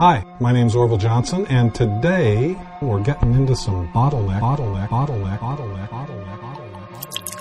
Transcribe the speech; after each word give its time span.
Hi, 0.00 0.24
my 0.38 0.52
name's 0.52 0.76
Orville 0.76 0.96
Johnson, 0.96 1.44
and 1.48 1.74
today 1.74 2.56
we're 2.80 3.02
getting 3.02 3.34
into 3.34 3.56
some 3.56 3.88
bottleneck, 3.88 4.40
bottleneck, 4.40 4.86
bottleneck, 4.90 5.40
bottleneck, 5.40 5.88
bottleneck, 5.88 6.38
bottleneck, 6.38 6.38
bottleneck. 6.38 7.37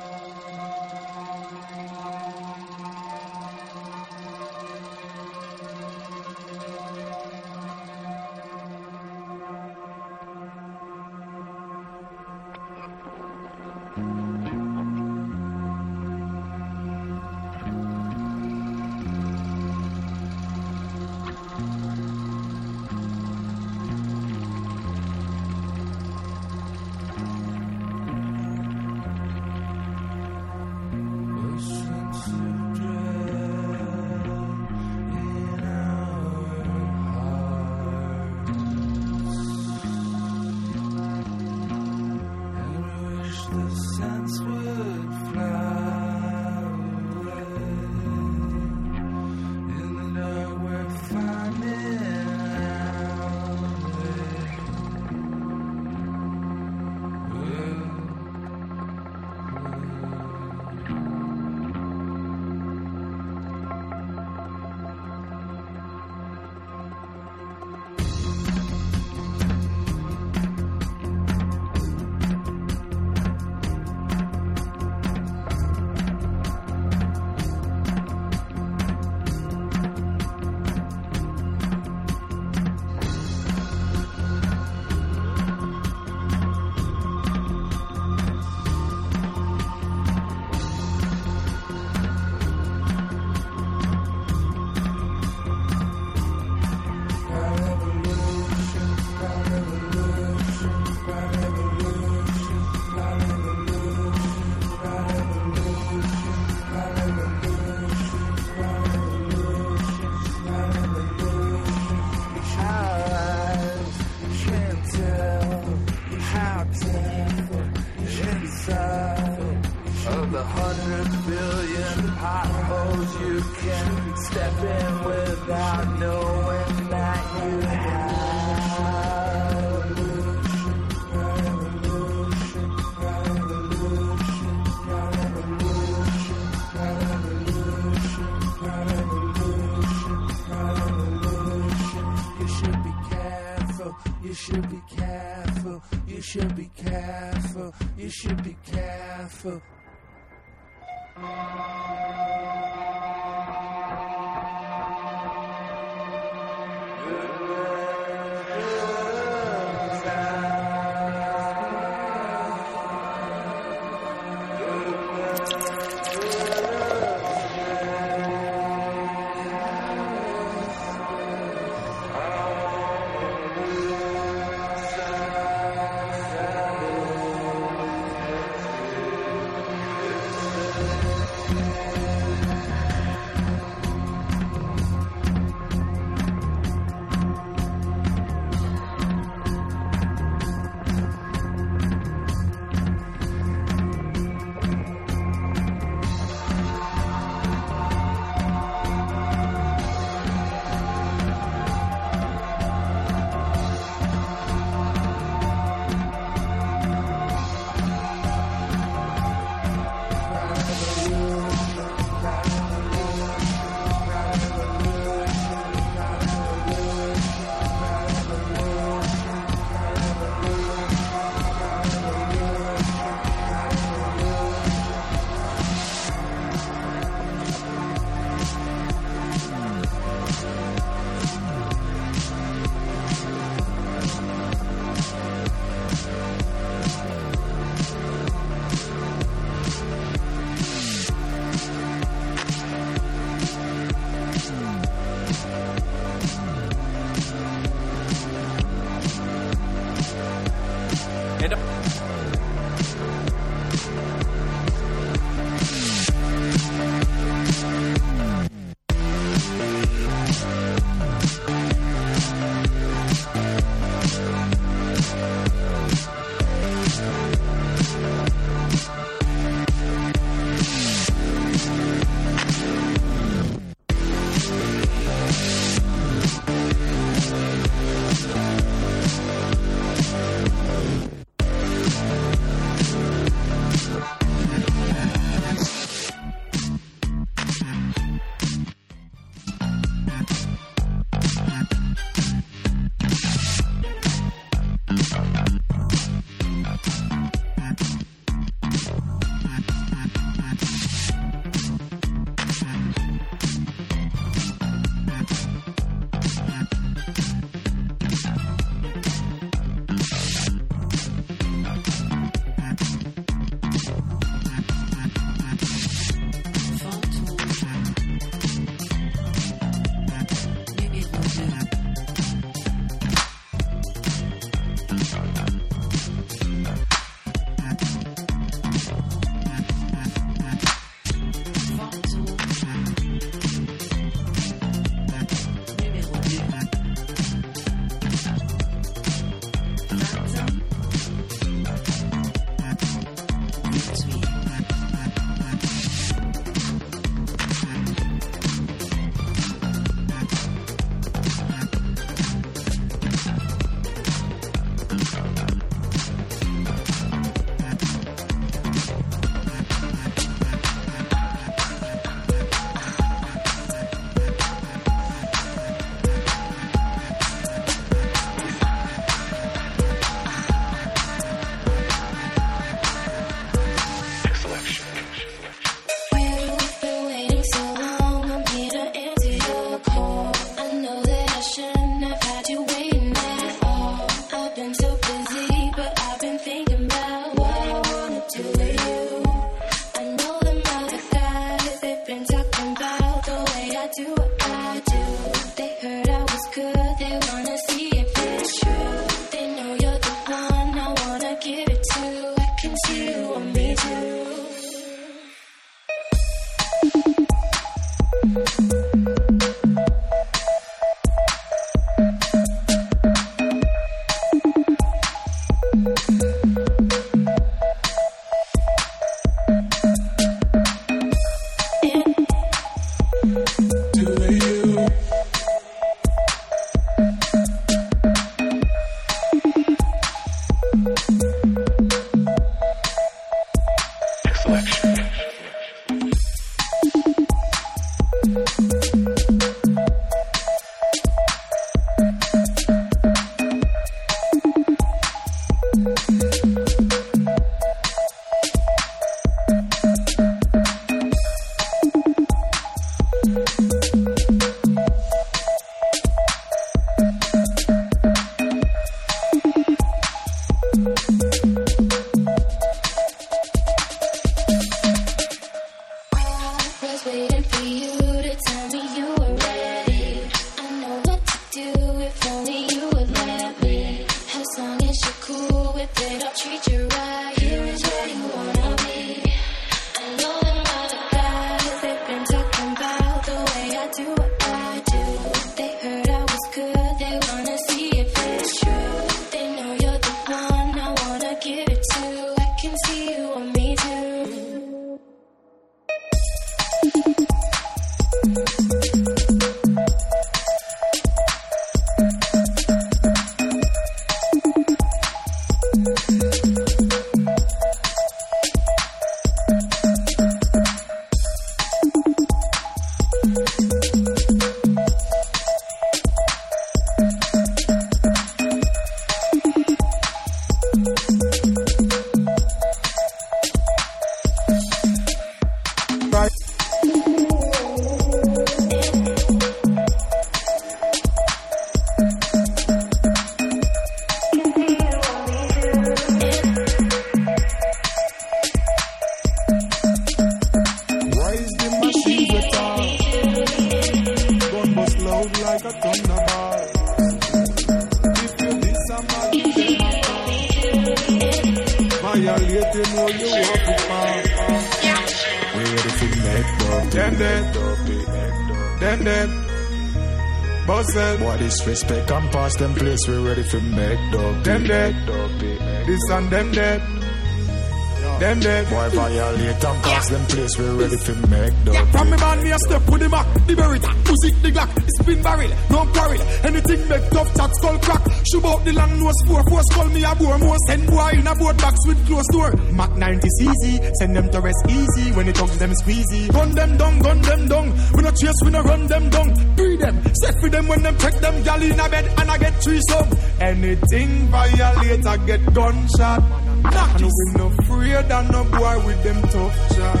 Barrel, 575.28 575.52
no 575.70 575.80
quarrel. 575.92 576.22
Anything 576.48 576.80
make 576.88 577.06
tough 577.10 577.30
chat 577.36 577.50
skull 577.56 577.78
crack. 577.78 578.02
Shoot 578.30 578.44
out 578.44 578.64
the 578.64 578.72
long 578.72 578.92
nose 578.98 579.20
four, 579.26 579.42
force 579.48 579.68
call 579.72 579.88
me 579.92 580.02
a 580.04 580.14
bore. 580.14 580.38
More 580.38 580.60
send 580.66 580.86
boy 580.86 581.12
in 581.20 581.26
a 581.26 581.34
board 581.34 581.56
box 581.58 581.76
with 581.86 582.00
close 582.06 582.28
door. 582.32 582.52
Mac 582.72 582.92
90 582.96 583.28
easy, 583.40 583.74
send 584.00 584.16
them 584.16 584.28
to 584.30 584.40
rest 584.40 584.64
easy. 584.68 585.12
When 585.12 585.28
it 585.28 585.36
talks 585.36 585.56
them 585.56 585.72
squeezy. 585.80 586.32
Gun 586.32 586.50
them 586.52 586.76
down, 586.76 586.98
gun 587.00 587.20
them 587.20 587.48
down. 587.48 587.66
We 587.94 588.02
no 588.02 588.10
chase, 588.10 588.40
we 588.44 588.50
no 588.50 588.62
run 588.62 588.86
them 588.86 589.10
down. 589.10 589.28
Free 589.56 589.76
them, 589.76 589.96
set 590.22 590.34
for 590.40 590.48
them 590.48 590.68
when 590.68 590.82
them 590.82 590.96
check 590.98 591.14
them 591.14 591.42
gal 591.42 591.62
in 591.62 591.78
a 591.78 591.88
bed 591.88 592.06
and 592.18 592.30
I 592.30 592.38
get 592.38 592.54
three 592.62 592.80
some. 592.88 593.08
Anything 593.40 594.28
violate, 594.28 595.06
I 595.06 595.16
get 595.26 595.42
gunshot. 595.54 596.22
Knock 596.62 597.00
no 597.00 597.06
we 597.06 597.24
no 597.38 597.46
afraid 597.58 598.10
and 598.10 598.30
no 598.32 598.44
boy 598.44 598.86
with 598.86 599.02
them 599.04 599.22
tough 599.28 599.76
chat. 599.76 600.00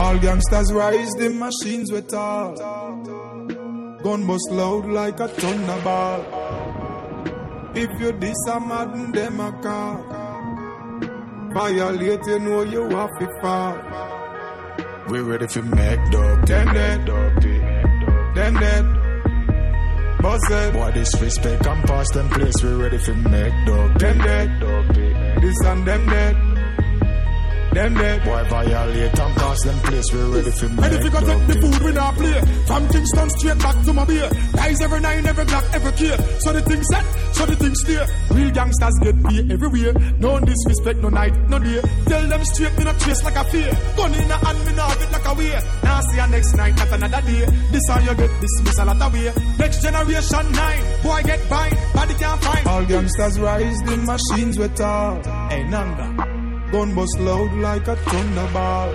All 0.00 0.18
gangsters 0.18 0.72
rise, 0.72 1.12
the 1.18 1.28
machines 1.28 1.92
with 1.92 2.14
all. 2.14 2.79
Gun 4.10 4.26
bust 4.26 4.50
loud 4.50 4.86
like 4.86 5.20
a 5.20 5.28
thunderball. 5.28 6.24
If 7.76 8.00
you 8.00 8.10
diss 8.10 8.44
a 8.52 8.58
madden, 8.58 9.12
them 9.12 9.38
a 9.38 9.52
call. 9.62 10.02
Violate, 11.54 12.26
you 12.26 12.40
know 12.40 12.62
you 12.62 12.88
have 12.88 13.16
to 13.20 13.28
fall. 13.40 13.76
We 15.10 15.20
ready 15.20 15.46
for 15.46 15.62
make 15.62 16.10
dub. 16.10 16.44
Them 16.44 16.74
dead, 16.74 17.06
them 18.34 18.54
dead. 18.64 18.86
Buzzed. 20.20 20.72
Boy, 20.72 20.90
disrespect 20.90 21.66
and 21.68 21.84
pass 21.84 22.10
them 22.10 22.28
place. 22.30 22.60
We 22.64 22.72
ready 22.82 22.98
for 22.98 23.14
make 23.14 23.54
dub. 23.64 23.96
Them 24.00 24.18
dead. 24.18 25.40
This 25.40 25.60
and 25.66 25.86
them 25.86 26.06
dead. 26.08 26.49
Them 27.72 27.94
dead. 27.94 28.24
Boy, 28.24 28.44
violate 28.50 29.18
and 29.18 29.34
pass 29.36 29.64
them 29.64 29.78
place. 29.80 30.12
We 30.12 30.20
ready 30.34 30.50
for 30.50 30.68
make 30.68 30.84
And 30.84 30.94
if 30.94 31.04
you 31.04 31.10
go 31.10 31.20
take 31.20 31.46
the 31.46 31.54
food, 31.60 31.82
we 31.84 31.92
not 31.92 32.14
play. 32.14 32.40
From 32.66 32.88
Kingston 32.88 33.30
straight 33.30 33.58
back 33.58 33.84
to 33.84 33.92
my 33.92 34.04
beer. 34.04 34.30
Guys 34.54 34.80
every 34.80 35.00
nine, 35.00 35.26
every 35.26 35.44
clock, 35.44 35.64
every 35.72 35.92
care. 35.92 36.18
So 36.40 36.52
the 36.52 36.62
thing 36.62 36.82
set, 36.82 37.04
so 37.34 37.46
the 37.46 37.56
thing 37.56 37.74
stay. 37.74 38.02
Real 38.34 38.50
gangsters 38.50 38.96
get 39.02 39.16
paid 39.22 39.52
everywhere. 39.52 39.94
No 40.18 40.40
disrespect, 40.40 40.98
no 40.98 41.08
night, 41.10 41.34
no 41.48 41.58
day. 41.58 41.80
Tell 42.06 42.26
them 42.26 42.44
straight, 42.44 42.76
me 42.78 42.84
not 42.84 42.98
chase 42.98 43.22
like 43.22 43.36
a 43.36 43.44
fear. 43.44 43.70
Gun 43.96 44.14
in 44.14 44.30
a 44.30 44.36
hand, 44.36 44.66
me 44.66 44.72
not 44.74 44.98
get 44.98 45.12
like 45.12 45.28
a 45.30 45.34
way. 45.34 45.54
Now 45.84 46.00
see 46.00 46.16
you 46.18 46.26
next 46.26 46.54
night, 46.56 46.74
not 46.76 46.92
another 46.92 47.22
day. 47.22 47.44
This 47.70 47.86
how 47.88 48.00
you 48.00 48.14
get 48.14 48.30
dismissed 48.40 48.78
a 48.80 48.84
lot 48.84 49.00
of 49.00 49.12
way. 49.14 49.32
Next 49.58 49.82
generation 49.82 50.46
nine, 50.52 50.82
boy 51.02 51.22
get 51.22 51.48
bind, 51.48 51.76
body 51.94 52.14
can't 52.14 52.42
find. 52.42 52.66
All 52.66 52.84
gangsters 52.84 53.38
rise, 53.38 53.78
the 53.86 53.96
machines 53.96 54.58
with 54.58 54.80
all. 54.80 55.22
Hey, 55.48 55.62
Nanga. 55.70 56.09
Gun 56.72 56.94
bust 56.94 57.18
loud 57.18 57.52
like 57.54 57.88
a 57.88 57.96
thunderball. 57.96 58.90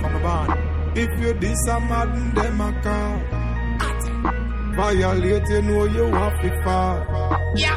From 0.00 0.14
a 0.16 0.20
band. 0.20 0.98
If 0.98 1.10
you 1.20 1.34
diss 1.34 1.66
a 1.68 1.80
madden, 1.80 2.34
them 2.34 2.60
a 2.60 2.72
call. 2.82 3.20
Violate, 4.76 5.48
you 5.48 5.62
know 5.62 5.84
you 5.84 6.04
have 6.12 6.40
to 6.42 6.62
fall. 6.62 6.98
Yeah, 7.56 7.76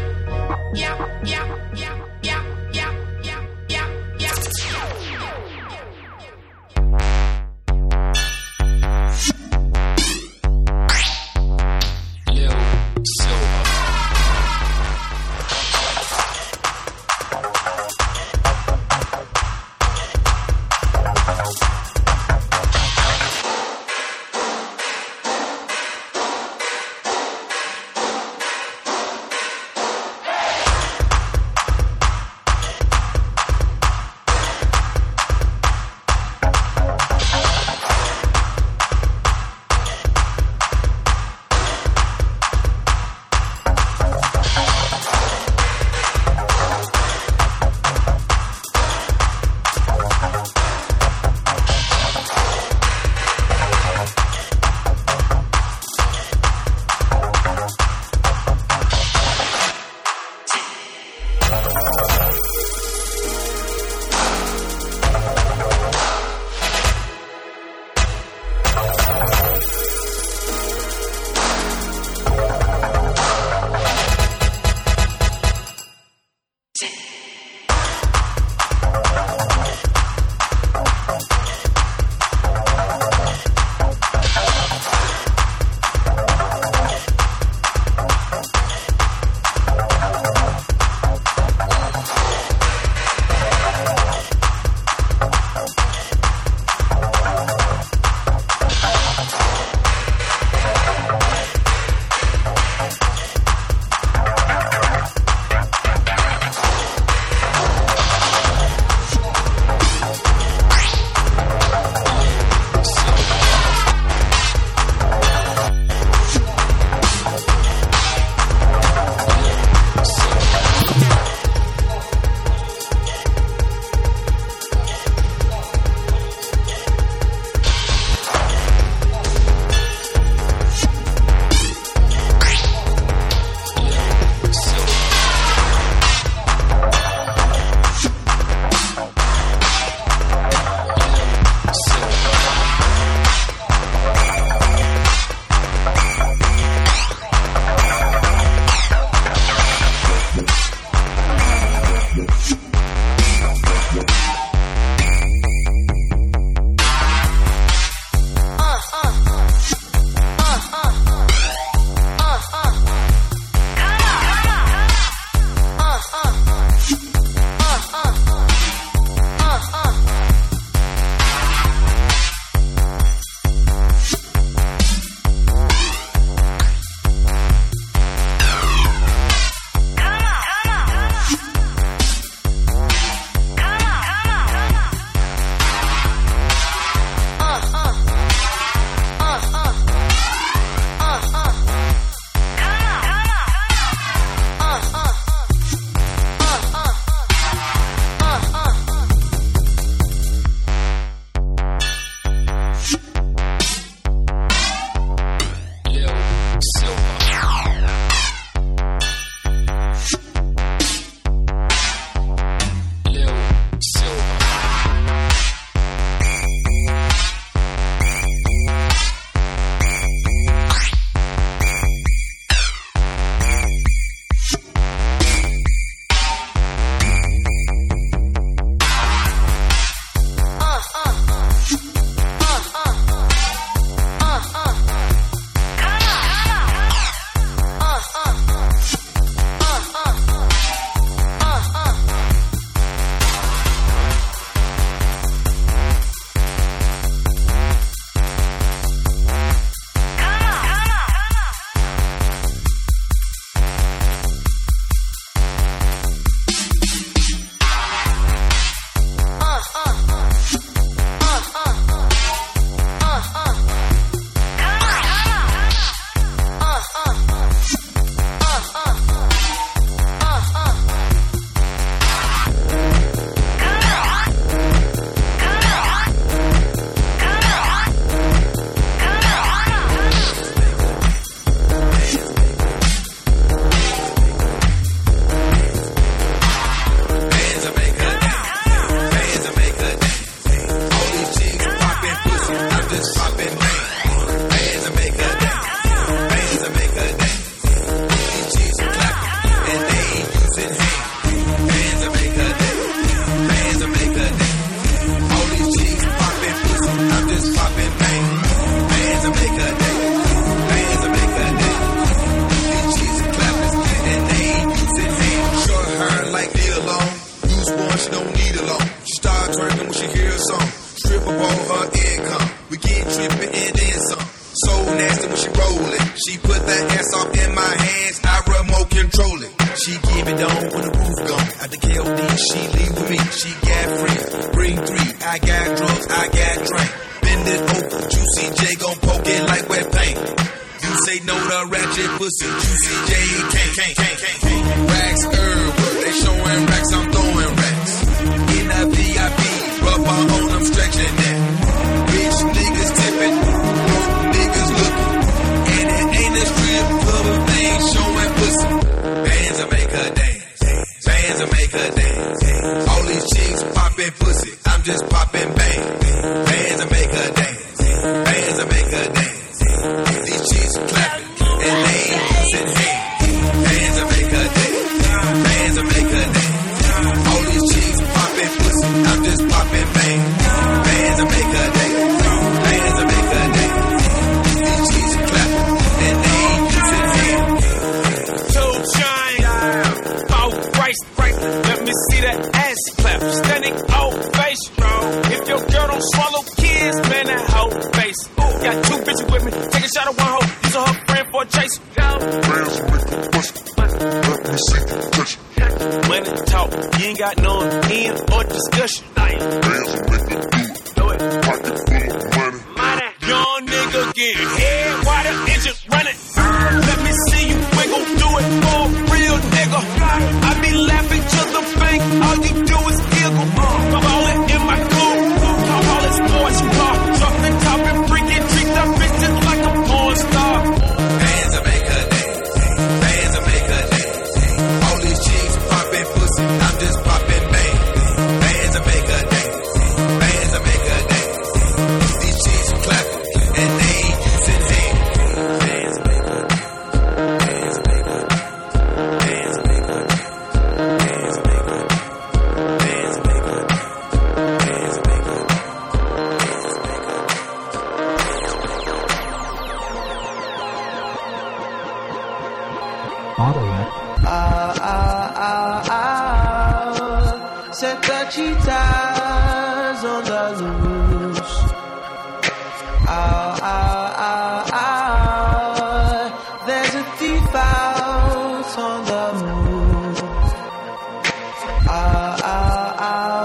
Ah, 473.60 474.14
ah, 474.30 474.70
ah, 474.74 476.66
There's 476.68 476.94
a 476.94 477.04
thief 477.18 477.56
out 477.56 478.78
on 478.78 479.06
the 479.10 479.24
move. 479.46 480.20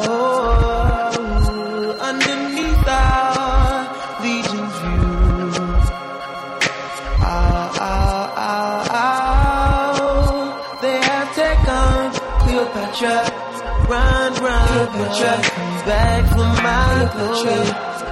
Oh. 0.04 0.32
Underneath 2.00 2.88
our 2.88 3.86
view. 4.22 4.42
They 10.82 10.98
have 11.00 11.28
taken 11.34 12.12
Cleopatra. 12.42 13.16
Run, 13.88 14.30
run, 14.44 14.66
Cleopatra. 14.92 15.34
Back 15.86 16.22
for 16.30 16.50
my 16.62 16.92
glory. 17.14 18.11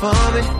for 0.00 0.32
me. 0.32 0.59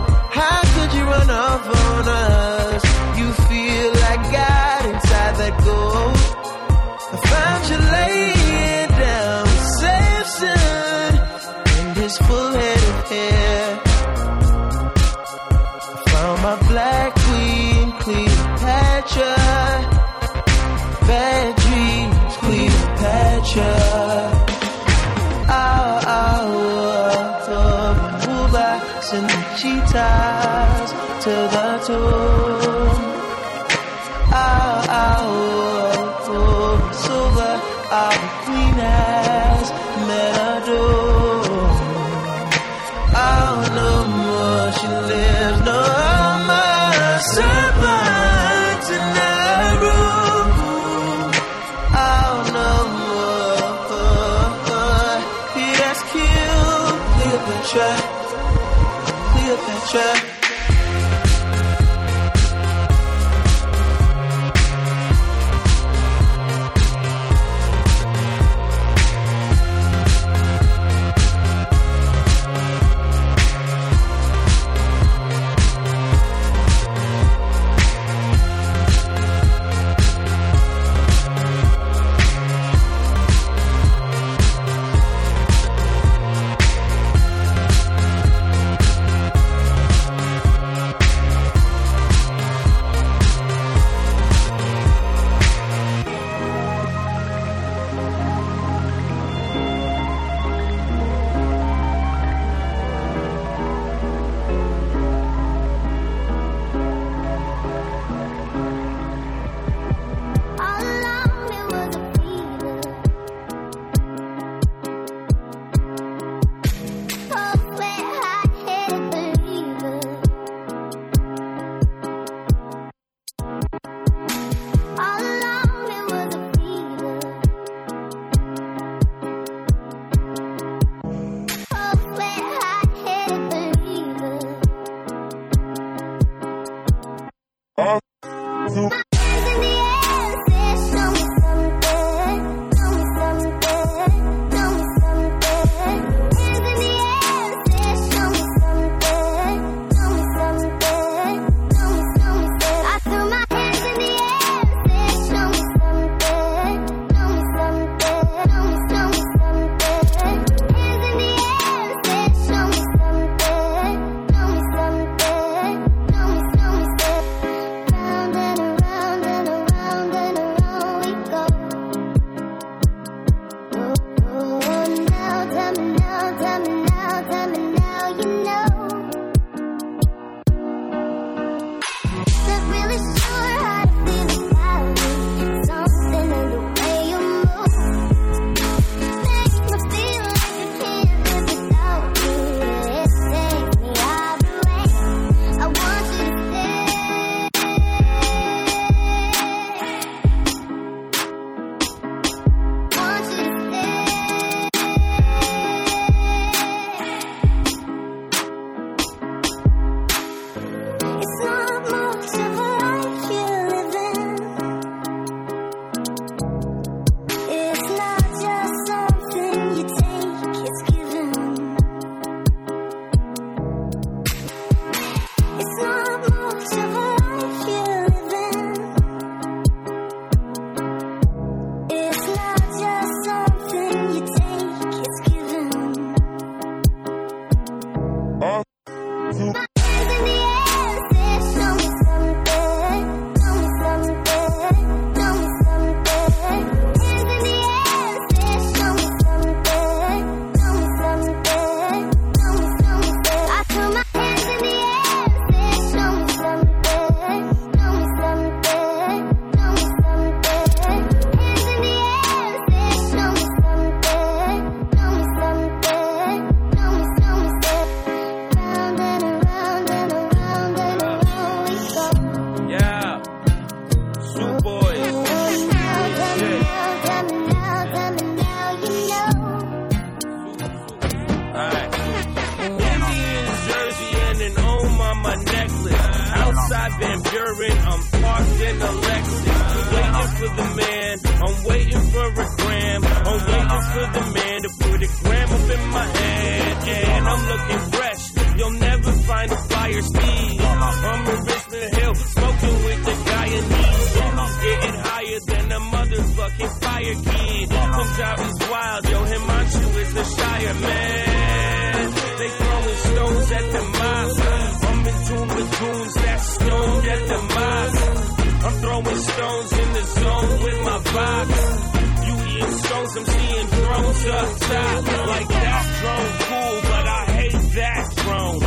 Drones. 324.71 325.27
Like 325.27 325.47
that 325.47 325.83
drone 325.99 326.31
cool, 326.47 326.75
but 326.81 327.05
I 327.07 327.23
hate 327.37 327.61
that 327.75 328.05
drone. 328.21 328.59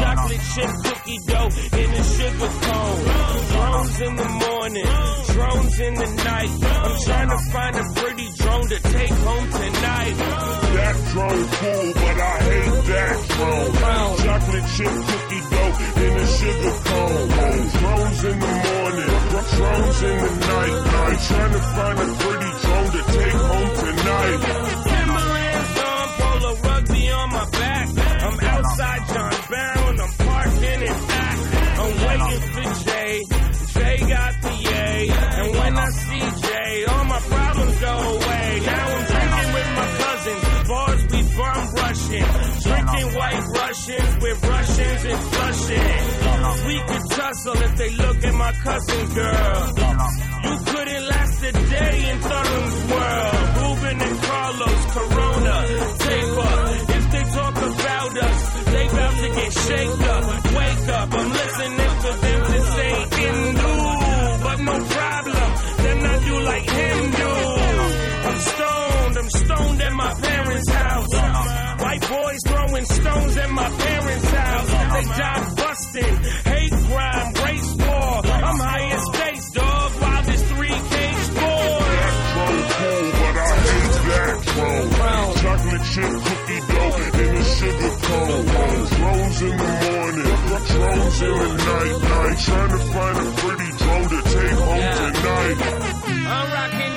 Chocolate 0.00 0.44
chip 0.54 0.70
cookie 0.84 1.20
dough 1.26 1.50
in 1.80 1.90
a 1.90 2.04
sugar 2.04 2.52
cone. 2.66 3.00
Drones 3.50 4.00
in 4.00 4.14
the 4.16 4.28
morning, 4.44 4.90
drones 5.32 5.80
in 5.80 5.94
the 5.94 6.10
night. 6.24 6.50
I'm 6.84 6.96
trying 7.04 7.30
to 7.30 7.38
find 7.52 7.76
a 7.76 7.84
pretty 8.00 8.28
drone 8.36 8.68
to 8.68 8.78
take 8.80 9.16
home 9.28 9.50
tonight. 9.50 10.14
That 10.76 10.96
drone 11.12 11.44
cool, 11.58 11.86
but 11.94 12.16
I 12.20 12.36
hate 12.48 12.84
that 12.90 13.16
drone. 13.34 13.70
Chocolate 14.24 14.68
chip 14.76 14.94
cookie 15.10 15.42
dough 15.50 15.74
in 16.04 16.12
a 16.16 16.26
sugar 16.38 16.74
cone. 16.88 17.28
Drones 17.80 18.24
in 18.24 18.38
the 18.40 18.52
morning, 18.68 19.12
drones 19.56 20.02
in 20.02 20.16
the 20.24 20.32
night. 20.46 20.76
night. 20.90 21.20
Trying 21.30 21.52
to 21.52 21.62
find 21.76 21.98
a 21.98 22.06
pretty 22.22 22.50
drone 22.62 22.90
to 22.96 23.02
take 23.12 23.32
home 23.32 23.70
tonight. 23.76 24.69
Russians 43.90 44.22
with 44.22 44.44
Russians 44.48 45.04
and 45.04 45.22
flushing. 45.32 46.66
We 46.66 46.80
could 46.80 47.10
tussle 47.10 47.62
if 47.62 47.76
they 47.76 47.90
look 47.90 48.24
at 48.24 48.34
my 48.34 48.52
cousin 48.52 49.14
girl. 49.14 50.29
Die 75.18 75.54
busting, 75.56 76.16
hate 76.50 76.72
crime, 76.86 77.28
race 77.44 77.72
war. 77.76 78.20
I'm 78.26 78.58
high 78.58 78.86
as 78.94 79.04
space, 79.12 79.50
dog, 79.50 79.90
wildest 80.00 80.44
three 80.46 80.78
cage 80.92 81.28
boy. 81.40 81.90
Drone 82.30 82.64
cool, 82.76 83.06
but 83.20 83.36
I 83.36 83.52
hate 83.66 83.96
that 84.08 84.36
drone. 84.50 84.90
Chocolate 85.40 85.84
chip 85.92 86.12
cookie 86.26 86.60
dough 86.70 86.96
in 87.20 87.36
a 87.36 87.44
sugar 87.44 87.92
cone. 88.06 88.44
Drones 88.90 89.40
in 89.42 89.54
the 89.56 89.70
morning, 89.84 90.32
drones 90.70 91.18
in 91.22 91.32
the 91.32 91.48
night. 91.66 91.96
night. 92.10 92.38
Trying 92.40 92.70
to 92.70 92.78
find 92.92 93.16
a 93.18 93.26
pretty 93.40 93.70
drone 93.80 94.08
to 94.08 94.20
take 94.34 94.58
home 94.58 94.86
tonight. 95.00 95.58
I'm 96.30 96.46
rocking 96.52 96.80
Nikes, 96.80 96.89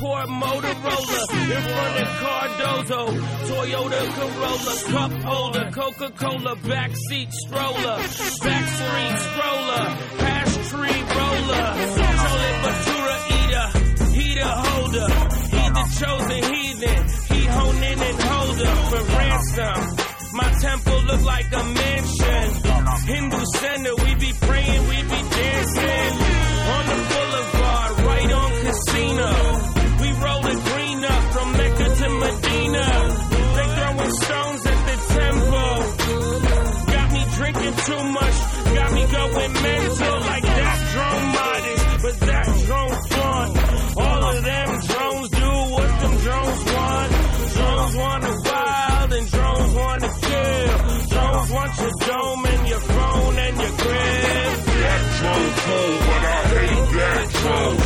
Timeport, 0.00 0.28
Motorola, 0.28 1.20
in 1.30 1.62
front 1.62 2.00
of 2.00 2.08
Cardozo, 2.20 3.06
Toyota 3.48 4.00
Corolla, 4.14 4.74
cup 4.92 5.12
holder, 5.22 5.70
Coca-Cola, 5.72 6.56
backseat 6.56 7.30
stroller, 7.32 7.98
backstreet 8.40 9.18
stroller, 9.28 9.84
hash 10.24 10.54
tree 10.70 11.02
roller, 11.18 11.66
toilet 12.00 12.56
Batura 12.64 13.16
eater, 13.36 13.68
heater 14.14 14.52
holder, 14.64 15.08
he 15.50 15.64
the 15.68 15.84
chosen 16.00 16.54
heathen, 16.54 17.00
he 17.28 17.44
honing 17.46 18.00
and 18.00 18.22
holder 18.22 18.74
for 18.88 19.02
ransom. 19.18 20.06
My 20.32 20.50
temple 20.60 21.02
look 21.02 21.22
like 21.22 21.52
a 21.52 21.64
mansion. 21.64 22.54
Hindu 23.06 23.44
center, 23.56 23.94
we 23.96 24.14
be 24.14 24.32
praying, 24.40 24.88
we 24.88 25.02
be 25.02 25.28
dancing. 25.28 26.19
Too 37.90 38.04
much, 38.04 38.36
got 38.76 38.92
me 38.92 39.04
going 39.06 39.52
mental 39.52 40.16
like 40.30 40.44
that 40.44 40.78
drone 40.92 41.26
modest, 41.38 41.84
but 42.04 42.16
that 42.28 42.46
drone 42.66 42.96
fun. 43.10 43.48
All 44.04 44.22
of 44.30 44.44
them 44.44 44.68
drones 44.90 45.28
do 45.30 45.50
what 45.74 45.90
them 46.00 46.14
drones 46.24 46.62
want. 46.70 47.10
Drones 47.56 47.94
want 48.02 48.22
the 48.28 48.34
wild 48.46 49.12
and 49.18 49.26
drones 49.34 49.72
want 49.74 50.00
to 50.06 50.10
kill. 50.28 50.68
Drones 51.12 51.50
want 51.50 51.72
your 51.80 51.94
dome 52.08 52.44
and 52.52 52.68
your 52.68 52.82
phone 52.94 53.36
and 53.46 53.56
your 53.62 53.74
crib. 53.82 54.54
That 54.82 55.02
drone 55.18 55.50
cool, 55.64 55.94
but 56.08 56.22
I 56.36 56.40
hate 56.54 56.88
that 56.98 57.24
drone. 57.40 57.76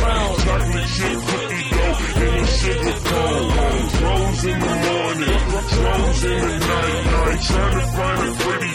Chocolate 0.45 0.89
chip 0.95 1.17
cookie 1.29 1.69
dough 1.75 1.99
in 2.25 2.43
a 2.43 2.47
sugar 2.59 2.99
cone. 3.09 3.49
Drones 3.97 4.43
in 4.51 4.59
the 4.65 4.75
morning, 4.85 5.39
drones 5.73 6.23
in 6.23 6.41
the 6.49 6.59
night. 6.59 7.05
night. 7.15 7.41
Trying 7.45 7.79
to 7.79 7.85
find 7.97 8.19
a 8.29 8.33
pretty 8.43 8.74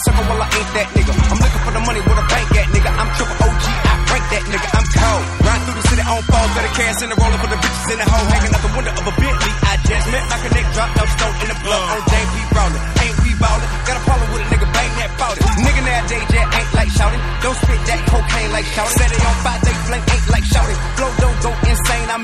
A 0.00 0.02
circle, 0.08 0.24
well 0.32 0.40
I 0.40 0.48
ain't 0.48 0.70
that 0.80 0.88
nigga. 0.96 1.12
I'm 1.12 1.36
looking 1.36 1.60
for 1.60 1.72
the 1.76 1.82
money 1.84 2.00
where 2.00 2.16
the 2.16 2.24
bank 2.32 2.48
at 2.56 2.68
nigga. 2.72 2.88
I'm 2.88 3.08
triple 3.20 3.36
OG, 3.36 3.64
I 3.68 3.92
rank 4.08 4.24
that 4.32 4.44
nigga. 4.48 4.68
I'm 4.72 4.86
cold. 4.96 5.24
Ride 5.44 5.60
through 5.60 5.76
the 5.76 5.84
city 5.92 6.04
on 6.08 6.22
foes, 6.24 6.50
got 6.56 6.64
a 6.64 6.72
cash 6.72 6.98
in 7.04 7.08
the 7.12 7.16
roller 7.20 7.36
for 7.36 7.50
the 7.52 7.58
bitches 7.60 7.88
in 7.92 7.98
the 8.00 8.08
hole, 8.08 8.26
hanging 8.32 8.52
out 8.56 8.62
the 8.64 8.72
window 8.72 8.92
of 8.96 9.04
a 9.04 9.14
Bentley. 9.20 9.52
I 9.60 9.74
just 9.84 10.06
met 10.08 10.24
my 10.24 10.36
a 10.40 10.48
dropped 10.48 10.72
drop 10.72 10.90
no 10.96 11.04
stone 11.04 11.36
in 11.44 11.48
the 11.52 11.58
blood 11.60 11.84
on 11.84 12.00
James 12.08 12.30
P. 12.32 12.38
Rollin'. 12.48 12.82
Ain't 12.96 13.16
we 13.20 13.30
ballin'? 13.36 13.68
Got 13.84 13.96
a 14.00 14.02
problem 14.08 14.28
with 14.32 14.40
a 14.40 14.48
nigga, 14.48 14.68
bang 14.72 14.92
that 15.04 15.10
bought 15.20 15.36
Nigga 15.36 15.82
nowadays 15.84 16.26
just 16.32 16.48
ain't 16.48 16.70
like 16.80 16.90
shouting. 16.96 17.22
Don't 17.44 17.58
spit 17.60 17.80
that 17.84 18.00
cocaine 18.08 18.50
like 18.56 18.68
shouting. 18.72 18.96
Set 18.96 19.10
it 19.12 19.20
on 19.20 19.36
fire, 19.44 19.60
they 19.68 19.76
flame 19.84 20.04
ain't 20.16 20.26
like 20.32 20.46
shouting. 20.48 20.78
Flow 20.96 21.12
don't 21.20 21.29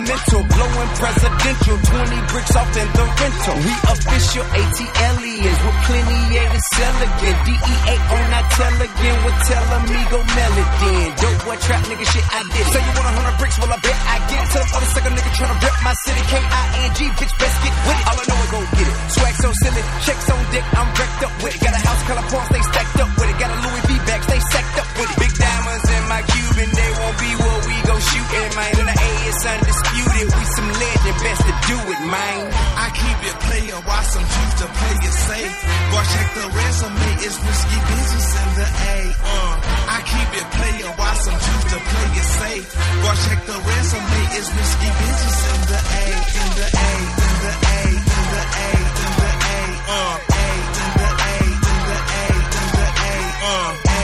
I'm. 0.07 0.47
Blowing 0.47 0.93
presidential, 1.01 1.77
20 1.83 2.31
bricks 2.31 2.55
off 2.55 2.71
in 2.77 2.89
the 2.95 3.05
rental. 3.19 3.57
We 3.67 3.75
official 3.91 4.47
ATLians 4.55 5.61
with 5.67 5.79
plenty 5.87 6.21
A 6.37 6.43
to 6.47 6.61
sell 6.77 6.97
again. 7.03 7.37
DEA 7.47 7.95
on 8.15 8.27
I 8.31 8.43
tell 8.55 8.77
again, 8.87 9.17
with 9.27 9.39
tell 9.51 9.67
amigo 9.77 10.19
melody. 10.23 10.97
Dope 11.19 11.41
boy 11.43 11.57
trap 11.59 11.83
nigga 11.91 12.07
shit 12.07 12.27
I 12.31 12.41
did. 12.55 12.67
Say 12.71 12.83
you 12.87 12.93
want 12.95 13.09
a 13.09 13.13
hundred 13.19 13.37
bricks, 13.41 13.59
well 13.59 13.73
I 13.73 13.79
bet 13.83 13.99
I 13.99 14.17
get 14.31 14.39
it. 14.39 14.49
Tell 14.55 14.65
the 14.67 14.75
other 14.77 14.91
sucker 14.95 15.13
nigga 15.17 15.31
tryna 15.35 15.57
rip 15.59 15.77
my 15.83 15.95
city. 16.07 16.23
K-I-N-G, 16.31 17.01
bitch, 17.19 17.35
best 17.41 17.57
get 17.67 17.75
with 17.75 17.99
it. 17.99 18.05
All 18.07 18.19
I 18.21 18.25
know 18.31 18.39
is 18.39 18.51
go 18.55 18.61
get 18.79 18.87
it. 18.87 18.97
Swag 19.11 19.35
so 19.43 19.51
silly, 19.65 19.83
checks 20.07 20.27
on 20.31 20.43
dick, 20.55 20.65
I'm 20.77 20.89
wrecked 20.95 21.23
up 21.27 21.35
with 21.43 21.55
it. 21.57 21.61
Got 21.67 21.75
a 21.75 21.83
house 21.83 22.03
color 22.07 22.27
porn, 22.31 22.47
they 22.55 22.63
stacked 22.63 22.99
up 23.03 23.11
with 23.19 23.31
it. 23.31 23.37
Got 23.43 23.51
a 23.51 23.59
Louis 23.59 23.83
V 23.89 23.91
bag, 24.07 24.21
stay 24.23 24.41
sacked 24.55 24.77
up 24.79 24.89
with 24.95 25.11
it. 25.11 25.19
Big 25.19 25.33
diamonds 25.35 25.87
in 25.91 26.03
my 26.07 26.21
Cuban, 26.23 26.69
they 26.71 26.91
won't 26.95 27.17
be 27.19 27.31
what 27.43 27.66
shooting, 28.01 28.51
man. 28.57 28.73
In 28.81 28.87
the 28.87 28.97
A, 28.97 29.11
it's 29.29 29.45
undisputed. 29.47 30.27
We 30.37 30.45
some 30.57 30.71
legend, 30.77 31.17
best 31.25 31.43
to 31.47 31.55
do 31.71 31.77
it, 31.93 32.01
man. 32.11 32.39
I 32.77 32.87
keep 32.93 33.19
it 33.29 33.37
player, 33.47 33.79
why 33.87 34.03
some 34.03 34.27
choose 34.27 34.55
to 34.61 34.67
play 34.67 34.97
it 35.07 35.17
safe. 35.27 35.55
Boy, 35.91 36.05
check 36.13 36.29
the 36.37 36.47
resume, 36.57 37.09
it's 37.27 37.39
risky 37.41 37.79
business 37.91 38.29
in 38.43 38.49
the 38.59 38.67
A. 38.67 38.97
Uh, 39.27 39.53
I 39.97 39.99
keep 40.07 40.31
it 40.41 40.49
player, 40.57 40.91
why 40.97 41.13
some 41.25 41.39
choose 41.39 41.67
to 41.73 41.79
play 41.81 42.09
it 42.21 42.29
safe. 42.41 42.67
Boy, 43.03 43.17
check 43.27 43.41
the 43.47 43.57
resume, 43.57 44.21
it's 44.37 44.49
risky 44.53 44.91
business 45.01 45.39
in 45.53 45.61
the 45.71 45.81
A, 45.81 46.05
in 46.41 46.49
the 46.59 46.67
A, 46.67 46.91
in 47.27 47.35
the 47.45 47.53
A, 47.67 47.81
in 47.97 48.25
the 48.33 48.43
A, 48.57 48.71
in 49.03 49.13
the 49.21 49.31
A. 49.47 49.61
Uh, 49.87 50.17
A, 50.27 50.49
in 50.83 50.91
the 51.01 51.09
A, 51.17 51.35
in 51.47 51.79
the 51.87 51.99
A, 52.07 52.25
in 52.57 52.69
the 52.77 52.87
A. 52.97 53.15
Uh, 53.47 53.96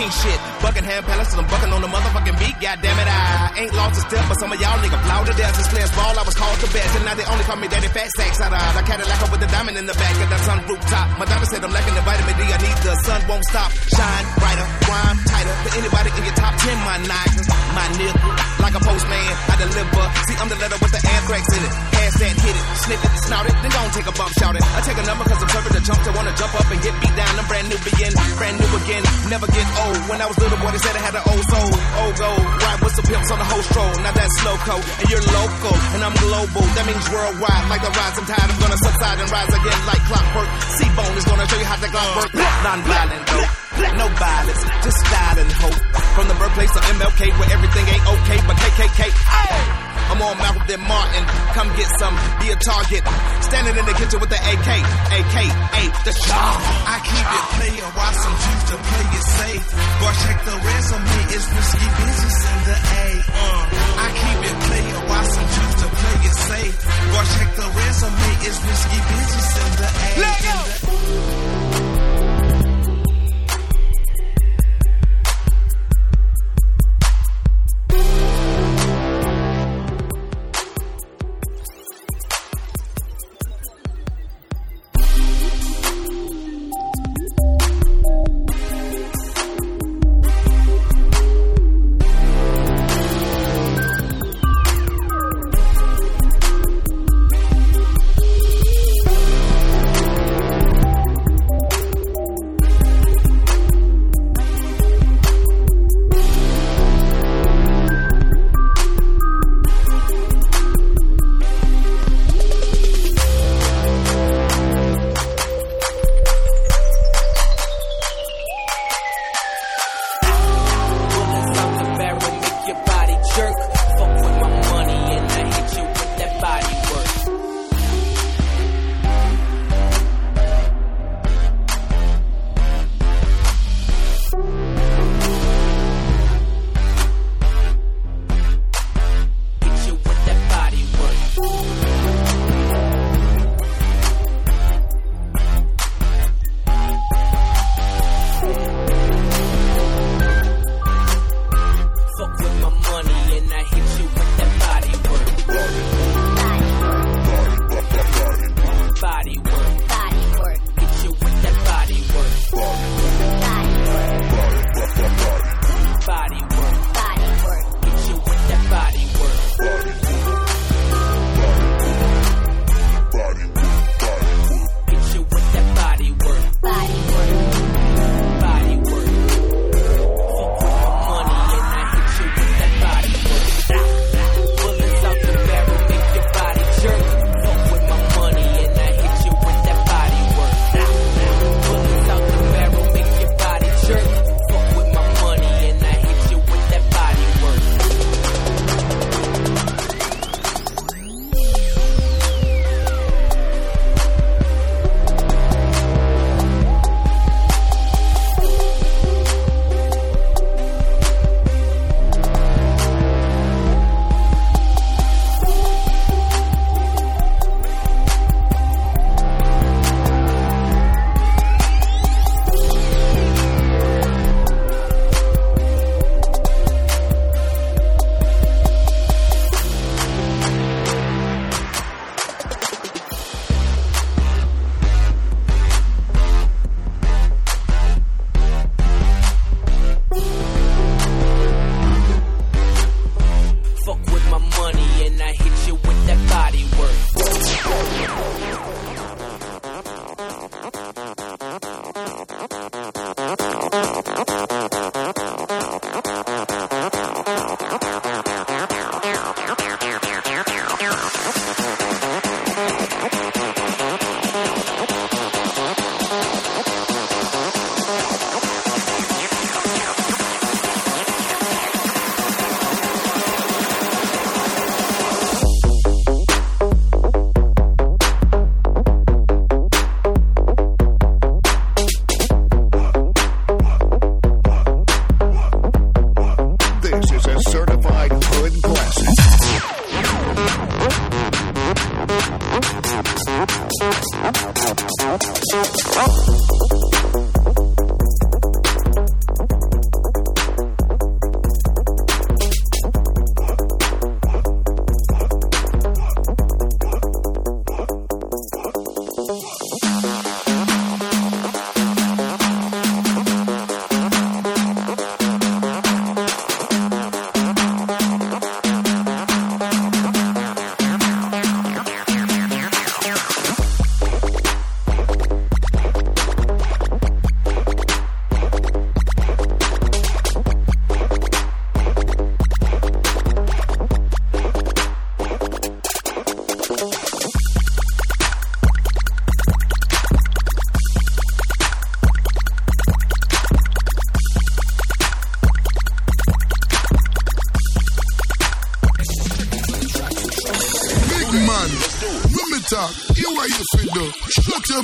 king 0.00 0.12
shit. 0.24 0.40
Buckingham 0.64 1.04
Palace, 1.04 1.36
I'm 1.36 1.44
bucking 1.44 1.72
on 1.76 1.80
the 1.84 1.90
motherfucking 1.92 2.36
beat. 2.40 2.56
God 2.56 2.78
damn 2.80 2.96
it, 2.96 3.08
I 3.08 3.52
ain't 3.60 3.74
lost 3.76 4.00
a 4.00 4.02
step, 4.08 4.24
but 4.28 4.36
some 4.40 4.48
of 4.48 4.56
y'all 4.56 4.80
niggas 4.80 5.02
blow 5.04 5.20
to 5.28 5.34
death. 5.36 5.54
Since 5.60 5.68
playing 5.68 5.92
ball, 5.92 6.16
I 6.16 6.24
was 6.24 6.36
called 6.40 6.56
the 6.64 6.70
best, 6.72 6.90
and 6.96 7.04
now 7.04 7.14
they 7.14 7.26
only 7.28 7.44
call 7.44 7.60
me 7.60 7.68
daddy 7.68 7.92
fat 7.92 8.08
sacks. 8.16 8.40
I 8.40 8.48
ride 8.48 8.80
a 8.80 8.82
Cadillac 8.88 9.20
with 9.28 9.42
the 9.44 9.50
diamond 9.52 9.76
in 9.76 9.84
the 9.84 9.96
back 10.00 10.16
of 10.16 10.28
that 10.32 10.40
sun 10.48 10.58
rooftop. 10.64 11.06
My 11.20 11.28
diamond 11.28 11.48
said 11.52 11.60
I'm 11.60 11.72
lacking 11.76 11.94
the 11.94 12.04
vitamin 12.08 12.34
D. 12.40 12.42
I 12.48 12.58
need 12.64 12.78
the 12.80 12.94
sun 13.04 13.20
won't 13.28 13.44
stop. 13.44 13.70
Shine 13.92 14.26
brighter, 14.40 14.66
rhyme 14.88 15.18
tighter. 15.28 15.54
For 15.68 15.70
anybody 15.76 16.08
in 16.16 16.22
your 16.24 16.36
top 16.40 16.54
ten, 16.64 16.76
my 16.88 16.96
nigga, 17.04 17.42
my 17.76 17.86
nigga. 18.00 18.50
Like 18.60 18.76
a 18.76 18.82
postman, 18.84 19.32
I 19.52 19.54
deliver. 19.56 20.04
See, 20.28 20.36
I'm 20.36 20.48
the 20.48 20.58
letter 20.60 20.78
with 20.80 20.92
the 20.92 21.00
anthrax 21.00 21.44
in 21.56 21.60
it. 21.64 21.72
Pass 21.96 22.12
that, 22.20 22.36
hit 22.40 22.56
it, 22.56 22.64
snip 22.84 23.00
it, 23.00 23.12
snout 23.24 23.44
it, 23.48 23.56
then 23.64 23.72
gon' 23.72 23.90
take 23.92 24.08
a 24.08 24.12
bump, 24.12 24.32
shout 24.36 24.54
it. 24.56 24.64
I 24.64 24.80
take 24.84 25.00
a 25.00 25.04
number 25.08 25.24
cause 25.24 25.40
I'm 25.40 25.48
serving 25.48 25.72
to 25.76 25.82
jump 25.84 26.00
to 26.04 26.12
wanna 26.12 26.32
jump 26.36 26.52
up 26.56 26.68
and 26.68 26.80
get 26.84 26.92
beat 27.00 27.14
down. 27.16 27.32
I'm 27.40 27.46
brand 27.48 27.68
new 27.72 27.80
begin, 27.80 28.12
brand 28.36 28.56
new 28.60 28.70
again, 28.84 29.02
never 29.32 29.48
get 29.48 29.66
old. 29.80 29.89
When 30.10 30.18
I 30.22 30.26
was 30.26 30.38
little 30.38 30.58
boy, 30.58 30.70
they 30.70 30.82
said 30.82 30.94
I 30.94 31.02
had 31.02 31.14
an 31.18 31.24
old 31.26 31.44
soul. 31.50 31.70
Old 32.04 32.14
gold, 32.18 32.44
ride 32.62 32.80
with 32.82 32.94
some 32.94 33.06
pimps 33.06 33.30
on 33.30 33.38
the 33.38 33.48
whole 33.48 33.64
stroll. 33.66 33.94
Now 34.02 34.14
that's 34.14 34.36
loco, 34.46 34.76
and 34.78 35.06
you're 35.10 35.26
local, 35.34 35.74
and 35.94 36.00
I'm 36.06 36.16
global. 36.22 36.62
That 36.78 36.84
means 36.86 37.04
worldwide, 37.10 37.66
like 37.66 37.82
the 37.82 37.92
rise. 37.92 38.14
I'm 38.18 38.26
tired, 38.26 38.50
I'm 38.50 38.58
gonna 38.60 38.80
subside 38.80 39.18
and 39.18 39.28
rise 39.30 39.52
again 39.52 39.80
like 39.86 40.02
clockwork. 40.06 40.50
C-Bone 40.78 41.14
is 41.18 41.26
gonna 41.26 41.46
show 41.50 41.58
you 41.58 41.68
how 41.68 41.78
the 41.82 41.90
gun 41.90 42.08
work. 42.16 42.30
Non-violent 42.36 43.24
though. 43.26 43.48
No 43.96 44.06
violence, 44.20 44.62
just 44.84 44.98
style 45.06 45.38
and 45.40 45.52
hope. 45.52 45.80
From 46.14 46.28
the 46.28 46.34
birthplace 46.34 46.74
of 46.76 46.82
MLK, 46.94 47.32
where 47.38 47.50
everything 47.50 47.86
ain't 47.88 48.06
okay, 48.06 48.38
but 48.46 48.56
KKK. 48.56 49.10
Ay! 49.26 49.89
I'm 50.10 50.20
on 50.22 50.36
Malcolm 50.42 50.66
than 50.66 50.82
Martin. 50.90 51.24
Come 51.54 51.68
get 51.78 51.86
some, 52.02 52.14
be 52.42 52.50
a 52.50 52.56
target. 52.58 53.02
Standing 53.46 53.76
in 53.78 53.84
the 53.86 53.94
kitchen 53.94 54.18
with 54.18 54.30
the 54.30 54.40
AK, 54.42 54.68
AK, 55.14 55.36
A, 55.46 55.82
the 56.02 56.12
shot. 56.12 56.58
I 56.90 56.98
keep 57.06 57.28
it 57.30 57.46
player, 57.54 57.88
watch 57.94 58.16
some 58.18 58.36
juice 58.42 58.64
to 58.70 58.76
play 58.76 59.06
it 59.14 59.24
safe. 59.38 59.64
Boy, 60.02 60.12
check 60.26 60.38
the 60.44 60.56
resume, 60.58 61.18
it's 61.30 61.46
risky 61.46 61.88
business 61.94 62.38
in 62.50 62.58
the 62.66 62.76
A. 62.76 63.06
Uh, 63.30 63.62
I 64.02 64.08
keep 64.18 64.40
it 64.50 64.58
player, 64.66 64.98
watch 65.06 65.28
some 65.30 65.48
juice 65.54 65.76
to 65.78 65.88
play 65.94 66.16
it 66.26 66.36
safe. 66.50 66.76
Boy, 67.14 67.24
check 67.38 67.48
the 67.54 67.66
resume, 67.70 68.28
it's 68.50 68.58
risky 68.66 69.00
business 69.14 69.50
in 69.62 69.70
the 69.78 69.88
A. 69.94 70.08
Let 70.26 70.38
go. 70.42 71.49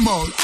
mode 0.07 0.36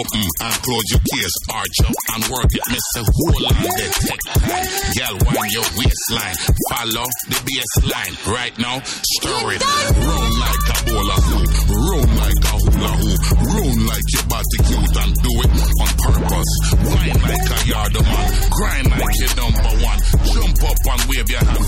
Open 0.00 0.24
and 0.40 0.56
close 0.64 0.88
your 0.96 1.02
case. 1.12 1.36
Arch 1.52 1.78
up 1.84 1.92
and 2.14 2.22
work 2.32 2.48
it. 2.56 2.64
Miss 2.72 2.88
a 2.96 3.02
whole 3.04 3.44
on 3.52 3.56
the 3.60 3.68
tech 4.00 4.20
time. 4.32 4.64
Girl, 4.96 5.16
wind 5.28 5.52
your 5.52 5.68
waistline. 5.76 6.36
Follow 6.72 7.04
the 7.28 7.38
baseline. 7.44 8.14
Right 8.24 8.56
now, 8.56 8.80
stir 8.80 9.44
it. 9.52 9.60
Roll 9.60 10.32
like 10.40 10.64
a 10.72 10.76
bowl 10.88 11.04
of 11.04 11.20
soup. 11.20 11.52
Round 11.68 12.12
like 12.16 12.40
a 12.48 12.54
hula 12.64 12.92
hoop. 12.96 13.20
Round 13.44 13.82
like 13.92 14.08
your 14.08 14.24
body 14.24 14.58
cute 14.64 14.96
and 15.04 15.12
do 15.20 15.32
it 15.44 15.52
on 15.84 15.92
purpose. 16.00 16.52
Wine 16.80 17.20
like 17.20 17.48
a 17.52 17.58
yard 17.68 17.92
man. 18.00 18.28
Grind 18.56 18.88
like 18.88 19.16
your 19.20 19.32
number 19.36 19.72
one. 19.84 20.00
Jump 20.32 20.64
up 20.64 20.80
and 20.96 21.02
wave 21.12 21.28
your 21.28 21.44
hand. 21.44 21.60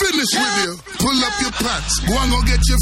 Finish 0.00 0.32
with 0.34 0.56
you. 0.64 0.72
Pull 0.98 1.18
up 1.24 1.40
your 1.40 1.52
pants. 1.52 1.94
Go 2.00 2.14
and 2.18 2.30
go 2.30 2.38
get 2.42 2.60
your. 2.68 2.78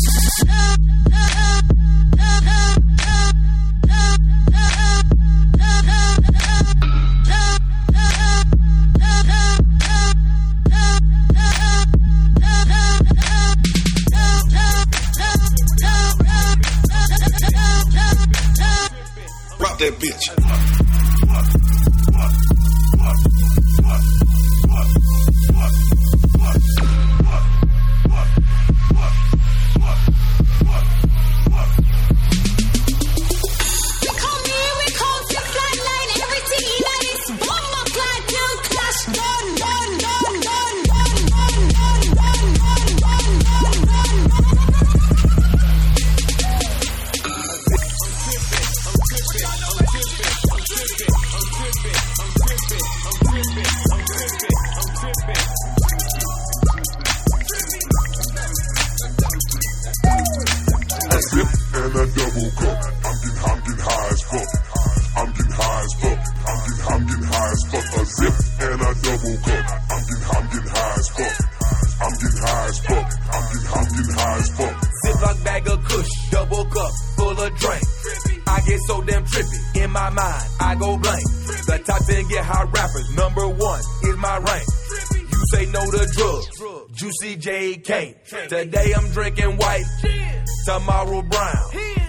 That 19.82 19.98
bitch. 19.98 20.41
Juicy 87.82 88.14
Today 88.48 88.92
I'm 88.96 89.10
drinking 89.10 89.56
white. 89.56 89.84
Tomorrow 90.66 91.22
brown. 91.22 91.64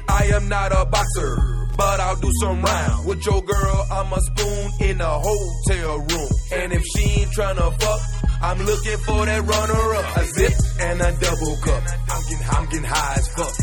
I 0.07 0.29
am 0.33 0.47
not 0.47 0.71
a 0.71 0.85
boxer. 0.85 1.37
But 1.75 1.99
I'll 1.99 2.15
do 2.15 2.29
some 2.41 2.61
round. 2.61 3.07
With 3.07 3.25
your 3.25 3.41
girl, 3.41 3.87
I'm 3.91 4.13
a 4.13 4.21
spoon 4.21 4.89
in 4.89 5.01
a 5.01 5.19
hotel 5.19 5.97
room. 5.97 6.29
And 6.53 6.73
if 6.73 6.83
she 6.85 7.21
ain't 7.21 7.31
tryna 7.31 7.81
fuck, 7.81 8.01
I'm 8.41 8.59
looking 8.59 8.97
for 8.97 9.25
that 9.25 9.41
runner 9.41 9.95
up. 9.95 10.17
A 10.17 10.25
zip 10.25 10.53
and 10.79 11.01
a 11.01 11.11
double 11.19 11.57
cup. 11.65 11.83
I'm 12.09 12.21
getting, 12.29 12.47
I'm 12.51 12.65
getting 12.69 12.85
high 12.85 13.15
as 13.17 13.27
fuck. 13.33 13.55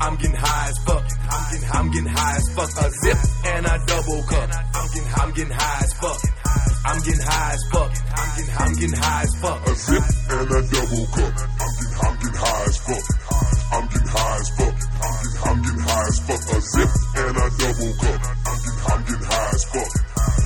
I'm 0.00 0.16
getting 0.16 0.36
high 0.36 0.68
as 0.68 0.78
fuck. 0.78 1.04
I'm 1.30 1.52
getting, 1.52 1.70
I'm 1.72 1.90
getting 1.90 2.08
high 2.08 2.36
as 2.36 2.48
fuck. 2.54 2.70
A 2.70 2.90
zip 2.90 3.18
and 3.44 3.66
a 3.66 3.78
double 3.86 4.22
cup. 4.22 4.50
I'm 4.74 4.88
getting, 4.94 5.12
I'm 5.16 5.30
getting 5.32 5.52
high 5.52 5.84
as 5.84 5.92
fuck. 6.00 6.41
I'm 6.84 6.98
getting 6.98 7.22
high 7.22 7.52
as 7.52 7.64
fuck. 7.70 7.90
I'm 7.92 8.30
getting, 8.36 8.54
I'm 8.58 8.72
getting 8.74 8.98
high 8.98 9.22
as 9.22 9.34
fuck. 9.40 9.66
A 9.66 9.74
zip 9.74 10.02
and 10.02 10.50
a 10.50 10.60
double 10.66 11.06
cup. 11.14 11.32
I'm 11.32 11.72
getting, 11.78 11.94
I'm 12.02 12.14
getting 12.18 12.38
high 12.42 12.64
as 12.66 12.78
fuck. 12.82 13.04
I'm 13.72 13.86
getting 13.86 14.10
high 14.12 14.36
as 14.42 14.48
fuck. 14.58 14.74
I'm 14.82 15.14
getting, 15.22 15.42
I'm 15.42 15.58
getting 15.62 15.84
high 15.86 16.06
as 16.10 16.18
fuck. 16.26 16.42
A 16.42 16.58
zip 16.60 16.90
and 17.22 17.36
a 17.38 17.46
double 17.62 17.92
cup. 18.02 18.20
I'm 18.42 18.58
getting, 18.62 18.82
I'm 18.82 19.00
getting 19.06 19.26
high 19.30 19.50
as 19.52 19.64
fuck. 19.70 19.92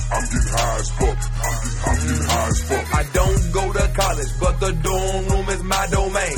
I'm 0.07 0.23
getting 0.29 0.53
high 0.53 0.77
as 0.77 0.89
fuck. 0.97 1.17
I'm 1.17 1.55
getting, 1.57 1.81
I'm 1.87 1.97
getting 2.05 2.27
high 2.27 2.47
as 2.47 2.61
fuck. 2.69 2.85
I 2.93 3.03
don't 3.17 3.41
go 3.51 3.63
to 3.73 3.85
college, 3.97 4.33
but 4.39 4.55
the 4.59 4.71
dorm 4.77 5.25
room 5.27 5.49
is 5.49 5.63
my 5.63 5.87
domain. 5.89 6.37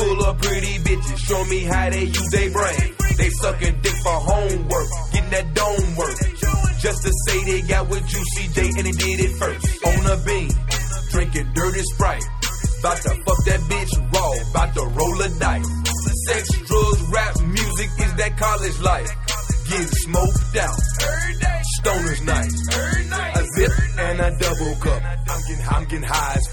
Full 0.00 0.24
of 0.24 0.38
pretty 0.40 0.78
bitches, 0.80 1.18
show 1.18 1.44
me 1.44 1.60
how 1.64 1.90
they 1.90 2.04
use 2.04 2.28
their 2.32 2.50
brain. 2.50 2.94
They 3.16 3.30
sucking 3.30 3.80
dick 3.80 3.96
for 4.02 4.16
homework, 4.16 4.88
getting 5.12 5.30
that 5.30 5.54
dome 5.54 5.96
work. 5.96 6.16
Just 6.80 7.02
to 7.02 7.12
say 7.26 7.44
they 7.44 7.62
got 7.62 7.88
with 7.88 8.06
Juicy 8.06 8.48
J 8.52 8.60
and 8.60 8.65
they 8.65 8.65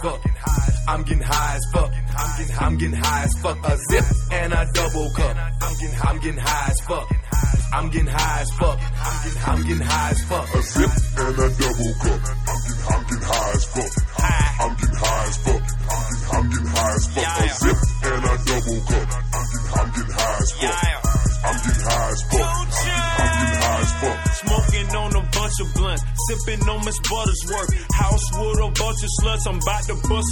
fuck. 0.04 0.22
I'm 0.88 1.04
getting 1.04 1.24
high 1.24 1.56
as 1.56 1.66
fuck. 1.74 1.92
I'm 2.18 2.38
getting, 2.38 2.56
I'm 2.60 2.78
getting 2.78 2.96
high 2.96 3.24
as 3.24 3.34
fuck. 3.42 3.58
A 3.66 3.78
zip 3.90 4.06
and 4.32 4.54
a 4.54 4.70
double 4.74 5.10
cup. 5.16 5.38
I'm 5.62 5.74
getting, 5.80 6.00
I'm 6.04 6.20
getting 6.20 6.40
high 6.40 6.72
as 6.72 6.80
fuck. 6.82 7.08
I'm 7.74 7.90
getting 7.90 8.08
high 8.08 8.42
as 8.42 8.52
fuck. 8.60 8.80
I'm 8.80 9.24
getting, 9.24 9.42
I'm 9.48 9.62
getting 9.64 9.88
high 9.88 10.12
as 10.12 10.23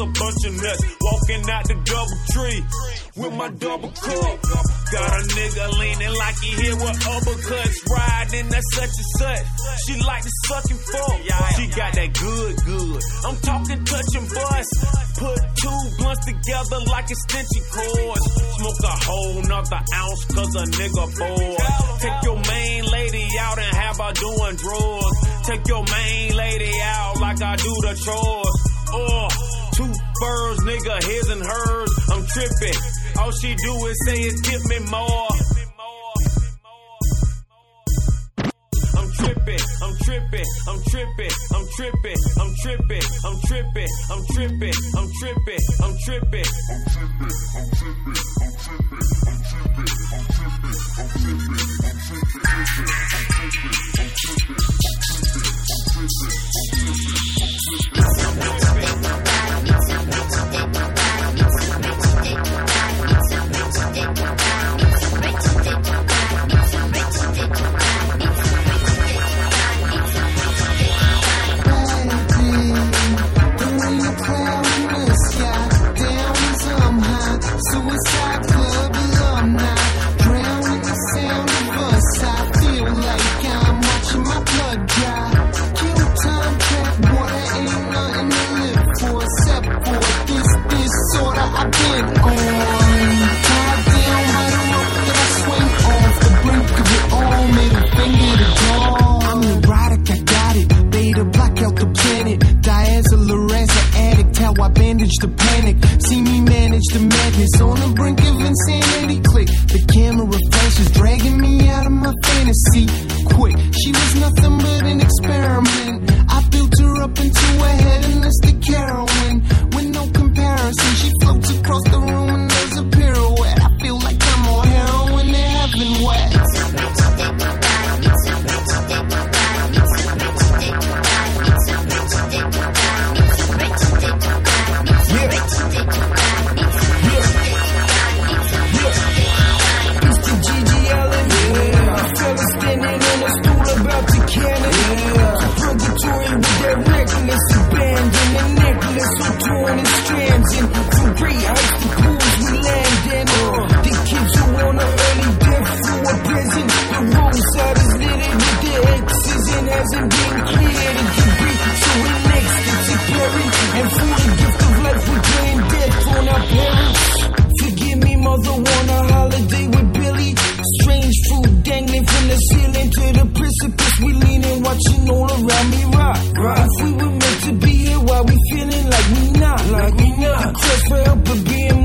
a 0.01 0.05
bunch 0.05 0.41
of 0.49 0.53
nuts. 0.57 0.81
Walking 1.01 1.43
out 1.45 1.63
the 1.69 1.77
double 1.85 2.19
tree 2.33 2.61
with 3.21 3.33
my 3.37 3.49
double 3.61 3.93
cup. 3.93 4.35
Got 4.91 5.07
a 5.07 5.21
nigga 5.37 5.65
leaning 5.79 6.15
like 6.17 6.37
he 6.41 6.51
hit 6.51 6.75
with 6.75 6.97
uppercuts, 6.99 7.77
riding 7.87 8.47
that 8.49 8.65
such 8.73 8.91
and 8.91 9.11
such. 9.21 9.45
She 9.85 9.93
like 10.01 10.23
to 10.23 10.31
suck 10.49 10.65
and 10.73 10.81
fuck. 10.91 11.17
She 11.55 11.65
got 11.71 11.91
that 11.93 12.11
good, 12.17 12.53
good. 12.65 13.01
I'm 13.25 13.37
talking 13.45 13.79
touch 13.85 14.11
and 14.17 14.27
bust. 14.27 14.71
Put 15.21 15.39
two 15.61 15.81
blunts 15.97 16.25
together 16.25 16.79
like 16.89 17.07
extension 17.07 17.63
cords. 17.71 18.25
Smoke 18.57 18.81
a 18.83 18.95
whole 19.05 19.41
nother 19.45 19.81
ounce 19.93 20.21
cause 20.33 20.53
a 20.57 20.65
nigga 20.75 21.05
bored. 21.13 21.61
Take 22.01 22.19
your 22.25 22.39
main 22.41 22.83
lady 22.89 23.25
out 23.39 23.57
and 23.59 23.73
have 23.77 23.97
her 24.01 24.13
doing 24.17 24.55
drawers. 24.57 25.17
Take 25.45 25.67
your 25.67 25.85
main 25.85 26.35
lady 26.35 26.73
out 26.81 27.19
like 27.21 27.41
I 27.41 27.55
do 27.55 27.73
the 27.85 27.93
chores. 28.01 28.71
Oh, 28.93 29.27
furs, 30.21 30.59
nigga, 30.59 31.03
his 31.03 31.29
and 31.29 31.41
hers. 31.41 31.91
I'm 32.11 32.25
tripping. 32.27 32.79
All 33.19 33.31
she 33.31 33.55
do 33.55 33.73
is 33.87 33.97
say 34.05 34.19
is 34.21 34.41
give 34.41 34.63
me 34.69 34.79
more. 34.89 35.27
I'm 38.97 39.09
tripping, 39.17 39.63
I'm 39.81 39.95
tripping, 40.03 40.45
I'm 40.67 40.79
tripping, 40.89 41.31
I'm 41.53 41.65
tripping, 41.75 42.19
I'm 42.39 42.51
tripping, 42.61 43.05
I'm 43.25 43.37
tripping, 43.47 43.91
I'm 44.11 44.23
tripping, 44.33 44.77
I'm 44.97 45.07
tripping, 45.19 45.61
I'm 45.83 45.93
tripping. 46.05 46.49
Suicide 53.61 53.90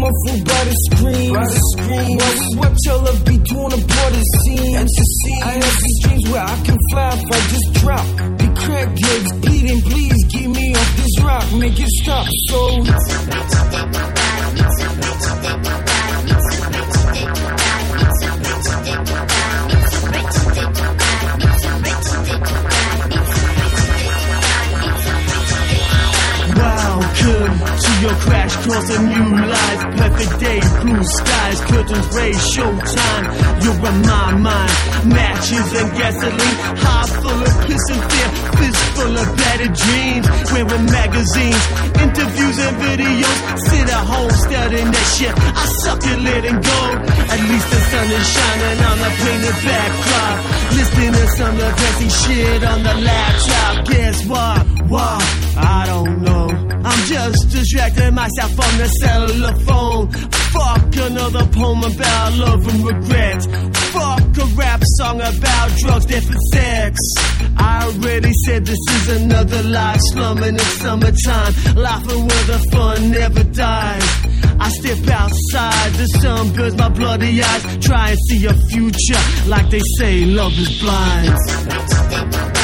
muffled 0.07 0.45
by 0.47 0.63
the 0.65 0.77
screams. 0.87 1.37
By 1.37 1.45
the 1.45 1.63
screams. 1.75 2.23
While 2.23 2.37
we 2.41 2.49
watch 2.57 2.83
all 2.91 3.09
of 3.09 3.25
be 3.25 3.37
it 4.15 4.27
seems. 4.45 4.77
At 4.77 4.89
scene. 4.89 5.43
I 5.43 5.53
have 5.53 5.77
these 5.83 5.99
dreams 6.03 6.25
where 6.31 6.45
I 6.45 6.57
can 6.65 6.79
fly 6.91 7.09
if 7.15 7.31
I 7.33 7.41
just 7.55 7.69
drop. 7.81 8.07
The 8.39 8.49
crackheads 8.61 9.31
bleeding, 9.43 9.81
please 9.83 10.25
get 10.33 10.49
me 10.49 10.75
off 10.75 10.97
this 10.97 11.15
rock, 11.23 11.47
make 11.55 11.79
it 11.79 11.89
stop. 12.03 12.27
So. 12.49 14.16
Crash 28.25 28.55
course, 28.65 28.89
a 28.91 28.99
new 29.03 29.31
life. 29.47 29.83
Perfect 29.97 30.41
day, 30.41 30.61
blue 30.83 31.05
skies, 31.05 31.61
curtains 31.69 32.09
raised, 32.17 32.45
showtime. 32.55 33.25
You're 33.63 33.81
in 33.91 33.97
my 34.03 34.33
mind. 34.37 34.73
Matches 35.07 35.69
and 35.81 35.91
gasoline, 35.97 36.59
heart 36.83 37.11
full 37.23 37.41
of 37.47 37.55
piss 37.67 37.85
and 37.95 38.03
fear, 38.11 38.29
fist 38.59 38.83
full 38.97 39.15
of 39.17 39.29
better 39.37 39.71
dreams. 39.71 40.27
Wearing 40.53 40.87
magazines, 40.87 41.65
interviews 42.01 42.59
and 42.59 42.77
videos. 42.83 43.39
Sit 43.71 43.87
at 43.89 44.05
home 44.07 44.31
studying 44.31 44.91
that 44.91 45.09
shit. 45.17 45.35
I 45.37 45.65
suck 45.83 46.03
it, 46.03 46.19
letting 46.21 46.61
go. 46.61 46.81
At 47.33 47.41
least 47.51 47.69
the 47.71 47.81
sun 47.91 48.07
is 48.11 48.27
shining 48.35 48.79
on 48.89 48.97
the 48.99 49.11
painted 49.23 49.59
backdrop. 49.67 50.37
Listening 50.77 51.13
to 51.13 51.27
some 51.37 51.57
depressing 51.57 52.15
shit 52.21 52.65
on 52.65 52.83
the 52.83 52.95
laptop. 52.95 53.87
Guess 53.87 54.27
what? 54.27 54.67
What? 54.91 55.23
I 55.57 55.85
don't 55.87 56.23
know. 56.23 56.66
I'm 56.87 57.05
just 57.07 57.51
distracting 57.51 58.15
myself 58.15 58.55
from 58.55 58.79
the 58.79 58.87
cellular. 59.03 59.55
Fuck 60.55 60.97
another 61.11 61.45
poem 61.47 61.83
about 61.83 62.33
love 62.35 62.69
and 62.69 62.87
regret. 62.87 63.43
Fuck 63.93 64.39
a 64.39 64.47
rap 64.55 64.81
song 64.99 65.21
about 65.21 65.77
drugs, 65.79 66.07
death, 66.07 66.31
and 66.31 66.43
sex. 66.53 67.01
I 67.57 67.87
already 67.87 68.33
said 68.45 68.65
this 68.67 68.79
is 68.79 69.23
another 69.23 69.65
life, 69.65 70.01
slumming 70.13 70.55
in 70.55 70.59
summertime, 70.59 71.55
laughing 71.75 72.21
where 72.29 72.45
the 72.45 72.65
fun 72.71 73.11
never 73.11 73.43
dies. 73.43 74.09
I 74.61 74.69
step 74.71 75.09
outside, 75.09 75.93
the 75.95 76.07
sun 76.23 76.53
burns 76.55 76.77
my 76.77 76.89
bloody 76.89 77.43
eyes. 77.43 77.85
Try 77.85 78.11
and 78.11 78.19
see 78.29 78.47
a 78.47 78.55
future, 78.71 79.49
like 79.49 79.71
they 79.71 79.83
say, 79.99 80.25
love 80.25 80.57
is 80.57 80.81
blind. 80.81 82.56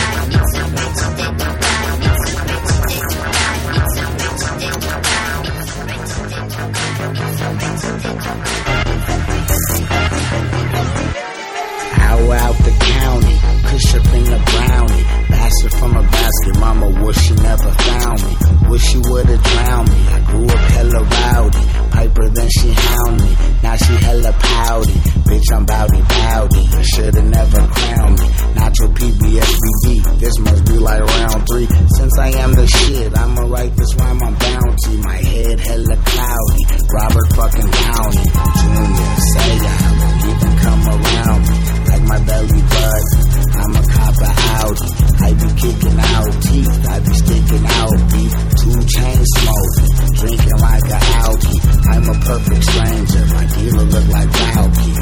In 14.01 14.25
the 14.25 14.41
brownie. 14.41 15.05
Bastard 15.29 15.75
from 15.75 15.97
a 15.97 16.03
basket, 16.03 16.57
mama 16.59 16.89
wish 17.05 17.19
she 17.21 17.35
never 17.35 17.71
found 17.71 18.19
me. 18.25 18.35
Wish 18.71 18.85
she 18.89 18.99
would've 18.99 19.43
drowned 19.43 19.89
me. 19.91 20.01
I 20.09 20.21
grew 20.25 20.47
up 20.49 20.65
hella 20.73 21.01
rowdy, 21.05 21.65
piper 21.93 22.29
then 22.31 22.49
she 22.49 22.73
hound 22.73 23.21
me. 23.21 23.37
Now 23.63 23.77
she 23.77 23.93
hella 23.93 24.33
pouty, 24.33 24.99
bitch 25.29 25.49
I'm 25.53 25.65
bowdy 25.67 26.01
bowdy. 26.09 26.65
Should've 26.83 27.25
never 27.25 27.61
crowned 27.69 28.19
me. 28.21 28.29
Natural 28.57 28.91
PBSBD, 28.97 30.21
this 30.21 30.39
must 30.41 30.65
be 30.65 30.79
like 30.79 31.03
round 31.03 31.45
three. 31.49 31.69
Since 31.97 32.19
I 32.19 32.29
am 32.41 32.53
the 32.55 32.67
shit, 32.67 33.17
I'ma 33.17 33.43
write 33.43 33.77
this 33.77 33.95
rhyme 33.97 34.23
on 34.23 34.35
bounty. 34.35 34.97
My 35.05 35.17
head 35.17 35.61
hella 35.61 35.97
cloudy, 36.01 36.63
Robert 36.97 37.29
fucking 37.37 37.71
Downey 37.71 38.25
Jr. 38.57 39.03
Say 39.33 39.53
I 39.61 39.77
won't 40.01 40.25
even 40.33 40.53
come 40.65 40.83
around 40.89 41.43
me 41.49 41.73
like 41.93 42.03
my 42.09 42.19
belly 42.25 42.63
button. 42.63 43.32
I'm 43.53 43.73
a 43.77 43.83
copper 43.87 44.33
Audi. 44.33 44.89
I 45.23 45.31
be 45.35 45.49
kicking 45.61 45.99
out 46.01 46.33
teeth. 46.43 46.73
I 46.89 46.97
be 47.01 47.15
sticking 47.15 47.67
out 47.67 47.99
beef. 48.13 48.33
Two 48.63 48.79
chain 48.89 49.21
smoking. 49.37 49.91
Drinking 50.17 50.59
like 50.59 50.89
a 50.89 51.01
alky. 51.23 51.57
I'm 51.93 52.05
a 52.09 52.17
perfect 52.25 52.63
stranger. 52.65 53.23
My 53.35 53.45
dealer 53.47 53.87
look 53.93 54.09
like 54.09 54.29
Valky. 54.29 54.93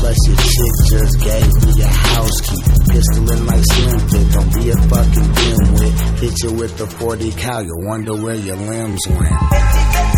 Plus 0.00 0.16
your 0.26 0.36
chick 0.36 0.74
just 0.88 1.20
gave 1.20 1.50
me 1.66 1.82
a 1.82 1.86
house 1.88 2.40
key. 2.40 2.62
Pistol 2.90 3.30
in 3.32 3.44
my 3.44 3.60
Slim 3.60 3.98
Fit. 4.08 4.32
Don't 4.32 4.54
be 4.54 4.70
a 4.70 4.76
fucking 4.88 5.30
dimwit. 5.38 6.18
Hit 6.20 6.42
you 6.42 6.52
with 6.52 6.76
the 6.78 6.86
40 6.86 7.32
cal. 7.32 7.62
You 7.62 7.76
wonder 7.76 8.14
where 8.14 8.36
your 8.36 8.56
limbs 8.56 9.00
went. 9.08 10.09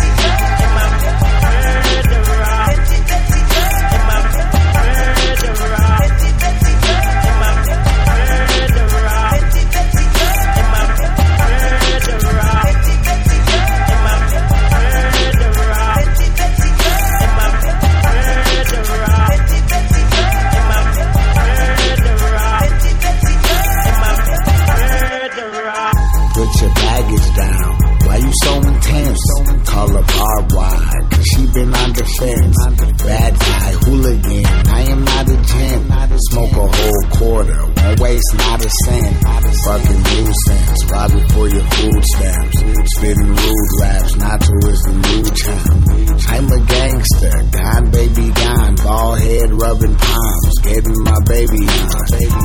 Smoke 36.43 36.57
a 36.57 36.75
whole 36.75 37.03
quarter, 37.11 37.72
won't 37.83 37.99
waste 37.99 38.33
not 38.35 38.65
a 38.65 38.69
cent. 38.85 39.15
Fucking 39.63 40.01
nuisance, 40.03 40.91
rob 40.91 41.11
it 41.11 41.31
for 41.31 41.47
your 41.47 41.63
food 41.63 42.03
stamps. 42.15 42.57
Spitting 42.97 43.27
rude 43.27 43.71
raps, 43.81 44.13
Nacho 44.15 44.57
is 44.71 44.81
the 44.87 44.95
new 45.03 45.23
champ. 45.35 45.83
I'm 46.27 46.47
a 46.51 46.59
gangster, 46.65 47.35
gone 47.51 47.91
baby 47.91 48.31
gone, 48.31 48.75
ball 48.75 49.15
head 49.15 49.49
rubbing 49.53 49.95
palms, 49.95 50.55
getting 50.63 50.99
my 51.03 51.19
baby 51.27 51.63
on. 51.67 52.03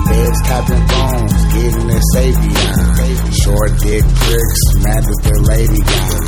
Beds 0.09 0.41
tapping 0.45 0.85
phones, 0.89 1.45
getting 1.55 1.87
their 1.87 2.05
Savion. 2.15 2.99
Short 3.43 3.73
dick 3.79 4.05
pricks, 4.05 4.63
mad 4.83 5.03
that 5.05 5.21
their 5.23 5.43
lady 5.55 5.81
gone. 5.81 6.19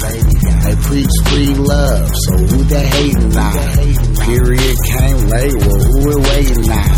I 0.60 0.74
preach 0.86 1.14
free 1.26 1.54
love, 1.54 2.10
so 2.14 2.36
who 2.36 2.58
they 2.64 2.86
hating 2.86 3.36
on? 3.36 3.54
Period 4.20 4.76
came 4.86 5.20
late, 5.26 5.56
well 5.66 5.80
who 5.80 5.96
we 6.06 6.16
waiting 6.16 6.70
on? 6.70 6.90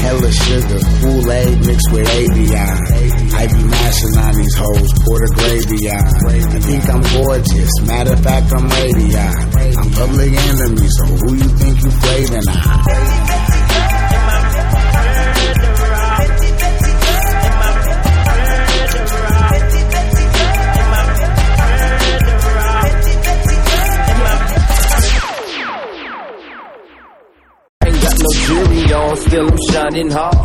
Hella 0.00 0.32
sugar, 0.32 0.80
Kool-Aid 1.00 1.49
mixed 1.56 1.90
with 1.92 2.06
Avion. 2.06 2.78
I 3.34 3.46
be 3.46 3.62
mashing 3.64 4.16
on 4.18 4.34
these 4.36 4.56
hoes, 4.56 4.90
the 4.90 5.30
gravy 5.36 5.90
on. 5.90 6.06
I 6.30 6.60
think 6.60 6.84
I'm 6.90 7.02
gorgeous, 7.22 7.72
matter 7.86 8.12
of 8.12 8.20
fact 8.20 8.52
I'm 8.52 8.68
radion. 8.68 9.34
I'm 9.78 9.90
public 9.92 10.32
enemy, 10.32 10.88
so 10.88 11.04
who 11.06 11.34
you 11.34 11.48
think 11.58 11.82
you 11.82 11.90
flavin' 11.90 12.48
on? 12.48 12.54
Ah? 12.56 13.30
Ain't 27.82 28.02
got 28.02 28.18
no 28.18 28.30
jury 28.44 28.92
on, 28.92 29.16
still 29.16 29.48
I'm 29.48 29.58
shining 29.72 30.10
hard. 30.10 30.39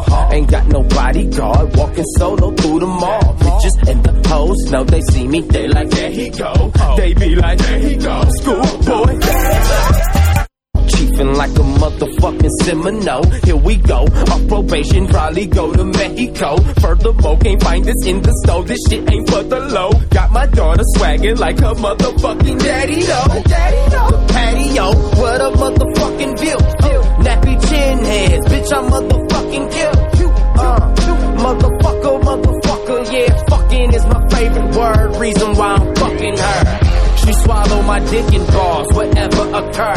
Ain't 0.45 0.51
got 0.51 0.67
no 0.67 0.83
bodyguard, 0.83 1.75
walking 1.75 2.05
solo 2.19 2.51
through 2.51 2.79
the 2.79 2.85
mall. 2.85 3.33
Bitches 3.39 3.89
and 3.89 4.03
the 4.03 4.29
hoes 4.29 4.71
know 4.71 4.83
they 4.83 5.01
see 5.09 5.27
me, 5.27 5.41
they 5.41 5.67
like, 5.67 5.89
there 5.89 6.11
he 6.11 6.29
go. 6.29 6.71
They 6.97 7.15
be 7.15 7.33
like, 7.33 7.57
there 7.57 7.79
he 7.79 7.95
go. 7.95 8.21
Schoolboy. 8.29 9.17
Chiefin' 10.85 11.33
like 11.33 11.49
a 11.49 11.65
motherfucking 11.81 12.51
Seminole. 12.61 13.25
Here 13.43 13.55
we 13.55 13.77
go. 13.77 14.03
Off 14.03 14.47
probation, 14.47 15.07
probably 15.07 15.47
go 15.47 15.73
to 15.73 15.83
Mexico. 15.83 16.57
Furthermore, 16.79 17.37
can't 17.39 17.63
find 17.63 17.83
this 17.83 18.05
in 18.05 18.21
the 18.21 18.31
store. 18.45 18.63
This 18.65 18.81
shit 18.87 19.11
ain't 19.11 19.27
for 19.27 19.41
the 19.41 19.59
low. 19.59 19.93
Got 20.11 20.31
my 20.31 20.45
daughter 20.45 20.83
swaggin' 20.95 21.39
like 21.39 21.57
her 21.57 21.73
motherfucking 21.73 22.59
daddy 22.59 23.01
though. 23.01 23.41
Daddy 23.49 23.89
though. 23.89 24.27
Patio, 24.27 24.93
what 25.19 25.41
a 25.41 25.49
motherfucking 25.57 26.39
view. 26.39 26.57
Nappy 27.25 27.67
chin 27.67 27.97
heads, 28.05 28.45
bitch, 28.45 28.71
I'm 28.77 28.91
motherfucking 28.91 29.71
kill. 29.71 30.14
Uh, 30.57 30.93
motherfucker, 31.43 32.21
motherfucker, 32.21 33.13
yeah, 33.13 33.43
fucking 33.49 33.93
is 33.93 34.05
my 34.05 34.27
favorite 34.29 34.75
word. 34.75 35.15
Reason 35.21 35.55
why 35.55 35.75
I'm 35.75 35.95
fucking 35.95 36.37
her. 36.37 37.17
She 37.17 37.33
swallow 37.33 37.81
my 37.83 37.99
dick 37.99 38.33
and 38.33 38.47
balls, 38.47 38.87
whatever 38.93 39.41
occur. 39.55 39.95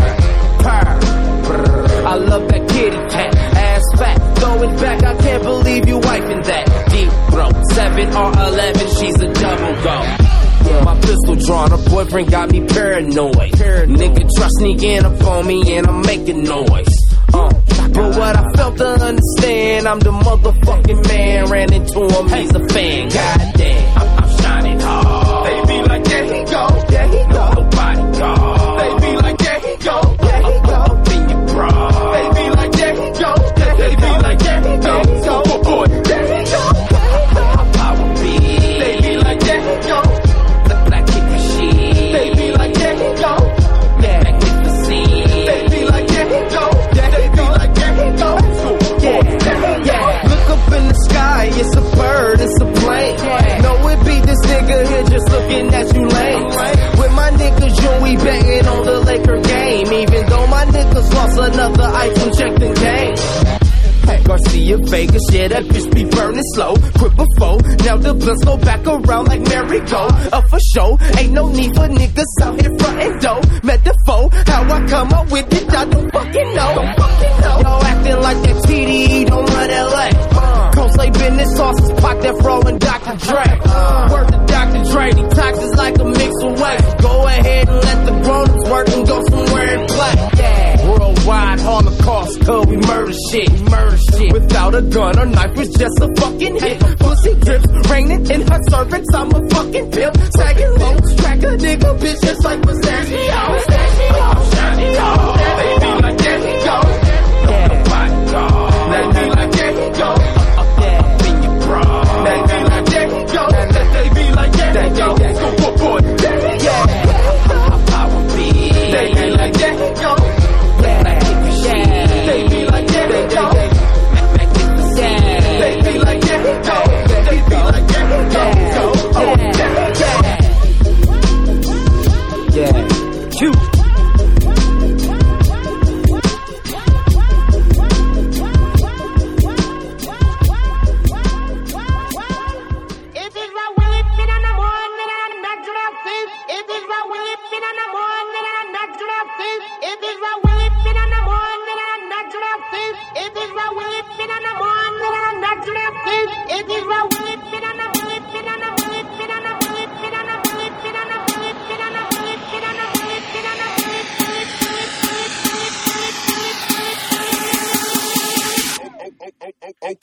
Purr. 0.61 1.19
I 1.49 2.15
love 2.15 2.49
that 2.49 2.69
kitty 2.69 2.97
cat, 3.11 3.35
ass 3.37 3.83
fat, 3.97 4.19
it 4.63 4.81
back. 4.81 5.03
I 5.03 5.17
can't 5.17 5.43
believe 5.43 5.89
you 5.89 5.99
wiping 5.99 6.43
that. 6.43 6.91
Deep 6.91 7.11
throat, 7.31 7.55
seven 7.73 8.09
or 8.17 8.33
eleven, 8.33 8.89
she's 8.89 9.21
a 9.21 9.33
double 9.33 9.83
go. 9.83 10.85
My 10.85 10.95
pistol 11.01 11.37
drawn, 11.37 11.71
her 11.71 11.91
boyfriend 11.91 12.31
got 12.31 12.51
me 12.51 12.67
paranoid. 12.67 13.53
Nigga 13.53 14.29
try 14.37 14.49
sneaking 14.59 15.05
up 15.05 15.23
on 15.25 15.47
me 15.47 15.77
and 15.77 15.87
I'm 15.87 16.03
making 16.03 16.45
noise. 16.45 17.08
Uh, 17.35 17.51
but 17.93 18.17
what 18.17 18.37
I 18.37 18.53
felt 18.57 18.77
to 18.79 18.89
understand, 18.89 19.87
I'm 19.89 20.01
the 20.01 20.13
motherfucking 20.13 21.09
man. 21.09 21.51
Ran 21.51 21.73
into 21.73 22.01
him, 22.01 22.29
he's 22.29 22.55
a 22.55 22.69
fan. 22.69 23.09
Goddamn, 23.09 23.99
I'm, 23.99 24.25
I'm 24.25 24.39
shining 24.39 24.81
hard. 24.81 25.47
They 25.47 25.75
be 25.75 25.89
like, 25.89 26.05
there 26.05 26.25
he 26.25 26.45
go, 26.45 26.69
there 26.89 27.09
he 27.09 27.33
go. 27.33 27.53
Nobody 27.53 28.19
call. 28.19 28.79
They 28.79 29.07
be 29.07 29.17
like, 29.17 29.39
there 29.39 29.61
he 29.61 29.77
go. 29.85 30.28
another 61.59 61.91
iPhone, 61.91 62.39
check 62.39 62.53
the 62.55 62.71
game. 62.79 63.17
Hey, 64.07 64.23
Garcia 64.23 64.79
Vegas, 64.79 65.27
yeah, 65.33 65.49
that 65.49 65.65
bitch 65.65 65.93
be 65.93 66.05
burning 66.05 66.49
slow. 66.55 66.75
Quit 66.97 67.13
before, 67.19 67.59
now 67.85 67.97
the 67.99 68.15
blunts 68.15 68.45
go 68.45 68.57
back 68.57 68.87
around 68.87 69.27
like 69.27 69.43
merry 69.43 69.81
go. 69.81 70.07
Up 70.33 70.45
for 70.49 70.61
show, 70.73 70.97
ain't 71.19 71.33
no 71.33 71.51
need 71.51 71.75
for 71.75 71.89
niggas 71.91 72.33
out 72.43 72.61
here 72.61 72.73
front 72.79 72.99
and 73.03 73.21
dough. 73.21 73.43
Met 73.65 73.83
the 73.85 73.95
foe, 74.07 74.31
how 74.47 74.63
I 74.71 74.87
come 74.87 75.13
up 75.13 75.31
with 75.31 75.53
it, 75.53 75.69
I 75.75 75.85
don't 75.85 76.11
fucking 76.13 76.51
know. 76.55 76.73
Don't 76.79 76.97
fucking 76.97 77.37
know. 77.43 77.57
Y'all 77.59 77.85
acting 77.85 78.21
like 78.23 78.41
that 78.47 78.57
TDE 78.65 79.27
don't 79.27 79.51
run 79.51 79.69
LA. 79.69 80.09
Uh, 80.39 80.73
Coast 80.73 80.97
this 80.97 81.19
business 81.19 81.57
sauces, 81.57 81.91
pop 82.01 82.17
that 82.23 82.37
fro 82.41 82.63
and 82.63 82.81
Dr. 82.81 83.17
Dre. 83.27 83.47
Uh, 83.67 84.25
the 84.31 84.39
Dr. 84.47 84.83
Dre, 84.95 85.11
detox 85.11 85.55
is 85.67 85.75
like 85.75 85.99
a 85.99 86.05
mix 86.07 86.33
away. 86.47 86.77
Go 87.03 87.27
ahead 87.27 87.69
and 87.69 87.83
let 87.83 87.99
the 88.07 88.15
grown 88.23 88.49
work 88.71 88.89
and 88.89 89.07
go 89.07 89.19
somewhere 89.27 89.69
and 89.75 89.89
play. 89.91 90.15
Yeah 90.39 90.58
worldwide 91.29 91.61
holocaust, 91.61 92.41
cause 92.41 92.67
we 92.67 92.77
murder 92.77 93.13
shit. 93.31 93.71
Murder 93.71 93.97
shit. 93.97 94.33
Without 94.33 94.75
a 94.75 94.83
gun 94.83 95.19
or 95.19 95.27
knife, 95.27 95.59
it's 95.59 95.79
just 95.79 96.01
a 96.01 96.09
fucking 96.17 96.57
hit. 96.59 96.81
Pussy 96.99 97.35
drips, 97.35 97.91
raining 97.91 98.31
in 98.31 98.41
her 98.49 98.61
servants, 98.69 99.15
I'm 99.15 99.31
a 99.35 99.49
fucking 99.51 99.91
pimp. 99.91 100.17
Sagging 100.37 100.75
low, 100.79 100.97
track 101.17 101.39
a 101.43 101.53
nigga, 101.65 101.99
bitch, 101.99 102.21
just 102.23 102.45
like 102.45 102.63
pistachio. 102.63 103.19
Pistachio, 103.57 104.35
pistachio, 104.35 104.95
pistachio. 104.95 105.98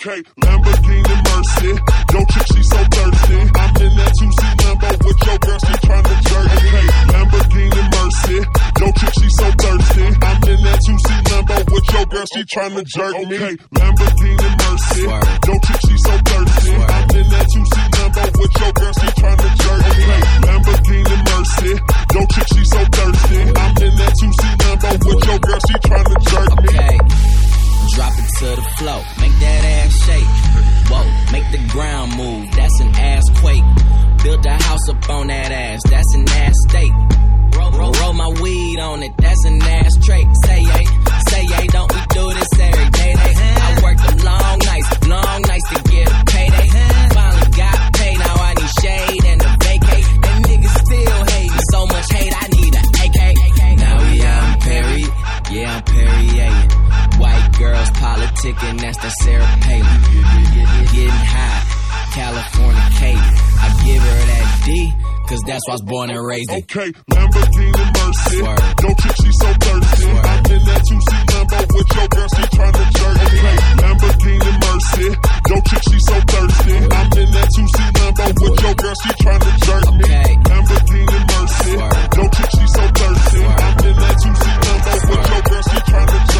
Okay, 0.05 0.21
Lamborghini 0.37 1.17
Mercy. 1.25 1.73
Yo, 2.13 2.21
chick, 2.29 2.45
she 2.53 2.61
so 2.61 2.77
thirsty. 2.93 3.41
I'm 3.41 3.73
in 3.81 3.91
that 3.97 4.13
2C 4.13 4.41
Lambo 4.61 4.89
with 5.01 5.21
your 5.25 5.37
girl, 5.41 5.57
she 5.65 5.73
tryna 5.81 6.15
jerk. 6.29 6.45
Okay, 6.45 6.87
Lamborghini 7.09 7.83
Mercy. 7.89 8.37
Yo, 8.77 8.87
chick, 9.01 9.13
she 9.17 9.27
so 9.33 9.47
thirsty. 9.57 10.05
I'm 10.05 10.37
in 10.45 10.59
that 10.61 10.77
2C 10.85 11.09
Lambo 11.25 11.57
with 11.73 11.87
your 11.89 12.05
girl, 12.05 12.25
she 12.29 12.41
tryna 12.45 12.85
jerk 12.85 13.15
me. 13.17 13.33
Okay, 13.33 13.55
Lamborghini 13.73 14.49
Mercy. 14.61 15.01
Yo, 15.09 15.53
chick, 15.65 15.79
she 15.89 15.95
so 15.97 16.13
thirsty. 16.21 16.73
I'm 16.85 17.09
in 17.09 17.25
that 17.25 17.45
2C 17.49 17.75
Lambo 17.97 18.23
with 18.37 18.53
your 18.61 18.71
girl, 18.77 18.93
she 18.93 19.09
tryna 19.09 19.49
jerk 19.57 19.81
me. 19.89 20.05
Okay, 20.05 20.21
Lamborghini 20.45 21.17
Mercy. 21.33 21.71
Yo, 22.13 22.21
chick, 22.29 22.47
she 22.53 22.61
so 22.61 22.81
thirsty. 22.93 23.41
I'm 23.41 23.73
in 23.81 23.93
that 23.97 24.13
2C 24.21 24.41
Lambo 24.69 24.89
with 25.01 25.21
your 25.25 25.39
girl, 25.41 25.61
she 25.65 25.75
tryna 25.81 26.15
jerk 26.29 26.51
me. 26.61 26.77
Okay. 26.77 27.24
Drop 27.95 28.11
it 28.11 28.27
to 28.39 28.45
the 28.59 28.67
floor, 28.77 29.01
make 29.21 29.31
that 29.39 29.63
ass 29.63 29.93
shake. 30.03 30.31
Whoa, 30.91 31.03
make 31.31 31.47
the 31.51 31.63
ground 31.71 32.11
move, 32.17 32.51
that's 32.51 32.79
an 32.81 32.93
ass 32.93 33.23
quake. 33.39 33.63
Build 34.21 34.45
a 34.45 34.51
house 34.51 34.89
up 34.89 35.09
on 35.09 35.27
that 35.27 35.49
ass, 35.49 35.81
that's 35.89 36.13
an 36.15 36.27
ass 36.29 36.53
state. 36.67 36.91
Roll, 37.55 37.71
roll, 37.71 37.93
roll 37.93 38.13
my 38.13 38.27
weed 38.41 38.79
on 38.79 39.01
it, 39.01 39.15
that's 39.17 39.45
an 39.45 39.61
ass 39.61 39.95
trait. 40.03 40.27
Say 40.43 40.59
yay, 40.59 40.85
say 41.29 41.43
yay, 41.47 41.67
don't 41.67 41.89
we 41.93 42.01
do 42.11 42.33
this 42.33 42.59
every 42.59 42.89
day? 42.89 43.13
They, 43.15 43.33
I 43.63 43.79
worked 43.81 44.03
them 44.03 44.17
long 44.27 44.59
nights, 44.59 45.07
long 45.07 45.41
nights 45.43 45.69
politicking, 58.45 58.79
that's 58.79 58.97
the 58.97 59.09
Sarah 59.09 59.57
Palin. 59.61 60.01
Getting 60.93 61.09
high, 61.09 61.61
California 62.13 62.87
Kate. 62.97 63.17
I 63.17 63.67
give 63.85 64.01
her 64.01 64.21
that 64.25 64.61
D, 64.65 64.93
cause 65.27 65.41
that's 65.47 65.63
why 65.67 65.71
I 65.71 65.75
was 65.75 65.81
born 65.81 66.09
and 66.11 66.25
raised 66.25 66.51
in. 66.51 66.57
Okay, 66.57 66.91
Lamborghini 67.09 67.73
and 67.73 67.91
Mercy. 67.97 68.37
Yo, 68.37 68.89
chick, 69.01 69.15
she 69.17 69.31
so 69.41 69.49
thirsty. 69.65 70.09
I'm 70.09 70.45
in 70.45 70.61
that 70.65 70.81
2C 70.85 71.11
Lambo 71.25 71.59
with 71.73 71.89
your 71.95 72.07
girl, 72.07 72.29
she 72.35 72.43
tryna 72.53 72.85
jerk. 72.95 73.17
Okay, 73.25 73.57
Lamborghini 73.81 74.45
and 74.45 74.59
Mercy. 74.61 75.07
Yo, 75.49 75.57
chick, 75.65 75.83
she 75.89 75.97
so 76.05 76.15
thirsty. 76.29 76.75
I'm 76.85 77.09
in 77.17 77.29
that 77.33 77.47
2C 77.55 77.77
Lambo 77.97 78.25
with 78.29 78.57
your 78.61 78.75
girl, 78.75 78.95
she 79.01 79.11
tryna 79.25 79.51
jerk 79.65 79.85
me. 79.95 80.05
Okay. 80.05 80.29
Lamborghini 80.45 81.15
and 81.17 81.25
Mercy. 81.33 81.73
Yo, 81.73 82.23
chick, 82.29 82.49
she 82.53 82.65
so 82.69 82.83
thirsty. 82.93 83.41
I'm 83.41 83.85
in 83.85 83.95
that 83.95 84.15
2C 84.21 84.45
Lambo 84.65 84.93
with 85.09 85.25
your 85.33 85.41
girl, 85.49 85.63
she 85.65 85.77
tryna 85.89 86.19
jerk 86.25 86.33
me. 86.33 86.34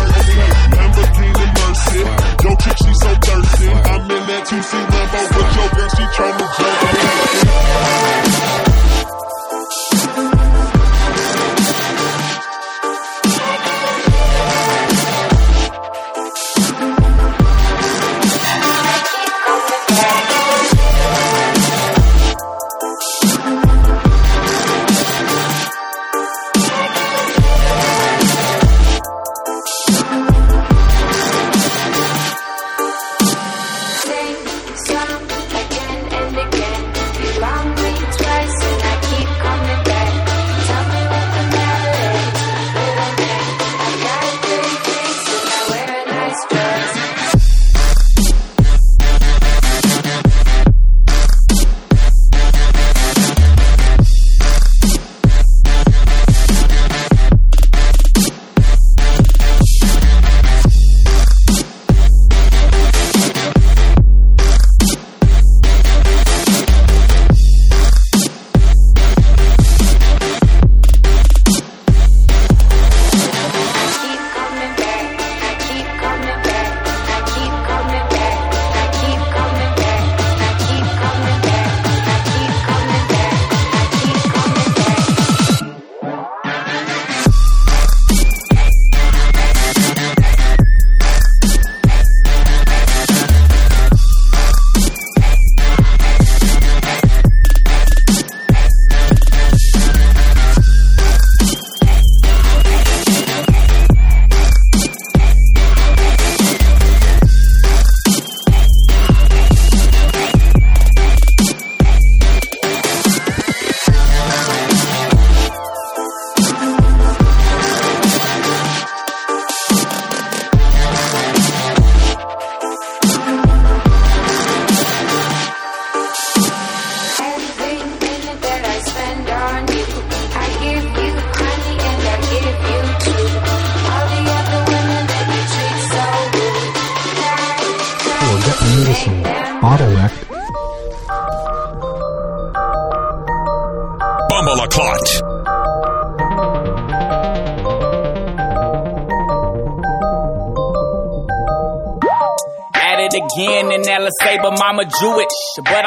Yo, 2.45 2.55
chick, 2.57 2.77
she 2.77 2.93
so 2.93 3.09
thirsty. 3.25 3.67
I'm 3.69 4.01
in 4.05 4.21
that 4.29 4.45
2C 4.45 4.77
Lambo 4.93 5.21
with 5.33 5.55
your 5.57 5.69
girl, 5.73 5.89
she 5.97 6.03
tryna 6.13 6.45
jerk 6.55 6.94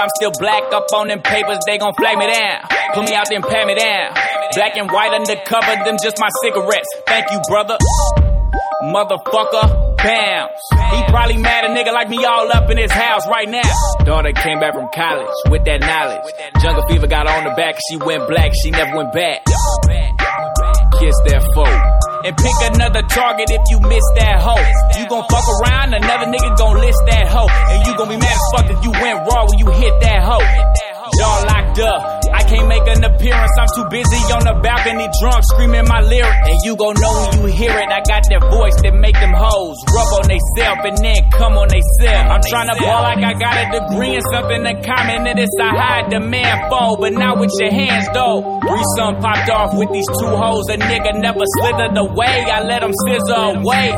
I'm 0.09 0.16
still 0.16 0.32
black 0.40 0.72
up 0.72 0.86
on 0.94 1.09
them 1.09 1.20
papers, 1.20 1.59
they 1.66 1.76
gon' 1.76 1.92
flag 1.92 2.16
me 2.16 2.26
down. 2.32 2.64
Put 2.94 3.04
me 3.04 3.14
out 3.14 3.28
there 3.28 3.36
and 3.36 3.44
pat 3.44 3.66
me 3.66 3.74
down. 3.74 4.14
Black 4.54 4.74
and 4.74 4.90
white 4.90 5.12
undercover, 5.12 5.84
them 5.84 5.98
just 6.02 6.16
my 6.18 6.30
cigarettes. 6.42 6.88
Thank 7.06 7.30
you, 7.30 7.38
brother. 7.46 7.76
Motherfucker, 8.84 9.98
bounce. 9.98 10.64
He 10.96 11.02
probably 11.12 11.36
mad 11.36 11.64
a 11.64 11.76
nigga 11.76 11.92
like 11.92 12.09
me 12.09 12.24
all 12.24 12.50
up 12.50 12.70
in 12.70 12.78
his 12.78 12.90
house 12.90 13.28
right 13.28 13.50
now. 13.50 13.61
Daughter 14.04 14.32
came 14.32 14.61
back 14.61 14.72
from 14.72 14.88
college 14.94 15.28
with 15.50 15.66
that 15.66 15.80
knowledge. 15.80 16.24
Jungle 16.62 16.84
fever 16.88 17.06
got 17.06 17.28
on 17.28 17.44
the 17.44 17.50
back, 17.50 17.76
she 17.90 17.98
went 17.98 18.26
black, 18.28 18.52
she 18.64 18.70
never 18.70 18.96
went 18.96 19.12
back. 19.12 19.44
Kiss 20.99 21.14
that 21.30 21.42
foe. 21.55 21.78
And 22.26 22.34
pick 22.36 22.59
another 22.74 23.03
target 23.07 23.46
if 23.51 23.62
you 23.70 23.78
miss 23.78 24.03
that 24.18 24.42
hoe. 24.42 24.59
You 24.99 25.07
gon' 25.09 25.22
fuck 25.30 25.46
around, 25.46 25.94
another 25.94 26.26
nigga 26.26 26.59
gon' 26.59 26.76
list 26.80 26.99
that 27.07 27.28
hoe. 27.28 27.46
And 27.46 27.86
you 27.86 27.96
gon' 27.96 28.09
be 28.09 28.16
mad 28.16 28.34
as 28.34 28.46
fuck 28.51 28.66
if 28.66 28.82
you 28.82 28.90
went 28.90 29.22
raw 29.30 29.46
when 29.46 29.59
you 29.59 29.70
hit 29.70 29.94
that 30.01 30.22
hoe. 30.26 30.42
Y'all 31.18 31.46
locked 31.46 31.78
up. 31.78 32.17
Can't 32.49 32.68
make 32.68 32.86
an 32.88 33.05
appearance. 33.05 33.53
I'm 33.61 33.68
too 33.76 33.86
busy 33.92 34.20
on 34.32 34.42
the 34.49 34.57
balcony 34.64 35.05
drunk 35.20 35.44
screaming 35.53 35.84
my 35.84 36.01
lyric. 36.01 36.32
And 36.49 36.59
you 36.64 36.76
gon' 36.76 36.96
know 36.96 37.12
when 37.28 37.44
you 37.44 37.46
hear 37.53 37.76
it. 37.76 37.88
I 37.92 38.01
got 38.09 38.24
that 38.32 38.42
voice 38.49 38.76
that 38.82 38.94
make 38.96 39.16
them 39.20 39.36
hoes 39.36 39.76
rub 39.92 40.09
on 40.16 40.24
they 40.32 40.40
self 40.57 40.80
and 40.88 40.96
then 40.96 41.20
come 41.36 41.61
on 41.61 41.68
they 41.68 41.84
self. 42.01 42.24
I'm 42.32 42.40
trying 42.49 42.72
to 42.72 42.76
ball 42.80 43.05
like 43.05 43.20
I 43.20 43.36
got 43.36 43.55
a 43.61 43.66
degree 43.68 44.16
in 44.16 44.24
something 44.32 44.64
to 44.64 44.74
comment 44.80 45.28
and 45.28 45.38
it's 45.38 45.53
a 45.61 45.68
high 45.68 46.09
demand 46.09 46.72
for. 46.72 46.96
But 46.96 47.12
not 47.12 47.36
with 47.36 47.53
your 47.61 47.70
hands 47.70 48.09
though. 48.16 48.40
Threesome 48.64 49.20
popped 49.20 49.51
off 49.53 49.76
with 49.76 49.92
these 49.92 50.09
two 50.16 50.32
hoes. 50.32 50.64
A 50.72 50.80
nigga 50.80 51.20
never 51.20 51.44
slithered 51.61 51.96
away. 52.01 52.49
I 52.49 52.64
let 52.64 52.80
him 52.82 52.96
scissor 53.05 53.61
away. 53.61 53.92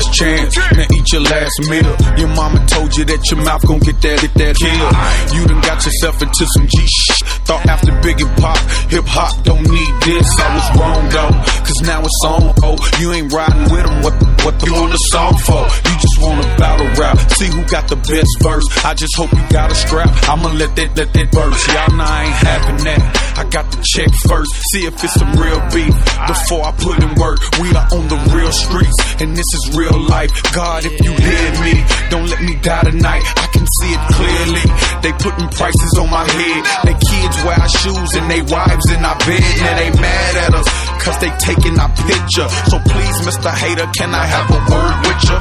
Last 0.00 0.14
chance. 0.14 0.56
Now 0.56 0.99
your 1.12 1.22
last 1.22 1.58
meal. 1.68 1.96
Your 2.18 2.28
mama 2.28 2.64
told 2.66 2.96
you 2.96 3.04
that 3.04 3.22
your 3.30 3.42
mouth 3.42 3.66
gon' 3.66 3.80
get 3.80 4.00
that, 4.02 4.20
get 4.20 4.34
that 4.34 4.54
kill. 4.56 4.90
You 5.34 5.46
done 5.46 5.60
got 5.62 5.84
yourself 5.84 6.22
into 6.22 6.46
some 6.54 6.66
G 6.66 6.76
shh. 6.86 7.22
Thought 7.46 7.66
after 7.66 7.92
Big 8.02 8.20
and 8.20 8.30
Pop, 8.38 8.58
hip 8.90 9.04
hop 9.06 9.34
don't 9.42 9.62
need 9.66 9.92
this. 10.06 10.28
I 10.38 10.48
was 10.54 10.68
wrong 10.78 11.02
though, 11.10 11.34
cause 11.66 11.80
now 11.82 12.00
it's 12.02 12.22
on. 12.24 12.54
Oh, 12.62 12.78
you 13.00 13.12
ain't 13.12 13.32
riding 13.32 13.66
with 13.72 13.84
them. 13.86 14.02
What 14.02 14.14
the, 14.20 14.26
what 14.44 14.56
the 14.60 14.70
on 14.70 14.90
the 14.90 15.02
song 15.10 15.34
for? 15.42 15.62
You 15.88 15.94
just 15.98 16.18
wanna 16.22 16.46
battle 16.56 16.86
rap. 16.94 17.18
See 17.34 17.50
who 17.50 17.64
got 17.66 17.88
the 17.88 17.96
best 17.96 18.32
verse. 18.42 18.66
I 18.84 18.94
just 18.94 19.14
hope 19.16 19.32
you 19.32 19.44
got 19.50 19.72
a 19.72 19.74
strap. 19.74 20.10
I'ma 20.28 20.52
let 20.54 20.76
that, 20.76 20.96
let 20.96 21.12
that 21.12 21.28
burst. 21.32 21.66
Y'all 21.68 21.96
know 21.96 22.04
I 22.06 22.24
ain't 22.24 22.40
having 22.44 22.78
that. 22.86 23.02
I 23.40 23.44
got 23.48 23.72
to 23.72 23.78
check 23.82 24.10
first. 24.28 24.52
See 24.70 24.84
if 24.86 24.94
it's 25.02 25.14
some 25.14 25.32
real 25.32 25.60
beef 25.72 25.94
before 26.28 26.62
I 26.66 26.72
put 26.76 27.02
in 27.02 27.14
work. 27.16 27.40
We 27.58 27.72
are 27.72 27.88
on 27.96 28.06
the 28.08 28.20
real 28.36 28.52
streets 28.52 28.94
and 29.20 29.36
this 29.36 29.48
is 29.54 29.76
real 29.76 29.98
life. 30.08 30.30
God, 30.52 30.84
if 30.84 30.99
you 31.04 31.12
hear 31.14 31.48
me, 31.64 31.74
don't 32.10 32.28
let 32.28 32.40
me 32.42 32.54
die 32.60 32.84
tonight. 32.90 33.24
I 33.36 33.46
can 33.52 33.66
see 33.80 33.90
it 33.92 34.02
clearly. 34.14 34.64
They 35.02 35.12
putting 35.16 35.48
prices 35.48 35.92
on 36.00 36.08
my 36.10 36.24
head. 36.26 36.60
They 36.84 36.96
kids 36.96 37.36
wear 37.44 37.56
our 37.56 37.68
shoes 37.68 38.10
and 38.18 38.26
they 38.30 38.42
wives 38.42 38.86
in 38.90 39.00
our 39.04 39.18
bed. 39.24 39.42
Now 39.60 39.74
they 39.78 39.90
mad 40.00 40.34
at 40.44 40.52
us 40.54 40.68
cause 41.02 41.18
they 41.20 41.32
taking 41.40 41.76
our 41.78 41.92
picture. 41.94 42.48
So 42.70 42.76
please, 42.84 43.16
Mr. 43.24 43.50
Hater, 43.52 43.88
can 43.96 44.10
I 44.14 44.24
have 44.26 44.46
a 44.50 44.60
word 44.68 44.96
with 45.06 45.20
you? 45.30 45.38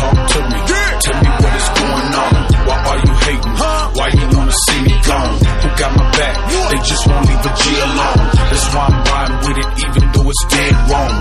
Talk 0.00 0.16
to 0.16 0.38
me. 0.48 0.58
Tell 1.00 1.18
me 1.20 1.30
what 1.42 1.52
is 1.60 1.68
going 1.80 2.10
on. 2.14 2.32
Why 2.70 2.76
are 2.90 3.00
you 3.04 3.14
hating? 3.26 3.54
Why 3.98 4.06
you 4.14 4.26
wanna 4.36 4.56
see 4.68 4.80
me 4.86 4.94
gone? 5.04 5.34
Who 5.60 5.68
got 5.76 5.92
my 5.98 6.06
back? 6.14 6.34
They 6.70 6.80
just 6.86 7.02
won't 7.08 7.26
leave 7.26 7.44
a 7.44 7.52
G 7.58 7.64
alone. 7.74 8.20
That's 8.48 8.66
why 8.74 8.84
I'm 8.86 8.98
riding 9.10 9.40
with 9.44 9.58
it 9.58 9.70
even 9.84 10.04
though 10.12 10.30
it's 10.30 10.44
dead 10.54 10.74
wrong. 10.88 11.14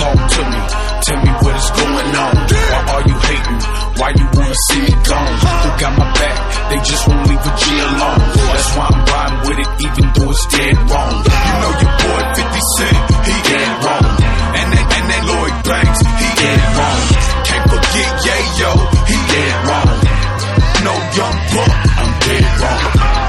Talk 0.00 0.18
to 0.34 0.40
me. 0.50 0.60
Tell 1.04 1.20
me 1.20 1.30
what 1.44 1.54
is 1.54 1.70
going 1.76 2.10
on. 2.24 2.34
Why 2.34 2.80
are 2.80 2.80
you 2.80 2.88
hating? 2.88 2.93
Why 3.98 4.10
you 4.10 4.26
wanna 4.34 4.58
see 4.68 4.80
me 4.82 4.92
gone? 5.06 5.34
Who 5.62 5.70
got 5.78 5.92
my 5.98 6.08
back? 6.18 6.36
They 6.70 6.78
just 6.82 7.06
won't 7.06 7.28
leave 7.28 7.44
a 7.46 7.52
G 7.54 7.64
alone. 7.78 8.20
That's 8.34 8.70
why 8.74 8.86
I'm 8.90 9.00
riding 9.06 9.40
with 9.46 9.58
it 9.62 9.70
even 9.86 10.06
though 10.14 10.30
it's 10.34 10.46
dead 10.50 10.76
wrong. 10.90 11.14
You 11.24 11.54
know 11.62 11.72
your 11.78 11.94
boy 12.02 12.22
50 12.34 12.60
Cent, 12.74 12.98
he 13.28 13.34
dead 13.48 13.70
wrong. 13.84 14.06
And 14.58 14.66
that, 14.74 14.86
and 14.96 15.06
that 15.10 15.22
Lloyd 15.30 15.56
Banks, 15.68 16.00
he 16.02 16.28
dead 16.42 16.60
wrong. 16.74 17.00
Can't 17.46 17.66
forget 17.70 18.10
Yayo, 18.26 18.72
he 19.06 19.16
dead 19.30 19.54
wrong. 19.68 19.92
No 20.84 20.94
young 21.16 21.36
buck, 21.54 21.74
I'm 21.96 22.12
dead 22.26 22.46
wrong. 22.60 22.82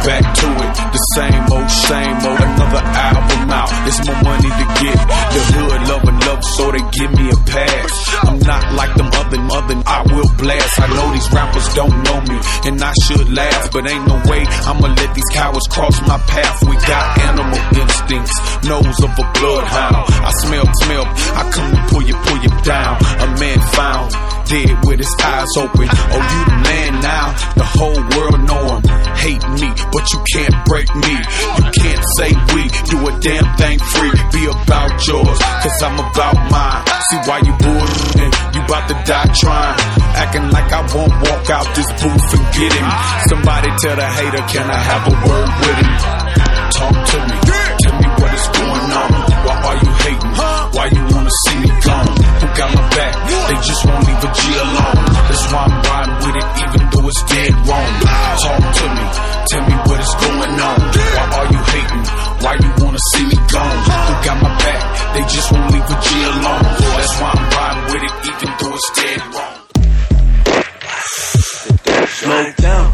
Back 0.06 0.26
to 0.38 0.48
it, 0.66 0.72
the 0.94 1.02
same 1.18 1.44
old, 1.50 1.70
same 1.70 2.18
old. 2.30 2.40
Another 2.46 2.84
album 2.84 3.50
out, 3.50 3.72
it's 3.88 4.00
more 4.06 4.22
money 4.22 4.50
to 4.50 4.66
get. 4.82 4.98
The 5.34 5.42
hood 5.54 5.82
loving 5.90 6.20
love, 6.26 6.44
so 6.44 6.72
they 6.72 6.84
give 6.94 7.12
me 7.14 7.26
a 7.30 7.40
pass. 7.46 7.92
I'm 8.22 8.40
not 8.40 8.64
like 8.74 8.94
them 8.96 9.10
other, 9.14 9.42
other. 9.58 9.78
I 9.86 10.00
will 10.14 10.25
blast. 10.46 10.80
I 10.80 10.88
know 10.94 11.08
these 11.12 11.30
rappers 11.34 11.68
don't 11.74 11.98
know 12.06 12.20
me, 12.30 12.38
and 12.70 12.78
I 12.78 12.94
should 13.06 13.28
laugh, 13.34 13.72
but 13.74 13.90
ain't 13.90 14.06
no 14.06 14.18
way 14.30 14.46
I'ma 14.70 14.88
let 14.94 15.12
these 15.18 15.32
cowards 15.34 15.68
cross 15.68 15.98
my 16.06 16.20
path. 16.30 16.58
We 16.70 16.76
got 16.86 17.04
animal 17.26 17.62
instincts, 17.82 18.36
nose 18.64 19.00
of 19.02 19.12
a 19.18 19.26
bloodhound. 19.42 20.06
I 20.22 20.32
smell, 20.46 20.68
smell. 20.86 21.06
I 21.10 21.42
come 21.50 21.70
to 21.74 21.82
pull 21.90 22.04
you, 22.06 22.16
pull 22.30 22.40
you 22.46 22.54
down. 22.62 22.96
A 23.26 23.28
man 23.42 23.60
found 23.74 24.14
dead 24.46 24.70
with 24.86 25.00
his 25.02 25.14
eyes 25.24 25.50
open. 25.58 25.90
Oh, 25.90 26.22
you 26.22 26.42
the 26.46 26.58
man 26.70 26.92
now. 27.02 27.26
The 27.58 27.66
whole 27.66 28.02
world 28.14 28.42
know 28.46 28.64
him. 28.78 28.82
Hate 29.26 29.46
me, 29.58 29.70
but 29.90 30.06
you 30.14 30.20
can't 30.34 30.58
break 30.70 30.90
me. 30.94 31.16
You 31.58 31.66
can't 31.82 32.06
say 32.18 32.30
we 32.54 32.62
do 32.94 32.98
a 33.10 33.12
damn 33.26 33.48
thing 33.58 33.80
free. 33.80 34.14
Be 34.34 34.44
about 34.46 34.94
yours, 35.08 35.40
cause 35.66 35.78
I'm 35.82 35.98
about 35.98 36.38
mine. 36.54 36.86
See 37.10 37.22
why 37.26 37.38
you 37.42 37.54
bullshitting? 37.58 38.35
About 38.66 38.90
to 38.90 38.96
die 39.06 39.30
trying. 39.38 39.78
Acting 40.18 40.50
like 40.50 40.70
I 40.74 40.82
won't 40.90 41.14
walk 41.22 41.46
out 41.54 41.68
this 41.76 41.86
booth 42.02 42.34
and 42.34 42.46
get 42.58 42.72
him. 42.74 42.90
Somebody 43.30 43.70
tell 43.78 43.96
the 43.96 44.08
hater, 44.10 44.44
can 44.50 44.66
I 44.66 44.80
have 44.90 45.04
a 45.06 45.14
word 45.22 45.50
with 45.62 45.78
him? 45.86 45.94
Talk 46.74 46.98
to 46.98 47.18
me. 47.30 47.38
Tell 47.46 47.96
me 48.02 48.08
what 48.18 48.32
is 48.34 48.48
going 48.58 48.90
on. 48.90 49.12
Why 49.46 49.56
are 49.70 49.78
you 49.86 49.92
hating? 50.02 50.34
Why 50.74 50.86
you 50.98 51.04
wanna 51.14 51.34
see 51.46 51.58
me 51.62 51.70
gone? 51.86 52.10
Who 52.42 52.48
got 52.58 52.70
my 52.74 52.84
back? 52.90 53.14
They 53.46 53.58
just 53.62 53.82
won't 53.86 54.02
leave 54.08 54.24
a 54.26 54.30
G 54.34 54.42
alone. 54.58 54.98
That's 55.30 55.46
why 55.54 55.62
I'm 55.70 55.76
riding 55.86 56.18
with 56.26 56.36
it, 56.42 56.48
even 56.66 56.82
though 56.90 57.08
it's 57.08 57.24
dead 57.30 57.54
wrong. 57.70 57.92
Talk 58.42 58.64
to 58.66 58.86
me. 58.98 59.06
Tell 59.46 59.64
me 59.70 59.76
what 59.86 60.00
is 60.02 60.14
going 60.26 60.56
on. 60.58 60.78
Why 60.90 61.24
are 61.38 61.48
you 61.54 61.62
hating? 61.70 62.35
Why 62.46 62.54
you 62.62 62.72
wanna 62.78 63.00
see 63.16 63.26
me 63.26 63.38
gone? 63.52 63.78
Who 64.08 64.14
got 64.24 64.38
my 64.40 64.50
back? 64.60 64.82
They 65.16 65.22
just 65.22 65.52
won't 65.52 65.72
leave 65.74 65.82
a 65.82 65.98
G 66.06 66.10
alone. 66.30 66.64
That's 66.94 67.14
why 67.20 67.30
I'm 67.34 67.50
riding 67.58 67.86
with 67.92 68.04
it, 68.06 68.14
even 68.30 68.50
though 68.60 68.76
it's 68.78 68.90
dead 69.00 69.22
wrong. 69.34 69.56
Slow 72.06 72.46
down, 72.58 72.86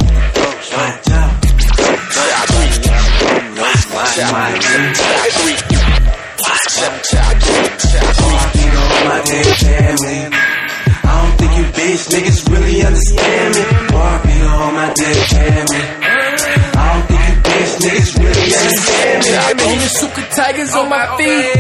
Tigers 21.22 21.51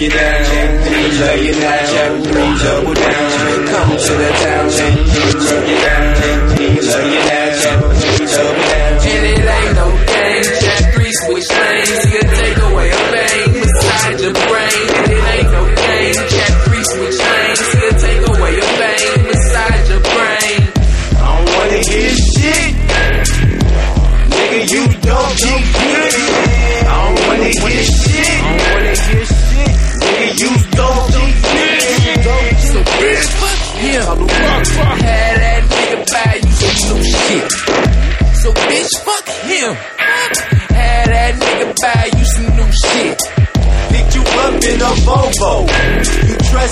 you 0.00 0.10
down. 0.10 0.42
Love 1.20 1.42
you 1.42 1.54
now. 1.60 1.92
Double 2.62 2.94
down. 2.94 3.66
Come 3.66 3.90
to 3.96 4.12
the 4.20 4.30
town. 4.42 4.66
Love 4.68 5.68
you 5.68 5.76
down. 5.84 6.04
Love 6.86 7.12
you 7.12 7.20
now. 7.28 7.41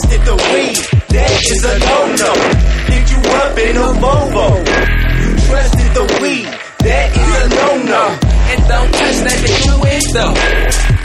Trusted 0.01 0.24
the 0.24 0.32
weed. 0.32 0.80
That 1.12 1.30
is 1.44 1.61
a 1.61 1.76
no-no. 1.76 2.32
Picked 2.88 3.11
you 3.12 3.20
up 3.36 3.53
in 3.61 3.76
a 3.76 3.88
Volvo. 4.01 4.48
You 5.20 5.28
trusted 5.44 5.92
the 5.92 6.05
weed. 6.24 6.48
That 6.80 7.12
is 7.12 7.28
a 7.36 7.44
no-no. 7.53 8.05
And 8.48 8.61
don't 8.64 8.88
touch 8.96 9.18
that 9.28 9.38
nigga 9.44 9.76
window. 9.76 10.32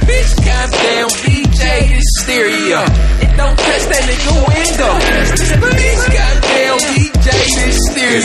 Bitch, 0.07 0.31
calm 0.39 0.71
down, 0.71 1.09
DJ 1.27 1.91
this 1.91 2.07
stereo. 2.23 2.79
And 3.19 3.31
don't 3.35 3.57
touch 3.59 3.83
that 3.91 4.03
nigga 4.07 4.31
window. 4.47 4.91
Bitch, 4.95 5.43
down, 5.43 5.75
DJ 5.75 6.24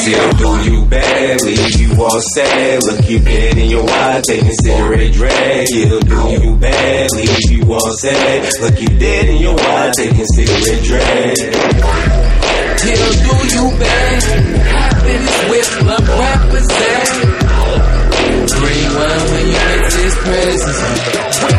this 0.05 0.15
Cause 0.15 0.33
stereo. 0.37 0.37
he'll 0.37 0.63
do 0.65 0.71
you 0.71 0.85
bad, 0.87 1.41
leave 1.43 1.81
you 1.81 2.03
all 2.03 2.21
sad. 2.35 2.83
Look 2.85 3.09
you 3.09 3.19
dead 3.19 3.59
in 3.59 3.71
your 3.71 3.89
eye, 3.89 4.21
taking 4.25 4.53
cigarette 4.53 5.13
drag. 5.13 5.69
He'll 5.69 6.01
do 6.01 6.45
you 6.45 6.57
bad, 6.57 7.09
leave 7.17 7.51
you 7.51 7.73
all 7.73 7.93
sad. 7.93 8.49
Look 8.61 8.81
you 8.81 8.89
dead 8.99 9.29
in 9.29 9.43
your 9.43 9.59
eye, 9.59 9.93
taking 9.97 10.27
cigarette 10.27 10.85
drag. 10.85 11.39
He'll 12.81 13.13
do 13.13 13.35
you 13.55 13.79
bad. 13.79 14.23
Hop 14.71 15.05
in 15.07 15.21
his 15.21 15.41
whip, 15.51 15.69
love 15.87 16.09
represent. 16.09 17.11
Eh? 17.13 17.81
Bring 18.61 18.89
one 18.95 19.23
when 19.31 19.47
you 19.47 19.57
enter 19.57 20.03
his 20.03 20.15
presence. 20.15 21.50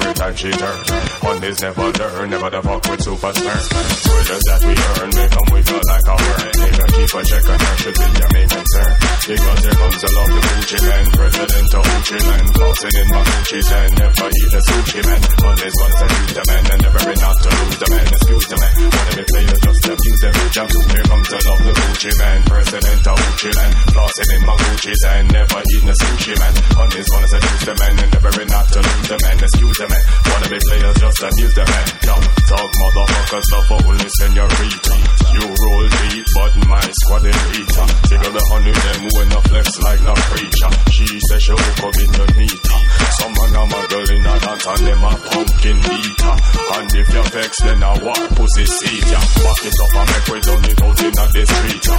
Every 0.00 0.14
time 0.14 0.34
she 0.36 0.50
turn. 0.50 0.78
On 1.28 1.40
this 1.40 1.60
never 1.60 1.88
learn, 1.92 2.30
never 2.30 2.50
the 2.50 2.60
fuck 2.62 2.82
with 2.88 3.02
super 3.04 3.32
stern. 3.32 3.62
Thrillers 4.00 4.44
that 4.48 4.60
we 4.64 4.72
earn, 4.72 5.10
make 5.12 5.30
them 5.30 5.46
wiggle 5.52 5.82
like 5.90 6.06
a 6.08 6.16
worm. 6.16 6.52
Nigga, 6.60 6.86
keep 6.96 7.10
a 7.10 7.20
check 7.28 7.46
on 7.50 7.58
her, 7.60 7.76
should 7.80 7.96
be 8.00 8.06
your 8.16 8.30
main 8.32 8.48
concern. 8.48 8.92
Because 9.20 9.60
here 9.60 9.76
comes 9.76 10.00
the 10.00 10.08
love, 10.16 10.30
the 10.30 10.40
Gucci 10.40 10.78
man, 10.80 11.04
president 11.12 11.74
of 11.76 11.84
Gucci 11.84 12.18
land, 12.20 12.48
flossing 12.56 12.96
in 13.00 13.08
my 13.10 13.22
Gucci's 13.30 13.68
and 13.70 13.92
never 14.00 14.28
eat 14.30 14.54
a 14.56 14.60
sushi 14.60 15.00
man. 15.04 15.20
Always 15.44 15.74
wanna 15.80 15.96
seduce 16.00 16.32
the 16.34 16.44
man 16.48 16.64
and 16.70 16.80
never 16.80 17.02
out 17.20 17.38
to 17.40 17.50
lose 17.60 17.78
the 17.80 17.88
man. 17.90 18.06
Excuse 18.10 18.46
the 18.50 18.56
man, 18.60 18.72
wanna 18.80 19.12
be 19.20 19.24
players 19.30 19.60
just 19.60 19.84
abuse 19.90 20.20
them. 20.20 20.34
Jump 20.50 20.68
to 20.70 20.80
here 20.90 21.06
comes 21.10 21.28
the 21.30 21.38
love, 21.46 21.62
the 21.62 21.72
Gucci 21.80 22.12
man, 22.18 22.38
president 22.48 23.06
of 23.06 23.18
Gucci 23.20 23.50
land, 23.54 23.74
flossing 23.92 24.30
in 24.34 24.42
my 24.48 24.56
Gucci's 24.56 25.02
and 25.10 25.26
never 25.30 25.60
eat 25.60 25.84
a 25.84 25.94
sushi 26.00 26.34
man. 26.40 26.52
Always 26.80 27.06
wanna 27.12 27.28
seduce 27.28 27.64
the 27.68 27.74
man 27.76 27.94
and 28.00 28.10
never 28.10 28.32
out 28.50 28.66
to 28.72 28.80
lose 28.80 29.08
the 29.10 29.18
man. 29.20 29.36
Excuse 29.40 29.78
the 29.78 29.88
man, 29.90 30.02
wanna 30.30 30.48
be 30.48 30.58
players 30.70 30.96
just 30.96 31.22
abuse 31.22 31.54
the 31.54 31.64
man. 31.66 31.86
Yo, 32.06 32.14
talk 32.46 32.70
motherfuckers, 32.80 33.46
love 33.50 33.70
only 33.84 34.08
senorita. 34.18 34.94
You 35.34 35.44
roll 35.46 35.86
deep, 35.90 36.26
but 36.34 36.54
my 36.66 36.86
squad 36.90 37.26
is 37.26 37.40
Rita. 37.50 37.84
Tickle 38.08 38.32
the 38.34 38.42
honey, 38.50 38.74
them 38.74 39.02
when 39.14 39.28
I 39.30 39.40
flex 39.50 39.68
like 39.82 40.02
no 40.02 40.14
preacher. 40.30 40.70
She 40.90 41.06
says 41.28 41.42
she 41.42 41.52
hook 41.52 41.80
up 41.86 41.96
in 41.98 42.10
the 42.14 42.26
meter. 42.38 42.78
Someone 43.18 43.54
I'm 43.56 43.72
a 43.74 43.80
girl 43.90 44.10
in 44.10 44.26
a 44.26 44.34
dance 44.40 44.66
and 44.66 44.82
them 44.86 45.04
a 45.04 45.12
pumpkin 45.28 45.78
beater. 45.82 46.34
And 46.70 46.90
if 46.94 47.08
you 47.10 47.24
vex, 47.34 47.52
then 47.62 47.82
I 47.82 47.92
walk 48.04 48.24
pussy 48.34 48.66
seat 48.66 49.06
ya. 49.10 49.20
Back 49.20 49.62
it 49.66 49.80
up 49.80 49.94
and 49.98 50.08
make 50.10 50.28
we 50.30 50.38
done 50.40 50.66
it 50.70 50.80
out 50.82 51.00
in 51.00 51.14
the 51.14 51.42
street 51.46 51.84
ya. 51.86 51.96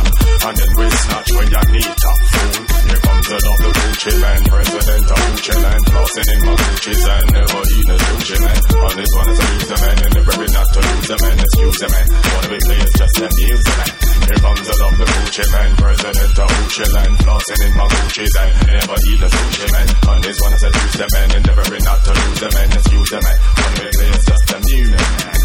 And 0.47 0.55
then 0.57 0.71
we 0.75 0.85
snatch 0.91 1.29
when 1.35 1.47
you 1.51 1.63
need 1.71 1.95
ya. 2.01 2.11
Fool, 2.31 2.63
here 2.87 3.01
comes 3.01 3.27
the 3.31 3.37
the 3.41 3.69
Gucci 3.71 4.13
man, 4.21 4.41
president 4.43 5.11
of 5.11 5.19
Gucci 5.21 5.55
land, 5.61 5.83
flossing 5.85 6.29
in 6.31 6.41
my 6.45 6.53
Gucci's 6.55 7.05
and 7.05 7.27
never 7.31 7.63
eat 7.75 7.80
a 7.89 7.95
sushi 7.95 8.37
man. 8.41 8.59
On 8.81 8.93
this 8.97 9.11
one 9.15 9.29
is 9.31 9.39
a 9.39 9.45
lose 9.51 9.67
the 9.71 9.77
man, 9.81 9.97
and 10.01 10.11
never 10.13 10.35
be 10.37 10.47
not 10.51 10.67
to 10.73 10.79
lose 10.81 11.07
the 11.07 11.17
man. 11.21 11.35
Excuse 11.41 11.77
the 11.81 11.87
man, 11.89 12.07
wanna 12.11 12.49
be 12.51 12.59
players 12.65 12.93
just 12.97 13.17
abuse 13.21 13.63
the 13.65 13.75
man. 13.79 13.91
Here 14.21 14.39
comes 14.41 14.65
the 14.67 14.75
love, 14.81 14.95
the 15.01 15.05
Gucci 15.05 15.45
man, 15.51 15.69
president 15.81 16.37
of 16.37 16.49
Gucci 16.51 16.85
land, 16.93 17.15
flossing 17.25 17.61
in 17.65 17.73
my 17.77 17.85
Gucci's 17.87 18.35
and 18.41 18.53
never 18.69 18.97
eat 19.09 19.21
a 19.21 19.29
sushi 19.31 19.67
man. 19.71 19.87
On 20.11 20.17
this 20.21 20.37
one 20.41 20.53
is 20.53 20.63
a 20.63 20.69
lose 20.69 20.95
the 21.01 21.07
man, 21.15 21.29
and 21.31 21.43
never 21.47 21.65
be 21.71 21.79
not 21.81 21.99
to 22.05 22.11
lose 22.11 22.39
the 22.41 22.49
man. 22.51 22.69
Excuse 22.71 23.09
the 23.09 23.19
man, 23.21 23.37
wanna 23.57 23.79
be 23.81 23.89
players 23.97 24.23
just 24.25 24.47
abuse 24.51 24.91
the 24.91 25.01
man. 25.01 25.39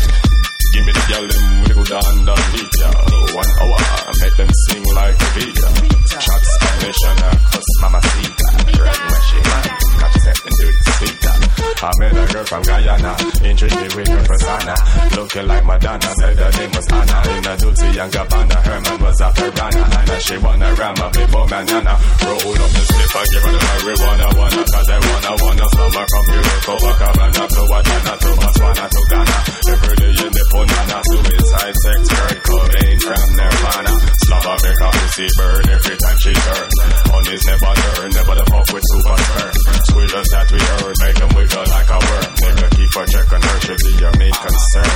Give 0.76 0.84
me 0.84 0.92
the 0.92 1.04
girl 1.08 1.24
them 1.24 1.44
with 1.62 1.68
the 1.68 1.74
good 1.78 1.92
underneath 2.04 2.74
ya. 2.76 2.90
One 3.32 3.52
hour, 3.64 3.80
make 4.20 4.36
them 4.36 4.50
sing 4.68 4.84
like 4.92 5.16
a 5.16 5.28
beat. 5.32 5.56
Chat 5.56 6.42
Spanish 6.44 7.00
and 7.06 7.20
uh, 7.22 7.32
cause 7.48 7.70
mamacita. 7.80 8.46
Girl, 8.76 8.98
when 9.08 9.22
she 9.24 9.38
man, 9.40 9.66
got 10.00 10.14
yourself 10.14 10.40
and 10.44 10.54
do 10.60 10.68
it 10.68 10.76
sweet. 11.00 11.45
I 11.56 11.90
met 11.98 12.12
a 12.16 12.32
girl 12.32 12.44
from 12.44 12.62
Guyana, 12.62 13.12
intrigued 13.44 13.94
with 13.94 14.08
her 14.08 14.24
persona. 14.24 14.74
Looking 15.16 15.46
like 15.46 15.64
Madonna, 15.64 16.10
said 16.20 16.36
her 16.36 16.50
name 16.56 16.72
was 16.72 16.86
Anna. 16.88 17.16
In 17.36 17.46
a 17.46 17.52
Dolce 17.56 17.86
and 18.00 18.12
Gabbana, 18.12 18.58
her 18.64 18.80
man 18.80 18.98
was 19.00 19.20
a 19.20 19.28
Piranha. 19.36 19.84
And 20.12 20.22
she 20.22 20.36
wanna 20.38 20.74
ram 20.74 20.96
up 21.00 21.12
before 21.12 21.46
manana. 21.48 21.94
Roll 22.24 22.56
up 22.56 22.70
the 22.72 22.82
slip 22.86 23.14
and 23.16 23.28
give 23.32 23.42
her 23.44 23.52
the 23.52 23.60
marijuana, 23.60 24.28
wanna, 24.36 24.62
cause 24.66 24.88
I 24.88 24.98
wanna, 25.04 25.32
wanna 25.42 25.66
slam 25.72 25.92
her 25.96 26.06
from 26.06 26.24
here 26.26 26.42
to 26.42 26.56
Copacabana, 26.66 27.44
to 27.46 27.62
Atlanta, 27.76 28.14
to 28.16 28.30
Botswana, 28.36 28.84
to 28.88 29.00
Ghana. 29.10 29.36
Every 29.66 29.96
day 29.96 30.12
in 30.26 30.32
the 30.32 30.44
banana, 30.52 30.96
suicide 31.06 31.76
sex, 31.76 31.98
Kurt 32.08 32.38
Cobain 32.46 32.96
from 33.04 33.26
Nirvana. 33.36 33.92
Slobber 34.26 34.56
make 34.64 34.80
her 34.80 34.92
pussy 34.96 35.28
burn 35.36 35.64
every 35.70 35.96
time 35.96 36.18
she 36.24 36.32
turn. 36.32 36.68
On 37.14 37.24
is 37.26 37.44
never 37.46 37.72
turn, 37.76 38.10
never 38.16 38.34
the 38.34 38.44
fuck 38.50 38.66
with 38.72 38.86
super 38.90 39.16
sperm. 39.16 39.54
Squealers 39.86 40.28
that 40.32 40.46
we 40.50 40.58
earn, 40.58 40.94
make 41.04 41.16
them 41.16 41.30
wiggle 41.46 41.66
like 41.70 41.90
a 41.90 41.98
worm. 42.02 42.30
Nigga, 42.42 42.66
keep 42.74 42.90
a 42.90 43.02
check 43.06 43.32
on 43.32 43.42
her, 43.42 43.58
should 43.62 43.80
be 43.86 43.92
your 44.02 44.14
main 44.18 44.34
concern. 44.34 44.90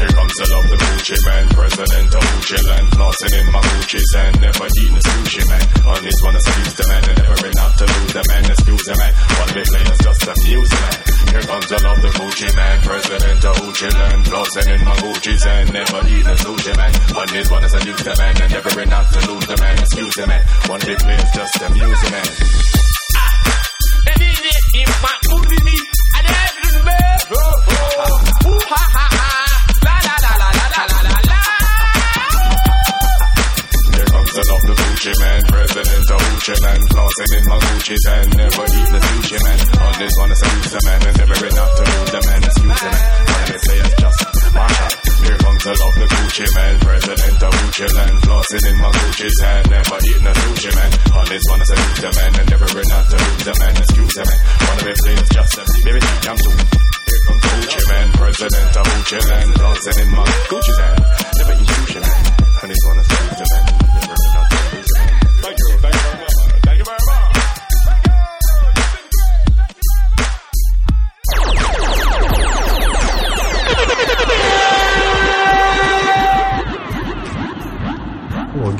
Here 0.00 0.12
comes 0.16 0.34
the 0.40 0.46
love, 0.48 0.66
the 0.70 0.76
Gucci 0.80 1.16
man, 1.28 1.44
president 1.52 2.14
of 2.14 2.22
Gucci 2.24 2.58
land, 2.64 2.88
flossing 2.96 3.34
in 3.36 3.46
my 3.52 3.60
Gucci's 3.60 4.12
and 4.16 4.40
never 4.40 4.66
eating 4.80 4.96
a 4.96 5.02
sushi 5.04 5.44
man. 5.48 5.64
On 5.84 6.00
this 6.00 6.18
one, 6.24 6.36
excuse 6.36 6.74
the 6.80 6.84
man, 6.88 7.02
and 7.04 7.18
never 7.20 7.50
out 7.60 7.72
to 7.76 7.84
lose 7.84 8.12
the 8.16 8.22
man, 8.28 8.44
excuse 8.48 8.84
the 8.88 8.94
man. 8.96 9.12
One 9.40 9.50
big 9.52 9.68
players 9.68 9.98
just 10.00 10.24
amuse 10.24 10.70
the 10.70 10.80
man. 10.80 10.98
Here 11.30 11.46
comes 11.46 11.68
the 11.68 11.78
love, 11.84 12.00
the 12.00 12.10
Gucci 12.16 12.48
man, 12.56 12.76
president 12.80 13.44
of 13.44 13.56
Gucci 13.60 13.88
land, 13.92 14.22
flossing 14.24 14.68
in 14.72 14.80
my 14.84 14.96
Gucci's 15.04 15.44
and 15.44 15.72
never 15.72 16.00
eating 16.08 16.32
a 16.32 16.36
sushi 16.40 16.72
man. 16.76 16.92
On 17.12 17.28
this 17.28 17.50
one, 17.50 17.64
excuse 17.64 18.02
the 18.02 18.14
man, 18.16 18.34
and 18.40 18.50
never 18.50 18.72
out 18.88 19.08
to 19.12 19.20
lose 19.28 19.46
the 19.46 19.56
man, 19.60 19.76
excuse 19.78 20.14
the 20.16 20.26
man. 20.26 20.40
Just 20.40 20.80
Gucci 20.80 20.96
Gucci 20.96 21.00
my 21.00 21.18
Gucci's 21.36 21.62
and 21.62 21.74
never 21.76 21.84
eating 21.84 21.92
a 21.92 21.98
sushi 22.00 22.10
man. 22.10 22.79
This 40.00 40.12
one, 40.16 40.30
it's 40.30 40.72
a 40.72 40.78
man, 40.86 41.06
and 41.08 41.18
never 41.18 41.34
been 41.34 41.58
out 41.58 41.76
to 41.76 41.82
lose 41.82 42.10
the 42.10 42.26
man, 42.26 42.42
excuse 42.42 42.80
the 42.80 42.86
man. 42.86 43.20
Of 43.28 43.46
the 43.46 43.58
players 43.66 43.94
just 44.00 44.54
Marsha. 44.54 45.09
Here 45.30 45.38
comes 45.38 45.62
the 45.62 45.70
love, 45.78 45.94
the 45.94 46.06
Gucci 46.10 46.46
man, 46.58 46.74
president 46.82 47.38
of 47.38 47.54
Gucci 47.54 47.86
land, 47.94 48.18
flossing 48.26 48.66
in 48.66 48.76
my 48.82 48.90
Gucci's 48.90 49.38
and 49.46 49.70
never 49.70 49.98
eating 50.02 50.26
a 50.26 50.34
sushi 50.34 50.70
man. 50.74 50.90
On 51.14 51.26
this 51.30 51.44
one, 51.46 51.60
it's 51.62 51.70
a 51.70 51.76
the 52.02 52.10
man, 52.18 52.32
and 52.34 52.50
never 52.50 52.66
been 52.66 52.90
out 52.90 53.06
to 53.06 53.14
lose 53.14 53.44
the 53.46 53.54
man, 53.62 53.74
excuse 53.78 54.14
the 54.18 54.24
man. 54.26 54.40
One 54.66 54.74
of 54.74 54.84
the 54.90 54.94
players 54.98 55.30
just 55.30 55.54
baby, 55.86 56.02
jump 56.26 56.38
to. 56.42 56.50
Here 56.50 57.22
comes 57.30 57.44
Gucci 57.46 57.82
man, 57.86 58.06
president 58.18 58.74
of 58.74 58.86
Gucci 58.90 59.20
land, 59.30 59.50
flossing 59.54 59.98
in 60.02 60.10
my 60.18 60.26
Gucci's 60.50 60.78
and 60.82 60.98
never 60.98 61.54
eat 61.62 61.70
sushi 61.78 62.00
man. 62.02 62.18
On 62.50 62.66
one, 62.90 62.99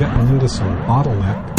Getting 0.01 0.29
into 0.29 0.49
some 0.49 0.79
bottleneck. 0.87 1.50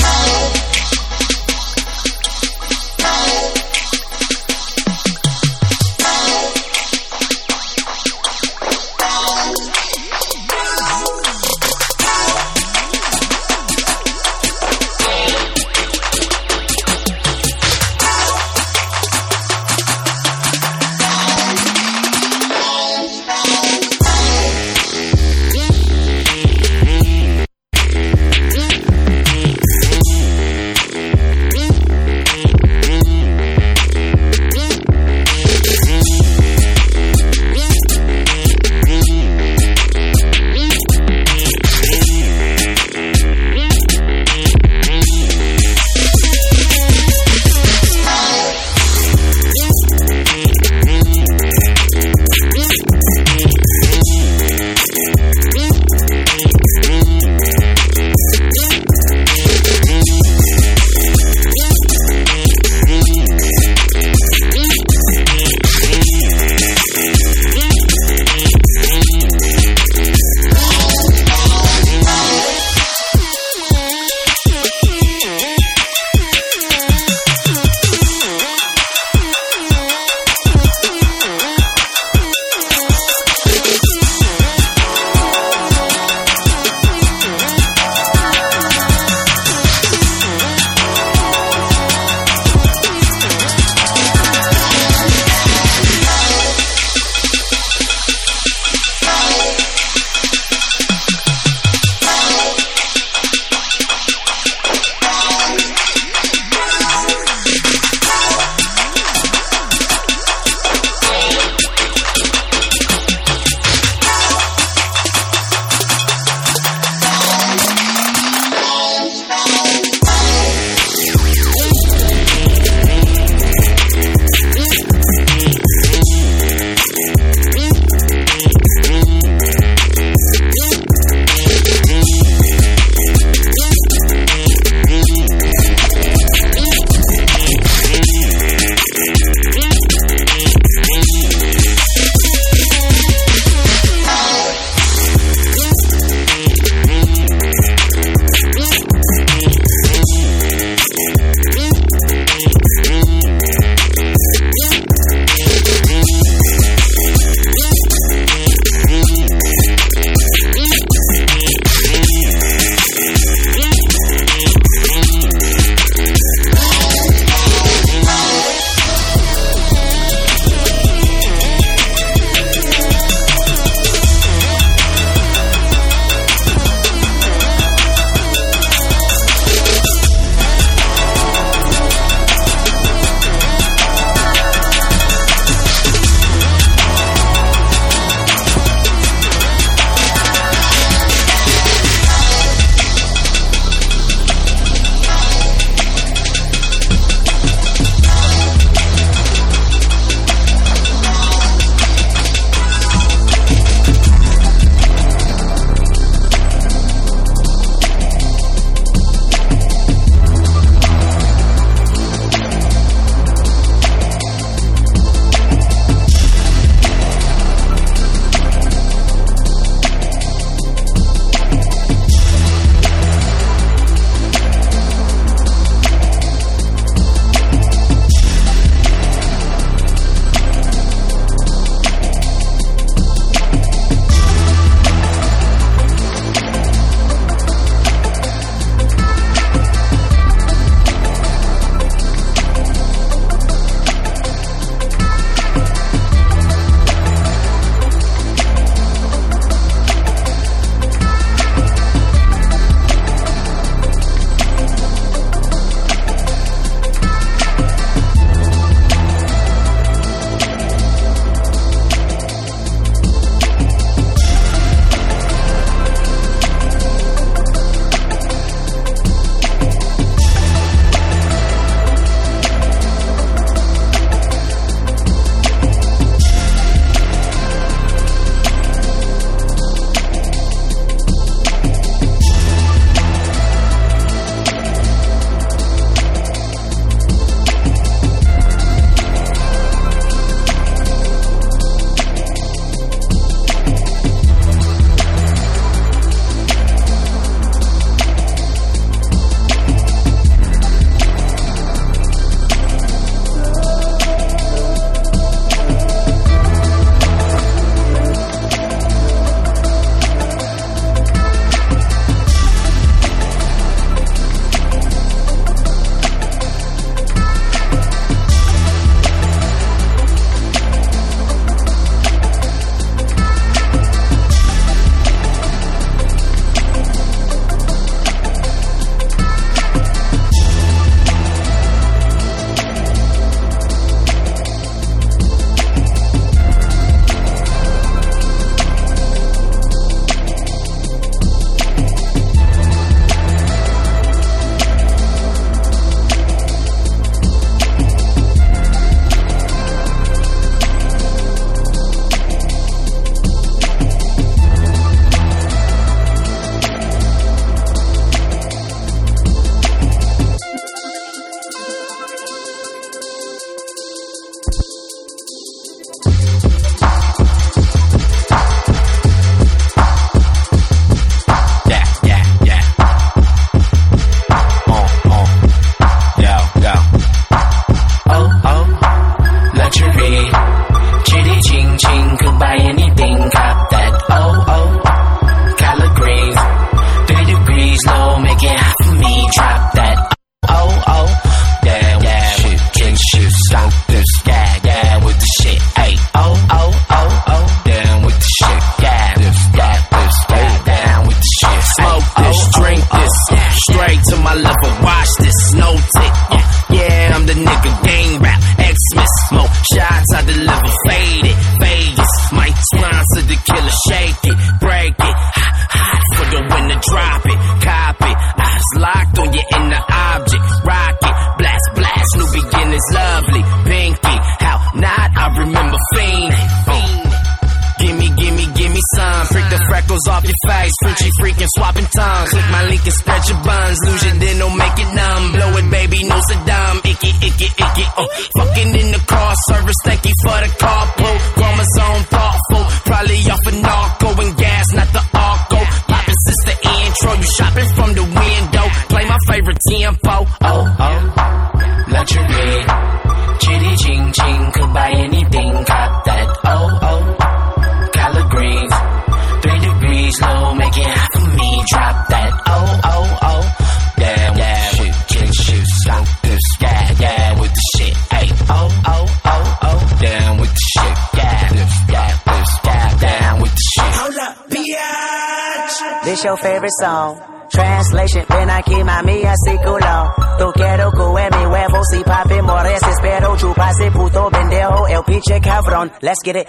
Let's 486.02 486.18
get 486.23 486.36
it 486.36 486.48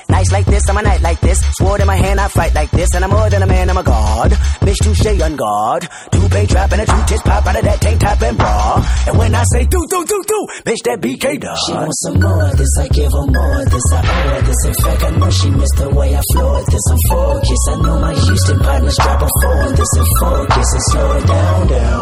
I 9.43 9.44
say 9.59 9.66
do, 9.66 9.82
do, 9.90 10.06
do, 10.06 10.23
do. 10.23 10.40
Bitch, 10.62 10.86
that 10.86 11.02
BK 11.02 11.43
dog 11.43 11.59
She 11.66 11.74
wants 11.74 11.98
some 12.06 12.14
more 12.23 12.47
of 12.47 12.55
this, 12.55 12.70
I 12.78 12.86
give 12.94 13.10
her 13.10 13.27
more 13.27 13.59
of 13.59 13.66
this. 13.74 13.86
I 13.90 13.98
owe 13.98 14.28
her 14.31 14.43
this. 14.47 14.60
In 14.70 14.74
fact, 14.78 15.02
I 15.02 15.10
know 15.19 15.31
she 15.35 15.51
missed 15.51 15.77
the 15.82 15.90
way 15.90 16.14
I 16.14 16.23
floored 16.31 16.66
this. 16.70 16.86
I'm 16.86 17.02
focused 17.10 17.66
I 17.66 17.74
know 17.82 17.97
my 17.98 18.14
Houston 18.14 18.59
partners 18.62 18.97
drop 19.02 19.19
a 19.19 19.28
four 19.43 19.66
this. 19.74 19.93
And 19.98 20.09
focus 20.23 20.69
and 20.78 20.85
slow 20.94 21.09
it 21.19 21.24
down, 21.27 21.60
down 21.74 22.01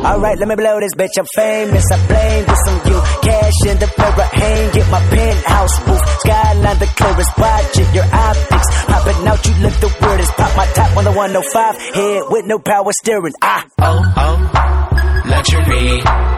Alright, 0.00 0.38
let 0.40 0.48
me 0.48 0.56
blow 0.56 0.80
this 0.80 0.96
bitch, 0.96 1.12
I'm 1.20 1.28
famous. 1.36 1.84
I 1.92 1.98
blame 2.08 2.44
this 2.48 2.64
on 2.72 2.78
you. 2.88 2.98
Cash 3.20 3.60
in 3.68 3.76
the 3.84 3.88
mirror, 3.92 4.28
hang 4.32 4.64
Get 4.72 4.88
my 4.88 5.02
penthouse 5.12 5.76
roof 5.84 6.02
Skyline 6.24 6.78
the 6.80 6.88
clearest 6.88 7.32
Watching 7.36 7.90
your 7.92 8.08
optics 8.08 8.68
Popping 8.88 9.20
out, 9.28 9.40
you 9.44 9.54
look 9.60 9.76
the 9.84 9.90
weirdest. 9.92 10.32
Pop 10.40 10.52
my 10.56 10.64
top 10.72 10.96
on 10.96 11.04
the 11.04 11.12
105 11.12 11.52
Head 12.00 12.22
with 12.32 12.46
no 12.48 12.56
power 12.56 12.92
steering. 12.96 13.36
Ah, 13.44 13.68
oh, 13.76 14.00
oh 14.24 14.38
Luxury 15.28 16.37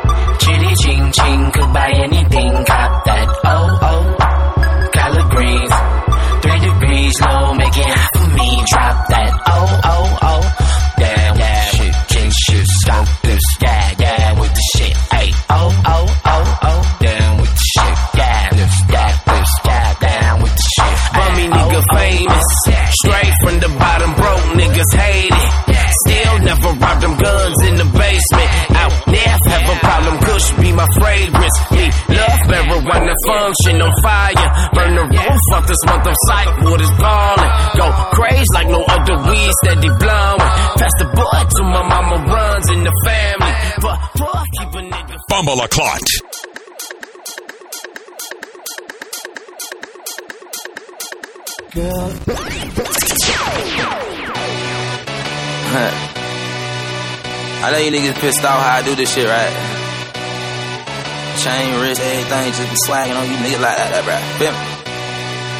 Chitty 0.50 0.74
ching 0.82 1.12
ching 1.12 1.50
Could 1.52 1.72
buy 1.72 1.90
anything 1.94 2.52
Cop 2.66 3.04
that 3.06 3.28
Oh, 3.44 3.78
oh. 3.90 4.04
Collard 4.90 5.30
greens 5.30 5.74
Three 6.42 6.60
degrees 6.66 7.20
low 7.20 7.54
Making 7.54 7.90
half 7.94 8.10
of 8.16 8.34
me 8.34 8.48
Drop 8.70 8.96
that 9.10 9.32
Oh, 9.46 9.80
oh, 9.84 10.18
oh. 10.22 10.42
Damn, 10.98 11.38
yeah 11.38 11.64
Shit, 11.70 11.94
shit, 12.10 12.32
shit 12.32 12.66
Stop 12.66 13.06
this 13.22 13.44
Yeah, 13.62 13.94
yeah 14.00 14.40
With 14.40 14.50
the 14.50 14.64
shit 14.74 14.96
Hey, 15.14 15.30
oh, 15.50 15.70
oh, 15.86 16.06
oh, 16.24 16.58
oh. 16.62 16.96
Down 16.98 17.38
with 17.38 17.54
the 17.54 17.64
shit 17.70 17.96
Yeah, 18.18 18.50
this, 18.50 18.74
yeah, 18.90 19.12
this 19.30 19.52
Yeah, 19.64 19.94
down 20.02 20.42
with 20.42 20.54
the 20.58 20.66
shit 20.74 20.98
Bummy 21.14 21.46
oh, 21.46 21.54
nigga 21.54 21.78
oh. 21.78 21.96
famous 21.96 22.46
Straight 22.98 23.34
from 23.44 23.56
the 23.62 23.70
bottom 23.78 24.12
Broke 24.18 24.46
niggas 24.58 24.92
hate 24.98 25.30
it 25.30 25.60
Still 26.06 26.38
never 26.40 26.72
robbed 26.80 27.02
them 27.02 27.16
guns 27.18 27.62
in 27.68 27.76
the 27.76 27.84
basement. 27.84 28.69
Fragrance. 31.00 31.56
Me 31.72 31.84
love 32.14 32.42
marijuana 32.52 33.14
function 33.26 33.76
on 33.82 33.92
fire. 34.02 34.48
Burn 34.74 34.92
the 34.94 35.04
roof 35.08 35.44
off 35.54 35.66
this 35.66 35.82
month 35.86 36.06
of 36.06 36.16
sight. 36.28 36.48
Wood 36.64 36.80
is 36.80 36.92
balling. 37.00 37.52
Go 37.80 37.86
crazy 38.16 38.44
like 38.54 38.68
no 38.68 38.82
other 38.84 39.16
weed 39.28 39.50
steady 39.64 39.88
blowing. 40.00 40.50
Pass 40.78 40.94
the 41.00 41.06
boy 41.16 41.40
to 41.56 41.62
my 41.64 41.82
mama 41.88 42.16
runs 42.32 42.70
in 42.70 42.84
the 42.84 42.94
family. 43.06 43.52
But 43.82 43.96
fuck, 44.18 44.46
keep 44.58 44.68
a 44.68 44.82
nigga. 44.92 45.16
Bumble 45.28 45.60
a 45.60 45.68
clot. 45.68 46.00
Girl. 51.74 52.12
Huh. 55.72 55.92
I 57.62 57.70
know 57.70 57.78
you 57.78 57.92
niggas 57.92 58.18
pissed 58.20 58.44
off 58.44 58.60
how 58.60 58.78
I 58.78 58.82
do 58.82 58.96
this 58.96 59.14
shit, 59.14 59.24
right? 59.24 59.79
Chain, 61.40 61.80
wrist, 61.80 62.02
everything, 62.02 62.52
just 62.52 62.68
be 62.68 62.76
swagging 62.84 63.16
on 63.16 63.24
you 63.24 63.36
niggas 63.36 63.62
like 63.62 63.76
that, 63.78 64.04
bro. 64.04 64.16
Feel? 64.36 64.52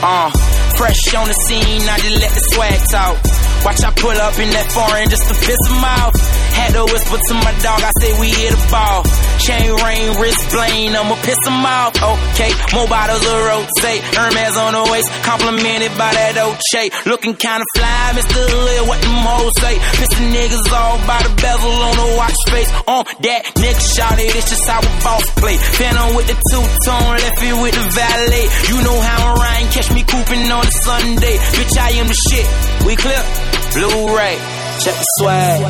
Uh, 0.04 0.30
fresh 0.76 1.14
on 1.14 1.26
the 1.26 1.32
scene, 1.32 1.88
I 1.88 1.98
just 1.98 2.20
let 2.20 2.32
the 2.32 2.40
swag 2.52 2.80
talk. 2.90 3.49
Watch 3.64 3.84
I 3.84 3.92
pull 3.92 4.16
up 4.16 4.38
in 4.40 4.48
that 4.56 4.72
foreign 4.72 5.08
just 5.12 5.24
to 5.28 5.34
piss 5.36 5.62
him 5.68 5.84
off. 5.84 6.16
Had 6.56 6.72
to 6.72 6.84
whisper 6.88 7.18
to 7.20 7.34
my 7.44 7.52
dog, 7.60 7.80
I 7.84 7.92
say 8.00 8.10
we 8.20 8.28
hit 8.32 8.52
a 8.56 8.62
ball. 8.72 9.04
Chain 9.40 9.68
rain, 9.84 10.08
wrist 10.20 10.44
blame, 10.52 10.92
I'ma 10.96 11.16
piss 11.20 11.40
him 11.44 11.64
off. 11.64 11.92
Okay, 11.96 12.52
more 12.72 12.88
bottles 12.88 13.20
of 13.20 13.36
rotate. 13.36 14.02
Hermes 14.16 14.56
on 14.56 14.72
the 14.76 14.84
waist, 14.92 15.08
complimented 15.24 15.92
by 15.96 16.10
that 16.12 16.40
Dolce. 16.40 16.82
Looking 17.04 17.36
kinda 17.36 17.64
fly, 17.76 18.16
Mr. 18.16 18.40
Hood, 18.48 18.88
what 18.88 19.00
them 19.00 19.20
hoes 19.28 19.52
say. 19.60 19.76
Pissing 19.76 20.28
niggas 20.32 20.68
off 20.72 21.00
by 21.06 21.20
the 21.20 21.32
bezel 21.40 21.76
on 21.84 21.94
the 22.00 22.08
watch 22.16 22.40
face. 22.48 22.70
On 22.88 23.04
that 23.04 23.40
nigga 23.60 23.82
shot 23.96 24.16
it, 24.18 24.36
it's 24.36 24.48
just 24.48 24.64
how 24.68 24.80
a 24.80 24.92
boss 25.04 25.24
play. 25.36 25.56
Phantom 25.56 26.16
with 26.16 26.26
the 26.28 26.36
two-tone, 26.48 27.12
left 27.12 27.40
it 27.44 27.56
with 27.60 27.74
the 27.76 27.86
valet. 27.92 28.46
You 28.72 28.76
know 28.84 28.98
how 29.00 29.18
I 29.20 29.32
rhyme, 29.36 29.68
catch 29.72 29.90
me 29.92 30.02
cooping 30.04 30.48
on 30.48 30.64
a 30.64 30.74
Sunday. 30.84 31.36
Bitch, 31.56 31.76
I 31.76 31.90
am 32.00 32.08
the 32.08 32.18
shit. 32.28 32.46
We 32.84 32.96
clear. 32.96 33.49
Blu-ray, 33.72 34.36
check 34.82 34.96
the 34.98 35.06
swag. 35.18 35.60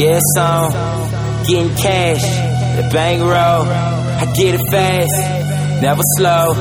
Yeah, 0.00 0.18
it's 0.18 0.36
on. 0.38 0.72
Getting 1.46 1.74
cash, 1.76 2.22
the 2.76 2.90
bankroll. 2.92 3.62
I 3.70 4.26
get 4.34 4.58
it 4.58 4.64
fast, 4.70 5.80
never 5.80 6.02
slow. 6.18 6.54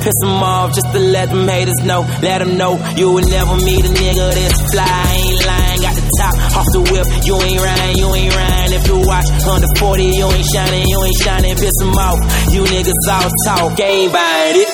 Piss 0.00 0.14
them 0.20 0.40
off 0.42 0.72
just 0.72 0.88
to 0.92 1.00
let 1.00 1.28
them 1.28 1.46
haters 1.46 1.84
know. 1.84 2.00
Let 2.22 2.38
them 2.38 2.56
know 2.56 2.80
you 2.96 3.12
will 3.12 3.28
never 3.28 3.56
meet 3.56 3.84
a 3.84 3.88
nigga 3.88 4.32
that's 4.32 4.60
fly. 4.72 4.88
I 4.88 5.12
ain't 5.20 5.46
lying, 5.46 5.80
got 5.82 5.94
the 5.96 6.06
top 6.16 6.34
off 6.56 6.68
the 6.72 6.80
whip. 6.80 7.06
You 7.26 7.36
ain't 7.36 7.60
riding, 7.60 7.96
you 7.98 8.14
ain't 8.14 8.34
riding. 8.34 8.72
If 8.72 8.86
you 8.88 8.98
watch 9.04 9.28
under 9.44 9.68
40, 9.76 10.04
you 10.04 10.26
ain't 10.32 10.46
shining, 10.48 10.84
you 10.88 10.98
ain't 11.04 11.20
shining. 11.20 11.56
Piss 11.56 11.76
them 11.78 11.92
off. 11.92 12.18
You 12.54 12.62
niggas 12.64 13.04
all 13.10 13.30
talk, 13.44 13.80
ain't 13.80 14.12
buying 14.12 14.56
it. 14.64 14.70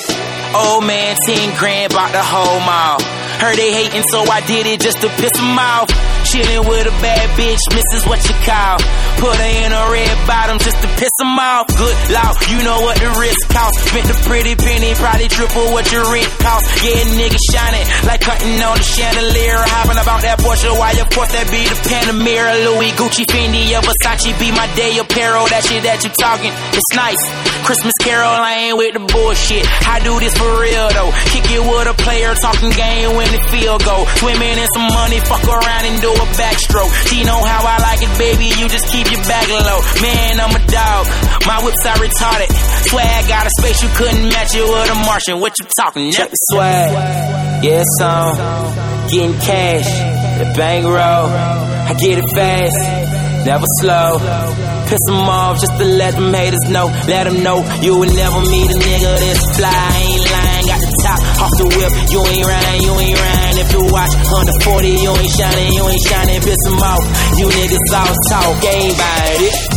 Old 0.55 0.85
man, 0.85 1.17
10 1.27 1.59
grand, 1.59 1.93
bought 1.93 2.13
the 2.13 2.23
whole 2.23 2.61
mall. 2.61 3.22
Heard 3.43 3.59
they 3.59 3.75
hating, 3.75 4.07
so 4.07 4.23
I 4.23 4.39
did 4.47 4.71
it 4.71 4.79
just 4.79 5.03
to 5.03 5.11
piss 5.19 5.35
them 5.35 5.59
off. 5.59 5.91
Chillin' 6.31 6.63
with 6.63 6.87
a 6.87 6.95
bad 7.03 7.27
bitch, 7.35 7.59
missus 7.75 8.07
what 8.07 8.23
you 8.23 8.39
call. 8.47 8.79
Put 9.19 9.35
her 9.35 9.53
in 9.67 9.75
a 9.75 9.83
red 9.91 10.15
bottom 10.31 10.63
just 10.63 10.79
to 10.79 10.87
piss 10.95 11.11
them 11.19 11.35
off. 11.35 11.67
Good 11.67 11.99
law, 12.15 12.31
you 12.47 12.63
know 12.63 12.79
what 12.87 13.03
the 13.03 13.11
risk 13.19 13.43
cost. 13.51 13.75
Spent 13.91 14.07
the 14.07 14.15
pretty 14.31 14.55
penny, 14.55 14.95
probably 14.95 15.27
triple 15.27 15.75
what 15.75 15.91
your 15.91 16.07
rent 16.15 16.31
cost. 16.39 16.71
Yeah, 16.87 17.03
nigga 17.19 17.41
shining 17.51 17.83
like 18.07 18.23
cutting 18.23 18.63
on 18.63 18.79
the 18.79 18.87
chandelier. 18.87 19.59
Hopping 19.59 19.99
about 19.99 20.23
that 20.23 20.39
Porsche, 20.39 20.71
why 20.79 20.95
of 21.03 21.11
course 21.11 21.35
that 21.35 21.51
be 21.51 21.67
the 21.67 21.75
Panamera. 21.83 22.55
Louis, 22.63 22.95
Gucci, 22.95 23.27
Fendi, 23.27 23.75
or 23.75 23.83
Versace 23.83 24.39
be 24.39 24.55
my 24.55 24.71
day 24.79 25.03
apparel. 25.03 25.51
That 25.51 25.67
shit 25.67 25.83
that 25.83 25.99
you 26.07 26.15
talking, 26.15 26.55
it's 26.79 26.95
nice. 26.95 27.19
Christmas 27.67 27.95
Carol, 27.99 28.31
I 28.31 28.71
ain't 28.71 28.79
with 28.79 28.95
the 28.95 29.03
bullshit. 29.03 29.67
I 29.91 29.99
do 29.99 30.15
this 30.23 30.35
for 30.39 30.63
real 30.63 30.87
though. 30.95 31.11
Kick 31.35 31.51
it 31.51 31.59
with 31.59 31.91
a 31.91 31.97
player, 31.99 32.31
talking 32.39 32.71
game 32.71 33.19
when 33.19 33.32
minute 33.33 33.51
field 33.51 33.85
goal. 33.85 34.05
Swimming 34.21 34.59
in 34.59 34.69
some 34.75 34.89
money, 34.93 35.19
fuck 35.21 35.45
around 35.45 35.85
and 35.89 36.01
do 36.01 36.13
a 36.13 36.27
backstroke. 36.37 36.93
She 37.09 37.25
know 37.25 37.41
how 37.43 37.65
I 37.65 37.77
like 37.81 38.03
it, 38.03 38.13
baby. 38.19 38.47
You 38.61 38.69
just 38.69 38.87
keep 38.89 39.11
your 39.11 39.23
back 39.25 39.49
low. 39.49 39.81
Man, 40.01 40.41
I'm 40.41 40.53
a 40.53 40.63
dog. 40.69 41.03
My 41.47 41.65
whips 41.65 41.85
are 41.87 41.97
retarded. 41.97 42.51
Swag 42.89 43.29
got 43.29 43.47
a 43.47 43.51
space 43.59 43.83
you 43.83 43.89
couldn't 43.97 44.29
match 44.29 44.55
it 44.55 44.63
with 44.63 44.91
a 44.91 44.95
Martian. 45.07 45.41
What 45.41 45.53
you 45.59 45.67
talking? 45.77 46.13
Check 46.13 46.31
the 46.31 46.37
swag. 46.53 46.93
Yeah, 47.65 47.83
it's 47.83 48.01
on. 48.03 49.09
Getting 49.09 49.39
cash. 49.41 49.89
The 50.39 50.53
bank 50.57 50.85
roll. 50.85 50.95
I 50.95 51.95
get 51.99 52.19
it 52.19 52.29
fast. 52.35 53.47
Never 53.47 53.67
slow 53.81 54.69
piss 54.93 55.01
them 55.07 55.25
off 55.25 55.59
just 55.59 55.79
to 55.79 55.85
let 55.87 56.13
them 56.13 56.35
haters 56.35 56.69
know. 56.69 56.87
Let 57.09 57.25
them 57.25 57.43
know 57.43 57.65
you 57.81 57.97
will 57.97 58.15
never 58.15 58.41
meet 58.41 58.71
a 58.71 58.75
nigga 58.75 59.19
this 59.25 59.57
fly. 59.57 59.73
I 59.73 59.99
ain't 60.05 60.31
lying 60.31 60.42
top, 61.03 61.21
off 61.43 61.55
the 61.59 61.67
whip. 61.75 61.93
You 62.11 62.21
ain't 62.31 62.47
riding, 62.47 62.83
you 62.83 62.93
ain't 62.99 63.19
riding. 63.19 63.57
If 63.63 63.69
you 63.75 63.83
watch 63.91 64.15
140, 64.67 64.89
you 64.89 65.11
ain't 65.13 65.35
shining, 65.39 65.71
you 65.75 65.85
ain't 65.89 66.05
shining. 66.09 66.39
Piss 66.43 66.63
them 66.67 66.79
off. 66.79 67.05
You 67.39 67.47
niggas 67.51 67.87
all 67.95 68.15
talk, 68.31 68.65
ain't 68.65 68.95
about 68.95 69.41
it. 69.43 69.72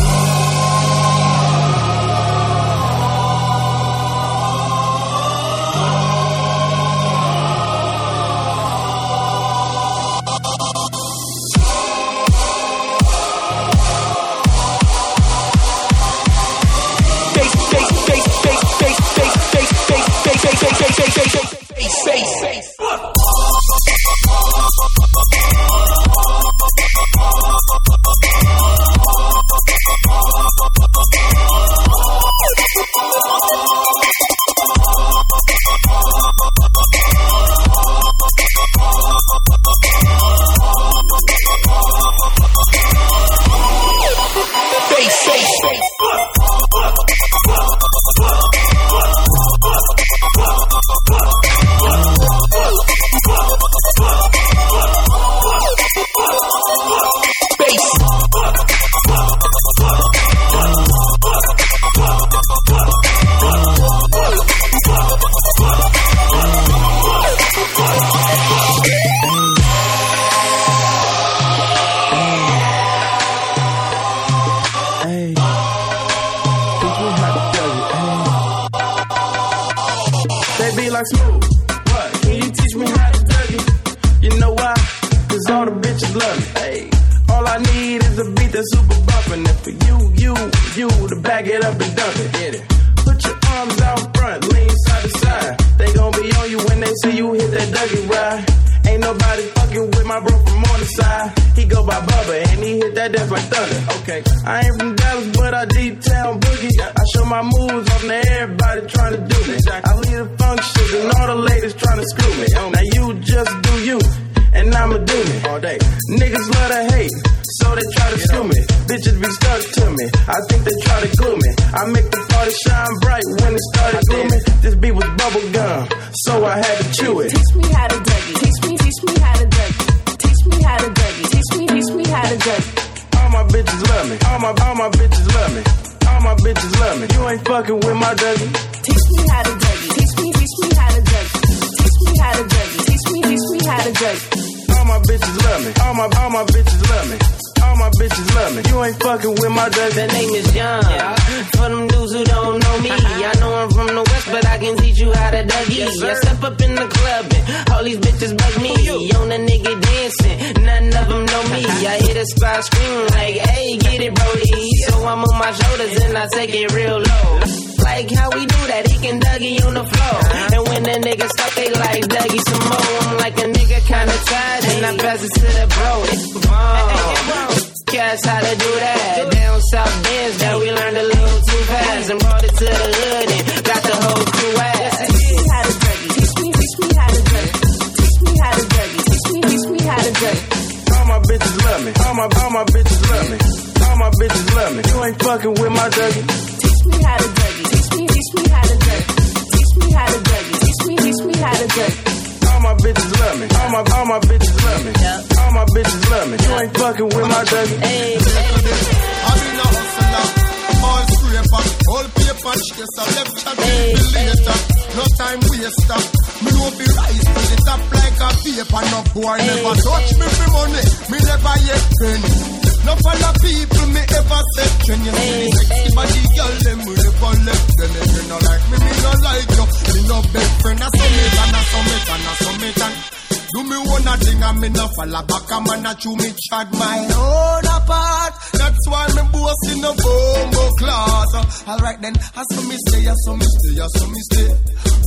they 242.96 243.08
so 243.08 243.16
some 243.26 243.40
mistake, 243.40 243.80
are 243.82 243.90
so 243.90 244.08
mistake. 244.08 244.56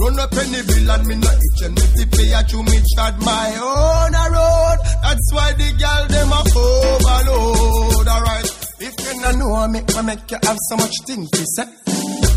Run 0.01 0.19
up 0.21 0.33
any 0.33 0.63
bill 0.63 0.91
and 0.91 1.07
me 1.07 1.15
not 1.17 1.39
itch 1.39 1.61
and 1.65 1.79
if 1.79 1.93
the 1.95 2.05
player 2.13 2.43
to 2.43 2.59
me 2.63 2.79
chad 2.95 3.15
my 3.23 3.49
own 3.59 4.13
a 4.15 4.25
road. 4.31 4.79
That's 5.03 5.29
why 5.33 5.49
the 5.57 5.69
girl 5.75 6.05
them 6.07 6.33
a 6.33 6.41
overload. 6.55 8.07
Alright, 8.09 8.49
if 8.81 8.95
you 8.95 9.15
not 9.21 9.35
know 9.37 9.55
I 9.55 9.67
make 9.69 9.89
me 9.89 10.03
make 10.03 10.31
you 10.31 10.39
have 10.43 10.59
so 10.69 10.77
much 10.77 10.97
things 11.07 11.31
to 11.31 11.45
say. 11.57 11.67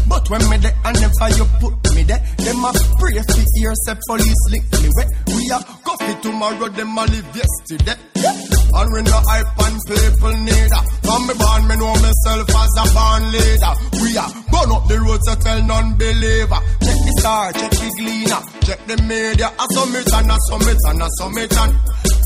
But 0.07 0.29
when 0.29 0.43
me 0.49 0.57
there 0.57 0.75
and 0.85 0.97
never 0.99 1.29
you 1.37 1.45
put 1.59 1.75
me 1.95 2.03
there, 2.03 2.19
them 2.19 2.65
a 2.65 2.71
pray 2.99 3.21
for 3.21 3.43
ears, 3.61 3.79
say 3.85 3.95
police 4.07 4.43
link 4.51 4.65
me 4.81 4.89
wet. 4.97 5.09
We 5.27 5.49
a 5.51 5.59
coffee 5.85 6.15
tomorrow, 6.21 6.67
them 6.69 6.97
a 6.97 7.03
live 7.05 7.35
yesterday. 7.35 8.10
And 8.71 8.87
when 8.93 9.03
the 9.03 9.19
hype 9.27 9.51
and 9.67 9.77
people 9.83 10.35
need 10.47 10.71
From 11.03 11.21
me 11.27 11.33
born, 11.35 11.61
me 11.67 11.75
know 11.75 11.95
myself 11.99 12.47
as 12.47 12.73
a 12.79 12.85
born 12.95 13.23
leader. 13.35 13.73
We 13.99 14.09
are 14.15 14.31
burn 14.47 14.71
up 14.71 14.87
the 14.87 14.97
road 15.03 15.21
to 15.27 15.33
tell 15.43 15.59
non-believer. 15.63 16.59
Check 16.79 16.99
the 17.03 17.11
star, 17.19 17.51
check 17.51 17.71
the 17.71 17.89
gleaner. 17.99 18.41
Check 18.63 18.79
the 18.87 18.95
media, 19.03 19.51
I 19.51 19.65
submit 19.75 20.07
and 20.07 20.31
I 20.31 20.37
submit 20.47 20.79
and 20.87 21.03
I 21.03 21.07
submit. 21.19 21.51
and 21.51 21.73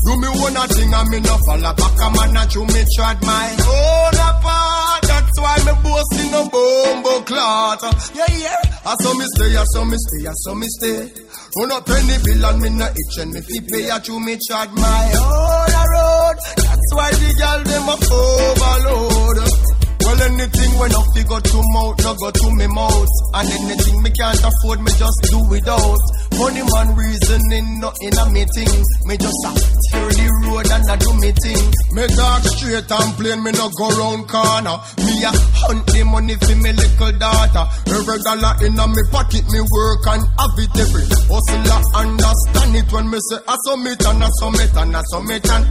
Do 0.06 0.12
me 0.22 0.28
one 0.38 0.56
a 0.56 0.64
thing 0.70 0.94
and 0.94 1.08
me 1.10 1.18
no 1.18 1.34
follow 1.50 1.72
back. 1.74 1.94
A 1.98 2.06
man 2.14 2.30
that 2.38 2.54
you 2.54 2.62
me 2.62 2.82
tried 2.94 3.20
my 3.26 3.48
own 3.66 4.14
apart. 4.14 5.02
That's 5.02 5.36
why 5.42 5.58
me 5.66 5.74
boasting 5.82 6.30
no 6.30 6.42
bombo 6.46 7.26
clot 7.26 7.82
Yeah, 8.14 8.30
yeah, 8.38 8.86
I 8.86 8.94
saw 9.02 9.14
me 9.18 9.26
stay, 9.34 9.56
I 9.56 9.64
saw 9.74 9.84
me 9.84 9.96
stay, 9.98 10.22
I 10.30 10.34
saw 10.46 10.54
me 10.54 10.66
stay. 10.78 11.25
Run 11.58 11.72
up 11.72 11.86
penny 11.86 12.16
bill 12.22 12.44
and 12.44 12.60
me 12.60 12.68
no 12.68 12.84
itch 12.84 13.16
and 13.18 13.32
me 13.32 13.40
fi 13.40 13.60
pay 13.70 13.88
a 13.88 13.98
to 13.98 14.20
me 14.20 14.36
charge 14.46 14.70
my 14.76 15.04
own 15.16 15.72
road. 15.94 16.36
That's 16.56 16.90
why 16.92 17.10
the 17.12 17.30
girl 17.40 17.60
them 17.64 17.88
up 17.88 18.02
overload. 18.12 19.65
Well, 20.06 20.22
anything 20.22 20.72
when 20.78 20.94
up 20.94 21.02
fi 21.18 21.22
go 21.26 21.40
to 21.42 21.58
mouth, 21.74 21.98
no 21.98 22.14
go 22.14 22.30
to 22.30 22.46
me 22.54 22.66
mouth. 22.70 23.14
And 23.34 23.50
anything 23.50 23.98
me 24.06 24.10
can't 24.14 24.38
afford, 24.38 24.78
me 24.86 24.94
just 24.94 25.18
do 25.34 25.42
without. 25.50 25.98
Money 26.38 26.62
man 26.62 26.94
reasoning, 26.94 27.82
nothing 27.82 28.14
a 28.14 28.24
me 28.30 28.46
thing. 28.54 28.70
Me 29.02 29.18
just 29.18 29.42
a 29.42 29.50
tear 29.90 30.06
the 30.14 30.26
road 30.46 30.70
and 30.70 30.86
I 30.86 30.94
do 30.94 31.10
me 31.18 31.34
thing. 31.34 31.64
Me 31.90 32.06
talk 32.06 32.42
straight 32.54 32.86
and 32.86 33.10
plain, 33.18 33.42
me 33.42 33.50
no 33.50 33.66
go 33.74 33.90
round 33.98 34.30
corner. 34.30 34.78
Me 35.02 35.26
a 35.26 35.34
hunt 35.34 35.82
the 35.90 36.06
money 36.06 36.38
for 36.38 36.54
me 36.54 36.70
little 36.70 37.12
daughter. 37.18 37.66
Every 37.90 38.22
dollar 38.22 38.54
in 38.62 38.78
a 38.78 38.86
me 38.86 39.02
pocket, 39.10 39.42
me 39.50 39.58
work 39.58 40.06
and 40.06 40.22
have 40.22 40.58
it 40.62 40.76
every. 40.86 41.02
Hustler 41.26 41.82
understand 41.98 42.78
it 42.78 42.88
when 42.94 43.10
me 43.10 43.18
say 43.26 43.42
I 43.42 43.58
submit 43.66 44.06
and 44.06 44.22
I 44.22 44.30
submit 44.38 44.70
and 44.70 44.94
I 44.94 45.02
submit 45.10 45.50
and. 45.50 45.66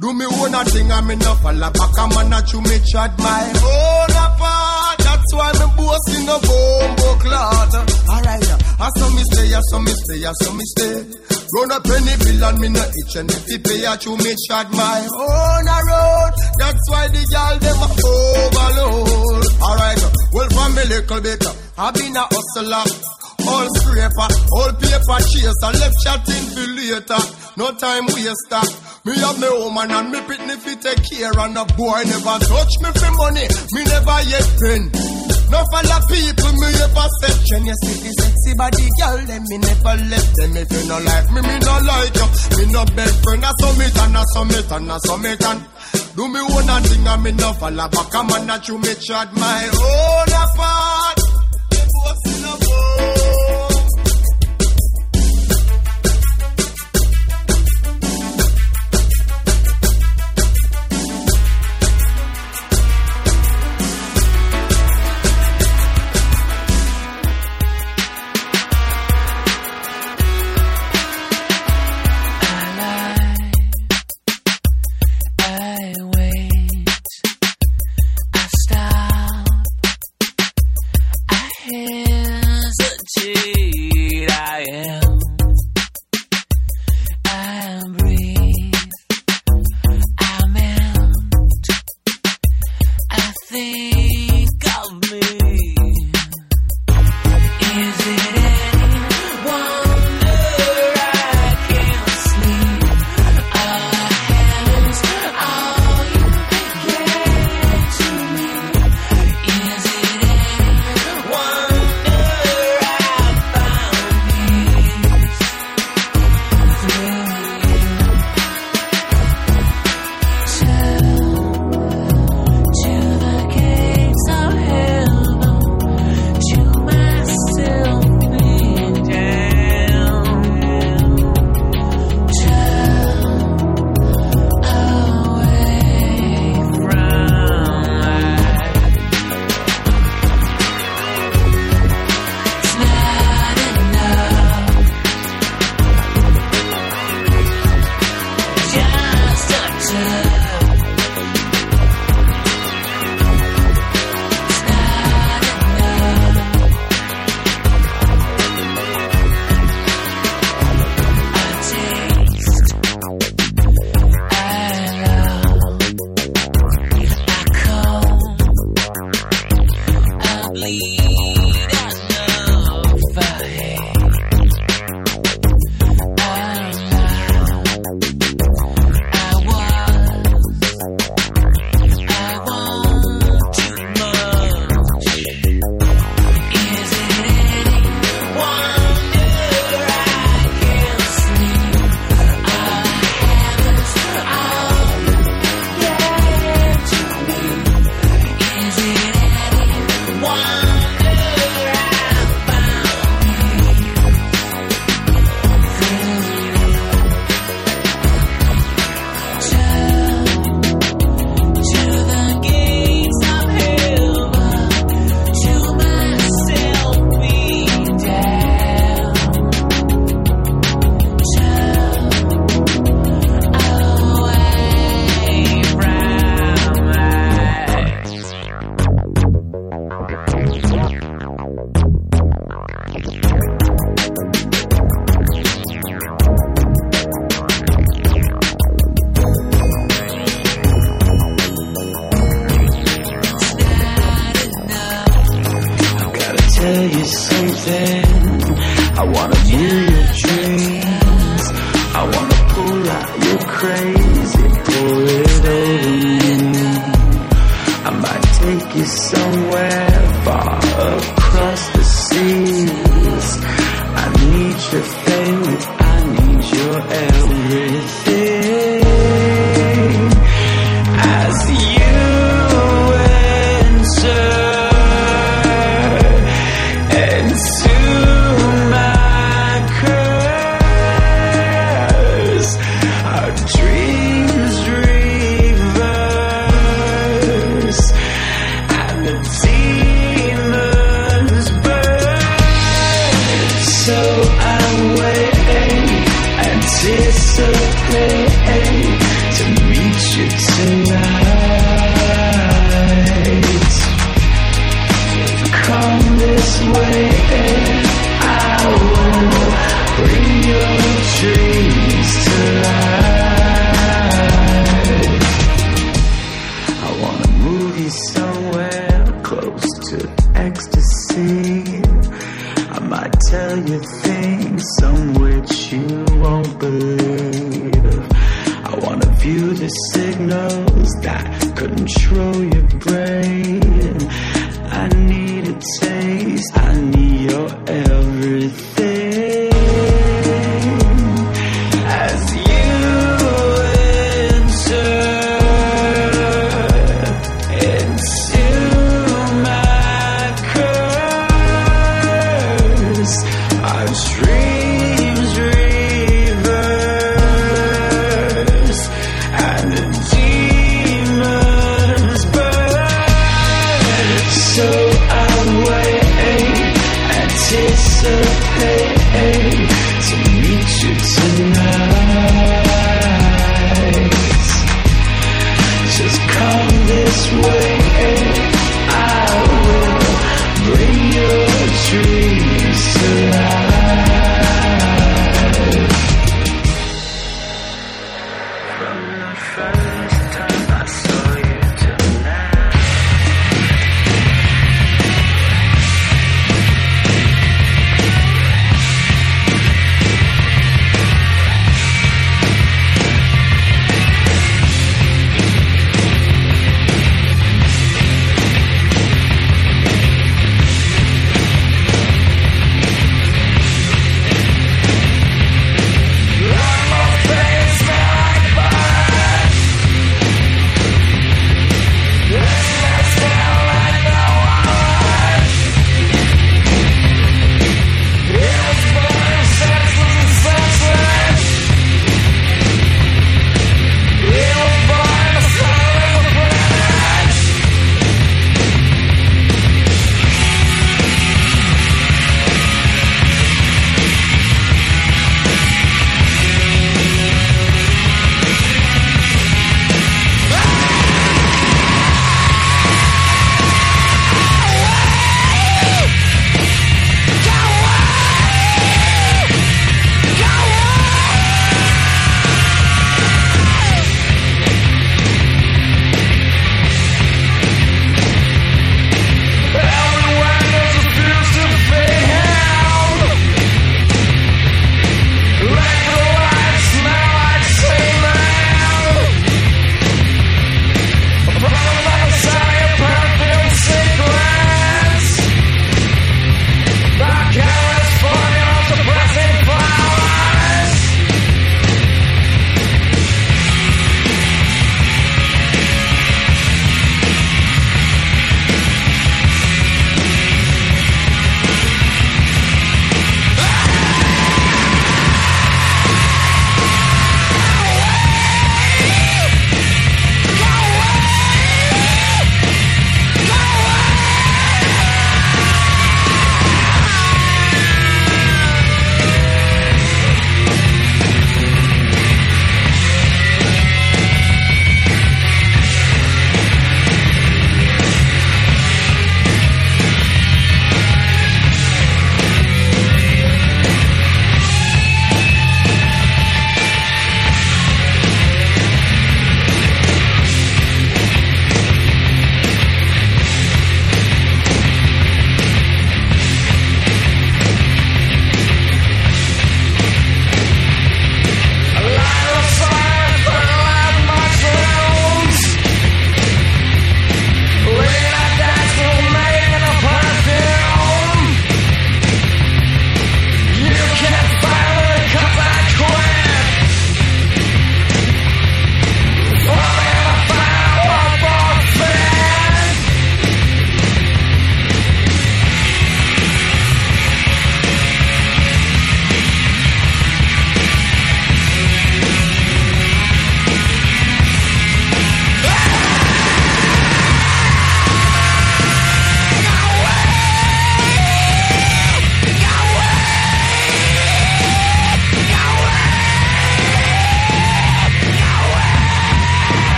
Do 0.00 0.12
me 0.12 0.24
own 0.26 0.54
a 0.54 0.64
thing 0.66 0.90
me 1.06 1.14
no 1.14 1.34
fall 1.38 1.54
back 1.54 1.94
man 2.10 2.32
a 2.34 2.42
chew 2.42 2.60
me 2.66 2.82
chat 2.82 3.14
my 3.14 3.46
own 3.62 4.10
apart. 4.10 4.98
That's 4.98 5.30
why 5.38 5.52
me 5.54 5.66
boasting 5.78 6.26
a 6.26 6.36
bombo 6.42 7.08
clot. 7.22 7.74
Alright, 8.10 8.50
uh, 8.50 8.58
I 8.82 8.90
saw 8.90 9.08
me 9.14 9.22
stay, 9.22 9.54
I 9.54 9.60
saw 9.70 9.78
me 9.78 9.92
stay, 9.94 10.26
I 10.26 10.32
saw 10.42 10.52
me 10.52 10.64
stay. 10.66 10.98
Run 11.54 11.70
a 11.70 11.78
penny 11.78 12.14
bill 12.26 12.42
and 12.42 12.58
me 12.58 12.68
no 12.74 12.82
itch 12.82 13.14
and 13.14 13.30
if 13.30 13.46
you 13.46 13.58
pay 13.62 13.84
a 13.86 13.96
chew 13.96 14.16
me 14.18 14.34
chat 14.50 14.66
my 14.72 15.06
own 15.14 15.68
a 15.70 15.78
road. 15.86 16.32
That's 16.58 16.84
why 16.90 17.06
the 17.14 17.22
girl 17.30 17.54
them 17.62 17.78
a 17.78 17.88
overload. 18.50 19.46
Alright, 19.62 20.02
uh, 20.02 20.10
well 20.34 20.50
from 20.50 20.74
me 20.74 20.84
little 20.90 21.20
bit, 21.20 21.46
uh, 21.46 21.54
I 21.78 21.90
been 21.92 22.16
a 22.16 22.26
hustler. 22.26 23.23
All 23.46 23.68
scraper, 23.76 24.28
all 24.56 24.72
paper 24.80 25.20
chaser, 25.28 25.72
left 25.78 25.96
chatting 26.02 26.46
for 26.54 26.66
later. 26.74 27.22
No 27.56 27.70
time 27.76 28.06
waster. 28.06 28.64
Me 29.04 29.12
have 29.20 29.38
me 29.38 29.48
woman 29.52 29.90
and 29.90 30.10
me 30.10 30.18
pitney 30.24 30.56
fi 30.56 30.74
take 30.80 31.04
care 31.04 31.38
and 31.38 31.56
a 31.58 31.64
boy 31.76 32.02
never 32.08 32.38
touch 32.40 32.74
me 32.80 32.90
for 32.96 33.12
money. 33.20 33.46
Me 33.72 33.84
never 33.84 34.18
yet 34.32 34.48
pin. 34.58 34.82
No 35.52 35.60
fella 35.70 36.00
people 36.08 36.52
me 36.56 36.68
ever 36.72 37.08
section. 37.20 37.66
You 37.68 37.76
see 37.84 37.96
the 38.00 38.10
sexy 38.16 38.52
body 38.56 38.88
girl, 38.98 39.20
them 39.28 39.44
me 39.44 39.58
never 39.60 39.96
left 40.08 40.32
them. 40.40 40.56
If 40.56 40.72
you 40.72 40.88
no 40.88 40.96
like 41.04 41.28
me, 41.30 41.40
me 41.44 41.56
no 41.60 41.74
like 41.84 42.16
you. 42.16 42.28
Me 42.56 42.64
no 42.72 42.82
best 42.96 43.22
friend, 43.22 43.44
I 43.44 43.52
summit 43.60 43.98
and 44.02 44.16
I 44.16 44.24
summit 44.32 44.72
and 44.72 44.92
I 44.92 44.98
summit 45.04 45.44
and. 45.44 45.60
Do 46.16 46.28
me 46.28 46.40
own 46.40 46.70
a 46.70 46.80
thing 46.80 47.06
and 47.06 47.22
me 47.22 47.32
no 47.32 47.52
falla 47.54 47.88
back 47.88 48.14
a 48.14 48.22
man 48.24 48.46
that 48.46 48.66
you 48.68 48.78
me 48.78 48.94
chad 49.04 49.28
my 49.36 49.68
own 49.68 50.32
apart. 50.32 51.33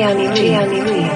Gianni. 0.00 0.32
Gianni 0.32 0.80
Lee. 0.82 1.09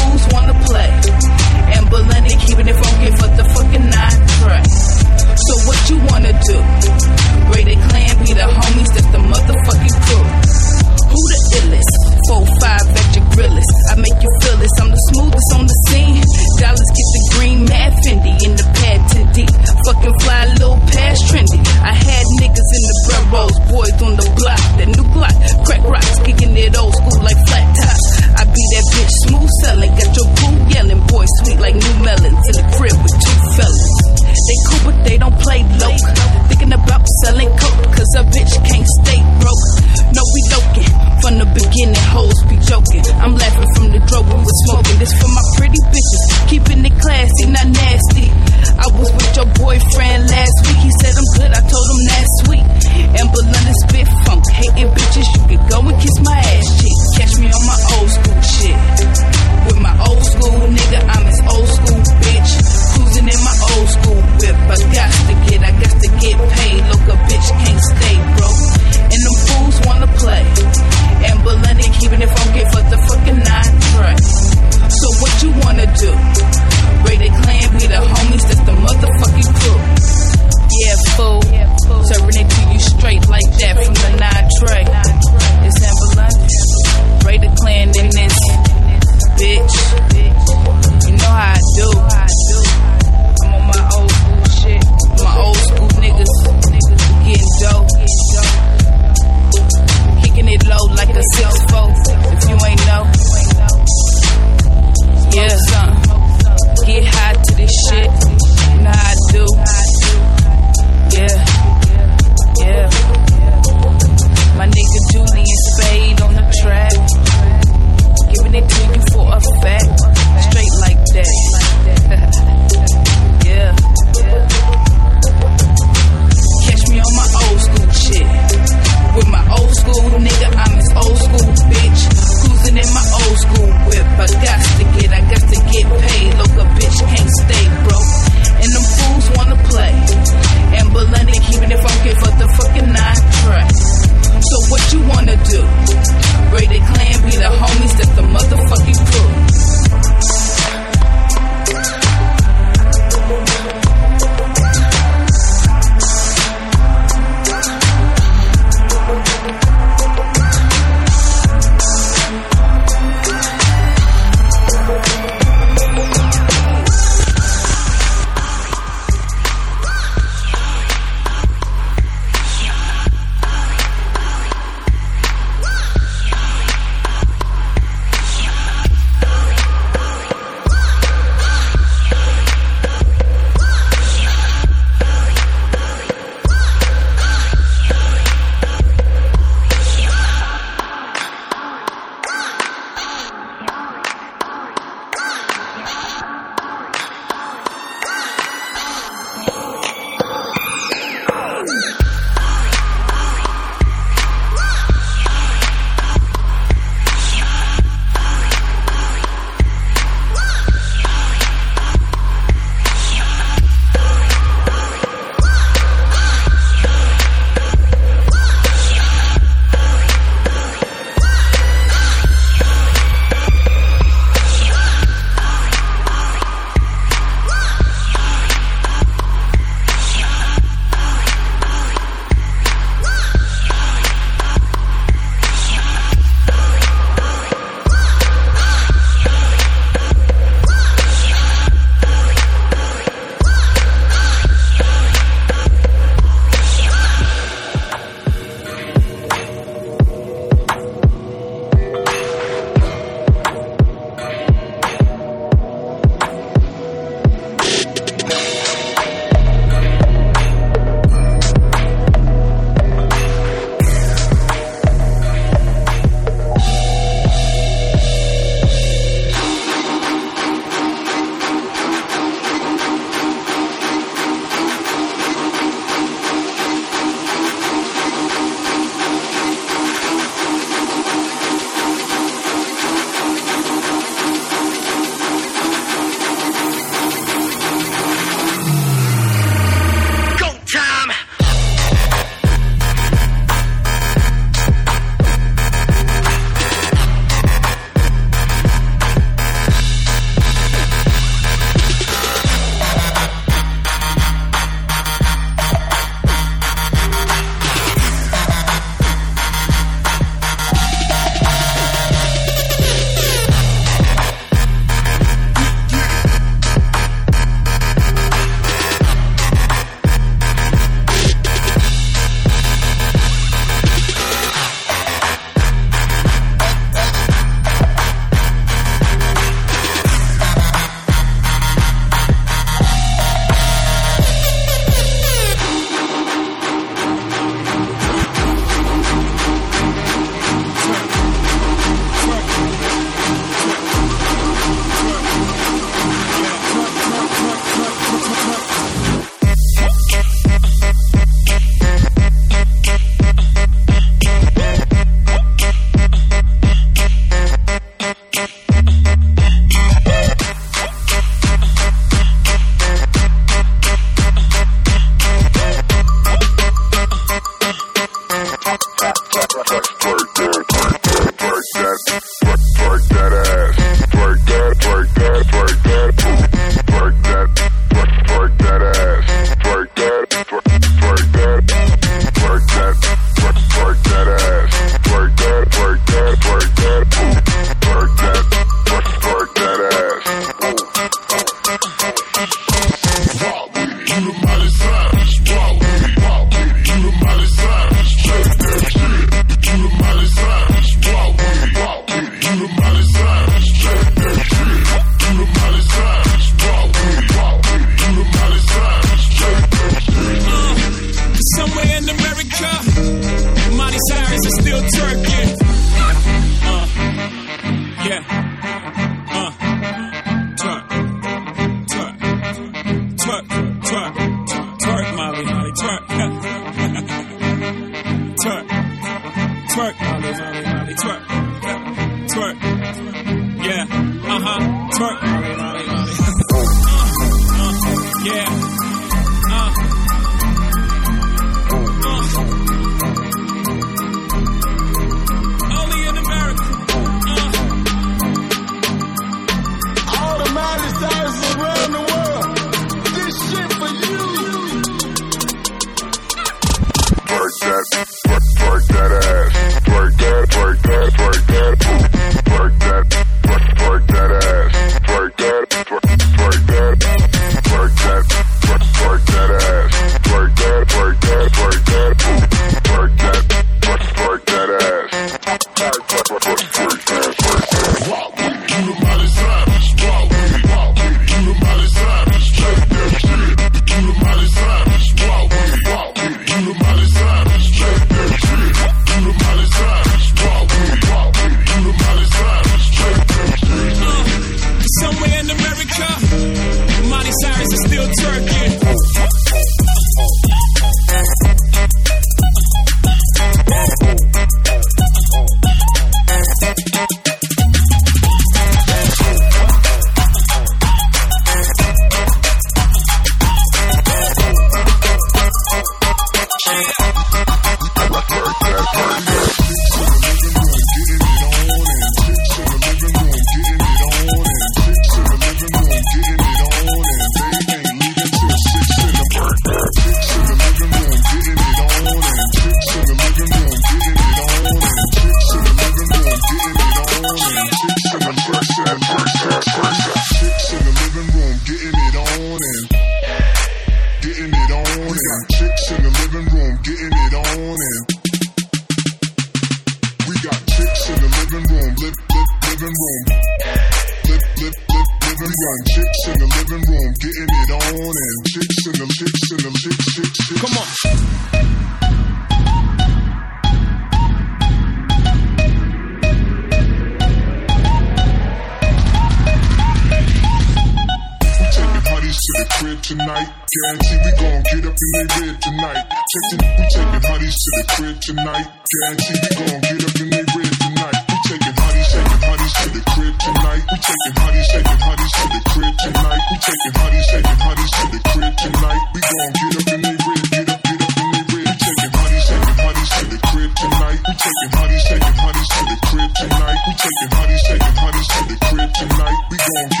take 597.01 597.21
it, 597.21 597.33
honey, 597.33 597.57
take 597.65 597.81
honey, 597.81 598.23
to 598.29 598.39
the 598.45 598.57
crib 598.61 598.93
tonight. 598.93 599.39
We 599.49 599.57
gon' 599.57 600.00